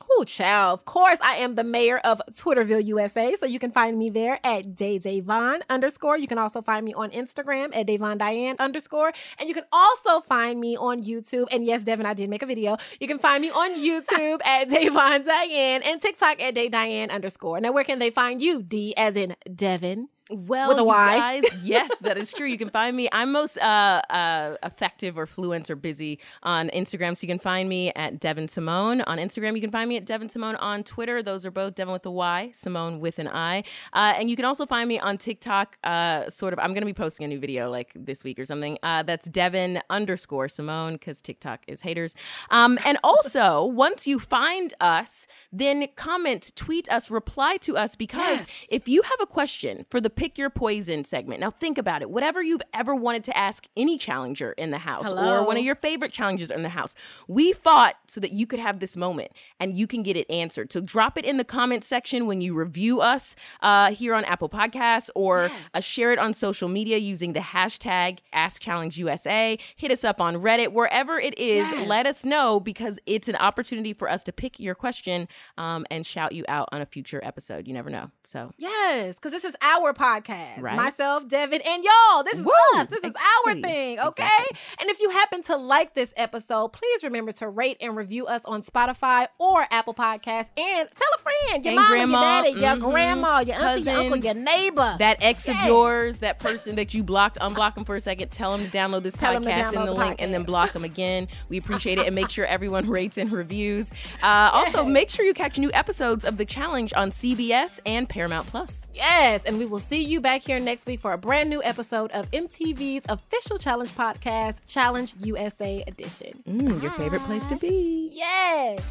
Oh, 0.09 0.23
child. 0.23 0.79
Of 0.79 0.85
course, 0.85 1.19
I 1.21 1.35
am 1.37 1.55
the 1.55 1.63
mayor 1.63 1.97
of 1.99 2.21
Twitterville, 2.31 2.85
USA. 2.85 3.35
So 3.35 3.45
you 3.45 3.59
can 3.59 3.71
find 3.71 3.97
me 3.97 4.09
there 4.09 4.39
at 4.43 4.75
Day 4.75 4.99
Da'Vonne 4.99 5.61
underscore. 5.69 6.17
You 6.17 6.27
can 6.27 6.37
also 6.37 6.61
find 6.61 6.85
me 6.85 6.93
on 6.93 7.11
Instagram 7.11 7.75
at 7.75 7.87
Da'Vonne 7.87 8.17
Diane 8.17 8.55
underscore. 8.59 9.11
And 9.37 9.49
you 9.49 9.55
can 9.55 9.65
also 9.71 10.21
find 10.21 10.59
me 10.59 10.77
on 10.77 11.03
YouTube. 11.03 11.47
And 11.51 11.65
yes, 11.65 11.83
Devyn, 11.83 12.05
I 12.05 12.13
did 12.13 12.29
make 12.29 12.41
a 12.41 12.45
video. 12.45 12.77
You 12.99 13.07
can 13.07 13.19
find 13.19 13.41
me 13.41 13.49
on 13.49 13.77
YouTube 13.77 14.39
at 14.45 14.69
Da'Vonne 14.69 15.25
Diane 15.25 15.81
and 15.83 16.01
TikTok 16.01 16.41
at 16.41 16.55
Day 16.55 16.69
Diane 16.69 17.11
underscore. 17.11 17.59
Now, 17.59 17.71
where 17.71 17.83
can 17.83 17.99
they 17.99 18.11
find 18.11 18.41
you? 18.41 18.61
D 18.61 18.93
as 18.95 19.15
in 19.15 19.35
Devyn. 19.47 20.07
Well, 20.31 20.69
with 20.69 20.79
a 20.79 20.83
Y. 20.83 21.17
guys, 21.17 21.43
yes, 21.63 21.91
that 22.01 22.17
is 22.17 22.31
true. 22.31 22.47
You 22.47 22.57
can 22.57 22.69
find 22.69 22.95
me. 22.95 23.09
I'm 23.11 23.33
most 23.33 23.57
uh, 23.57 24.01
uh, 24.09 24.55
effective 24.63 25.17
or 25.17 25.25
fluent 25.25 25.69
or 25.69 25.75
busy 25.75 26.19
on 26.41 26.69
Instagram. 26.69 27.17
So 27.17 27.25
you 27.25 27.27
can 27.27 27.39
find 27.39 27.67
me 27.67 27.91
at 27.95 28.19
Devyn 28.21 28.49
Simone 28.49 29.01
on 29.01 29.17
Instagram. 29.17 29.55
You 29.55 29.61
can 29.61 29.71
find 29.71 29.89
me 29.89 29.97
at 29.97 30.05
Devyn 30.05 30.31
Simone 30.31 30.55
on 30.55 30.83
Twitter. 30.83 31.21
Those 31.21 31.45
are 31.45 31.51
both 31.51 31.75
Devyn 31.75 31.91
with 31.91 32.05
a 32.05 32.11
Y, 32.11 32.49
Simone 32.53 33.01
with 33.01 33.19
an 33.19 33.27
I. 33.27 33.63
Uh, 33.91 34.13
and 34.17 34.29
you 34.29 34.37
can 34.37 34.45
also 34.45 34.65
find 34.65 34.87
me 34.87 34.99
on 34.99 35.17
TikTok. 35.17 35.77
Uh, 35.83 36.29
sort 36.29 36.53
of, 36.53 36.59
I'm 36.59 36.69
going 36.69 36.81
to 36.81 36.85
be 36.85 36.93
posting 36.93 37.25
a 37.25 37.27
new 37.27 37.39
video 37.39 37.69
like 37.69 37.91
this 37.93 38.23
week 38.23 38.39
or 38.39 38.45
something. 38.45 38.77
Uh, 38.83 39.03
that's 39.03 39.27
Devyn 39.27 39.81
underscore 39.89 40.47
Simone 40.47 40.93
because 40.93 41.21
TikTok 41.21 41.61
is 41.67 41.81
haters. 41.81 42.15
Um, 42.49 42.79
and 42.85 42.97
also, 43.03 43.65
once 43.81 44.07
you 44.07 44.17
find 44.17 44.73
us, 44.79 45.27
then 45.51 45.87
comment, 45.97 46.53
tweet 46.55 46.89
us, 46.89 47.11
reply 47.11 47.57
to 47.57 47.75
us 47.75 47.97
because 47.97 48.45
yes. 48.45 48.47
if 48.69 48.87
you 48.87 49.01
have 49.01 49.19
a 49.19 49.25
question 49.25 49.85
for 49.89 49.99
the 49.99 50.09
Pick 50.21 50.37
Your 50.37 50.51
Poison 50.51 51.03
segment, 51.03 51.39
now 51.39 51.49
think 51.49 51.79
about 51.79 52.03
it. 52.03 52.11
Whatever 52.11 52.43
you've 52.43 52.61
ever 52.75 52.93
wanted 52.93 53.23
to 53.23 53.35
ask 53.35 53.67
any 53.75 53.97
challenger 53.97 54.51
in 54.51 54.69
the 54.69 54.77
house 54.77 55.07
Hello. 55.07 55.39
or 55.39 55.47
one 55.47 55.57
of 55.57 55.63
your 55.63 55.73
favorite 55.73 56.11
challenges 56.11 56.51
in 56.51 56.61
the 56.61 56.69
house, 56.69 56.95
we 57.27 57.53
fought 57.53 57.95
so 58.05 58.21
that 58.21 58.31
you 58.31 58.45
could 58.45 58.59
have 58.59 58.81
this 58.81 58.95
moment 58.95 59.31
and 59.59 59.75
you 59.75 59.87
can 59.87 60.03
get 60.03 60.15
it 60.15 60.29
answered. 60.29 60.71
So 60.71 60.79
drop 60.79 61.17
it 61.17 61.25
in 61.25 61.37
the 61.37 61.43
comment 61.43 61.83
section 61.83 62.27
when 62.27 62.39
you 62.39 62.53
review 62.53 63.01
us 63.01 63.35
uh, 63.63 63.93
here 63.95 64.13
on 64.13 64.23
Apple 64.25 64.47
Podcasts 64.47 65.09
or 65.15 65.49
yes. 65.51 65.69
uh, 65.73 65.79
share 65.79 66.11
it 66.11 66.19
on 66.19 66.35
social 66.35 66.69
media 66.69 66.97
using 66.97 67.33
the 67.33 67.39
hashtag 67.39 68.19
AskChallengeUSA. 68.31 69.59
Hit 69.75 69.89
us 69.89 70.03
up 70.03 70.21
on 70.21 70.35
Reddit, 70.35 70.71
wherever 70.71 71.17
it 71.17 71.35
is. 71.39 71.67
Yes. 71.71 71.87
Let 71.87 72.05
us 72.05 72.23
know 72.23 72.59
because 72.59 72.99
it's 73.07 73.27
an 73.27 73.37
opportunity 73.37 73.93
for 73.93 74.07
us 74.07 74.23
to 74.25 74.31
pick 74.31 74.59
your 74.59 74.75
question 74.75 75.27
um, 75.57 75.83
and 75.89 76.05
shout 76.05 76.33
you 76.33 76.45
out 76.47 76.69
on 76.71 76.79
a 76.79 76.85
future 76.85 77.21
episode. 77.23 77.67
You 77.67 77.73
never 77.73 77.89
know. 77.89 78.11
So 78.23 78.51
yes, 78.59 79.15
because 79.15 79.31
this 79.31 79.45
is 79.45 79.55
our 79.63 79.93
podcast. 80.01 80.61
Right? 80.61 80.75
Myself, 80.75 81.25
Devyn, 81.25 81.65
and 81.65 81.83
y'all. 81.83 82.23
This 82.23 82.39
is 82.39 82.45
Woo! 82.45 82.51
us. 82.75 82.87
This 82.87 83.01
exactly. 83.03 83.11
is 83.11 83.15
our 83.15 83.53
thing. 83.61 83.99
Okay. 83.99 84.23
Exactly. 84.23 84.57
And 84.79 84.89
if 84.89 84.99
you 84.99 85.09
happen 85.11 85.43
to 85.43 85.57
like 85.57 85.93
this 85.93 86.13
episode, 86.17 86.69
please 86.69 87.03
remember 87.03 87.31
to 87.33 87.47
rate 87.47 87.77
and 87.81 87.95
review 87.95 88.25
us 88.25 88.43
on 88.45 88.63
Spotify 88.63 89.27
or 89.37 89.65
Apple 89.69 89.93
Podcasts, 89.93 90.49
and 90.57 90.89
tell 90.89 91.07
a 91.15 91.19
friend, 91.19 91.63
your 91.63 91.73
and 91.73 91.75
mom, 91.75 91.87
grandma, 91.87 92.19
your 92.19 92.21
daddy, 92.21 92.51
mm-hmm. 92.53 92.81
your 92.81 92.91
grandma, 92.91 93.39
your 93.39 93.55
Cousins, 93.57 93.87
auntie, 93.87 93.91
your 93.91 94.13
uncle, 94.13 94.17
your 94.17 94.33
neighbor, 94.33 94.95
that 94.97 95.17
ex 95.21 95.47
yes. 95.47 95.61
of 95.61 95.67
yours, 95.67 96.17
that 96.19 96.39
person 96.39 96.75
that 96.75 96.93
you 96.93 97.03
blocked. 97.03 97.37
Unblock 97.39 97.75
them 97.75 97.85
for 97.85 97.95
a 97.95 98.01
second. 98.01 98.31
Tell 98.31 98.57
them 98.57 98.65
to 98.65 98.71
download 98.71 99.03
this 99.03 99.13
tell 99.13 99.33
podcast 99.35 99.73
in 99.73 99.79
the, 99.81 99.85
the 99.85 99.93
link, 99.93 100.17
podcast. 100.17 100.23
and 100.23 100.33
then 100.33 100.43
block 100.43 100.71
them 100.73 100.83
again. 100.83 101.27
We 101.49 101.57
appreciate 101.57 101.99
it, 101.99 102.07
and 102.07 102.15
make 102.15 102.29
sure 102.29 102.45
everyone 102.45 102.89
rates 102.89 103.17
and 103.17 103.31
reviews. 103.31 103.91
Uh, 104.23 104.49
also, 104.51 104.83
make 104.83 105.09
sure 105.09 105.25
you 105.25 105.33
catch 105.33 105.59
new 105.59 105.71
episodes 105.73 106.25
of 106.25 106.37
the 106.37 106.45
challenge 106.45 106.91
on 106.95 107.11
CBS 107.11 107.79
and 107.85 108.09
Paramount 108.09 108.47
Plus. 108.47 108.87
Yes, 108.93 109.43
and 109.45 109.59
we 109.59 109.65
will 109.65 109.79
see 109.91 110.01
you 110.01 110.21
back 110.21 110.41
here 110.41 110.57
next 110.57 110.87
week 110.87 111.01
for 111.01 111.11
a 111.11 111.17
brand 111.17 111.49
new 111.49 111.61
episode 111.63 112.09
of 112.11 112.31
MTV's 112.31 113.03
official 113.09 113.57
challenge 113.57 113.89
podcast, 113.89 114.55
Challenge 114.65 115.13
USA 115.19 115.83
Edition. 115.85 116.41
Mm, 116.47 116.81
your 116.81 116.91
favorite 116.91 117.21
place 117.23 117.45
to 117.47 117.57
be. 117.57 118.09
Yes. 118.13 118.81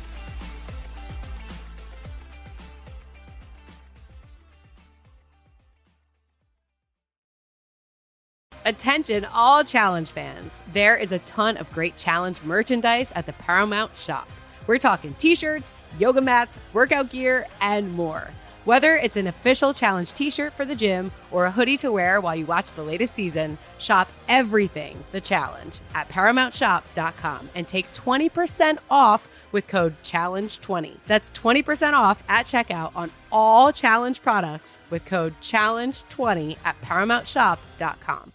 Attention, 8.67 9.25
all 9.25 9.65
challenge 9.65 10.11
fans. 10.11 10.63
There 10.75 10.99
is 10.99 11.13
a 11.13 11.19
ton 11.21 11.57
of 11.57 11.73
great 11.73 11.97
challenge 11.97 12.43
merchandise 12.43 13.11
at 13.17 13.25
the 13.25 13.33
Paramount 13.33 13.97
shop. 13.97 14.29
We're 14.67 14.77
talking 14.77 15.15
t 15.15 15.35
shirts, 15.35 15.73
yoga 15.99 16.21
mats, 16.21 16.59
workout 16.75 17.09
gear, 17.09 17.47
and 17.63 17.91
more. 17.95 18.29
Whether 18.65 18.97
it's 18.97 19.17
an 19.17 19.27
official 19.27 19.73
challenge 19.73 20.13
t 20.13 20.29
shirt 20.29 20.53
for 20.53 20.67
the 20.67 20.75
gym 20.75 21.13
or 21.31 21.47
a 21.47 21.51
hoodie 21.51 21.79
to 21.79 21.91
wear 21.91 22.21
while 22.21 22.37
you 22.37 22.45
watch 22.45 22.73
the 22.73 22.83
latest 22.83 23.15
season, 23.15 23.57
shop 23.79 24.11
everything 24.29 25.03
the 25.13 25.21
challenge 25.21 25.81
at 25.95 26.11
ParamountShop.com 26.11 27.49
and 27.55 27.67
take 27.67 27.91
20% 27.95 28.79
off 28.91 29.27
with 29.53 29.67
code 29.67 29.95
CHALLENGE20. 30.03 30.99
That's 31.07 31.31
20% 31.31 31.95
off 31.95 32.23
at 32.29 32.47
checkout 32.47 32.93
on 32.95 33.11
all 33.33 33.73
challenge 33.73 34.21
products 34.21 34.79
with 34.91 35.07
code 35.07 35.35
CHALLENGE20 35.41 36.59
at 36.63 36.79
ParamountShop.com. 36.83 38.33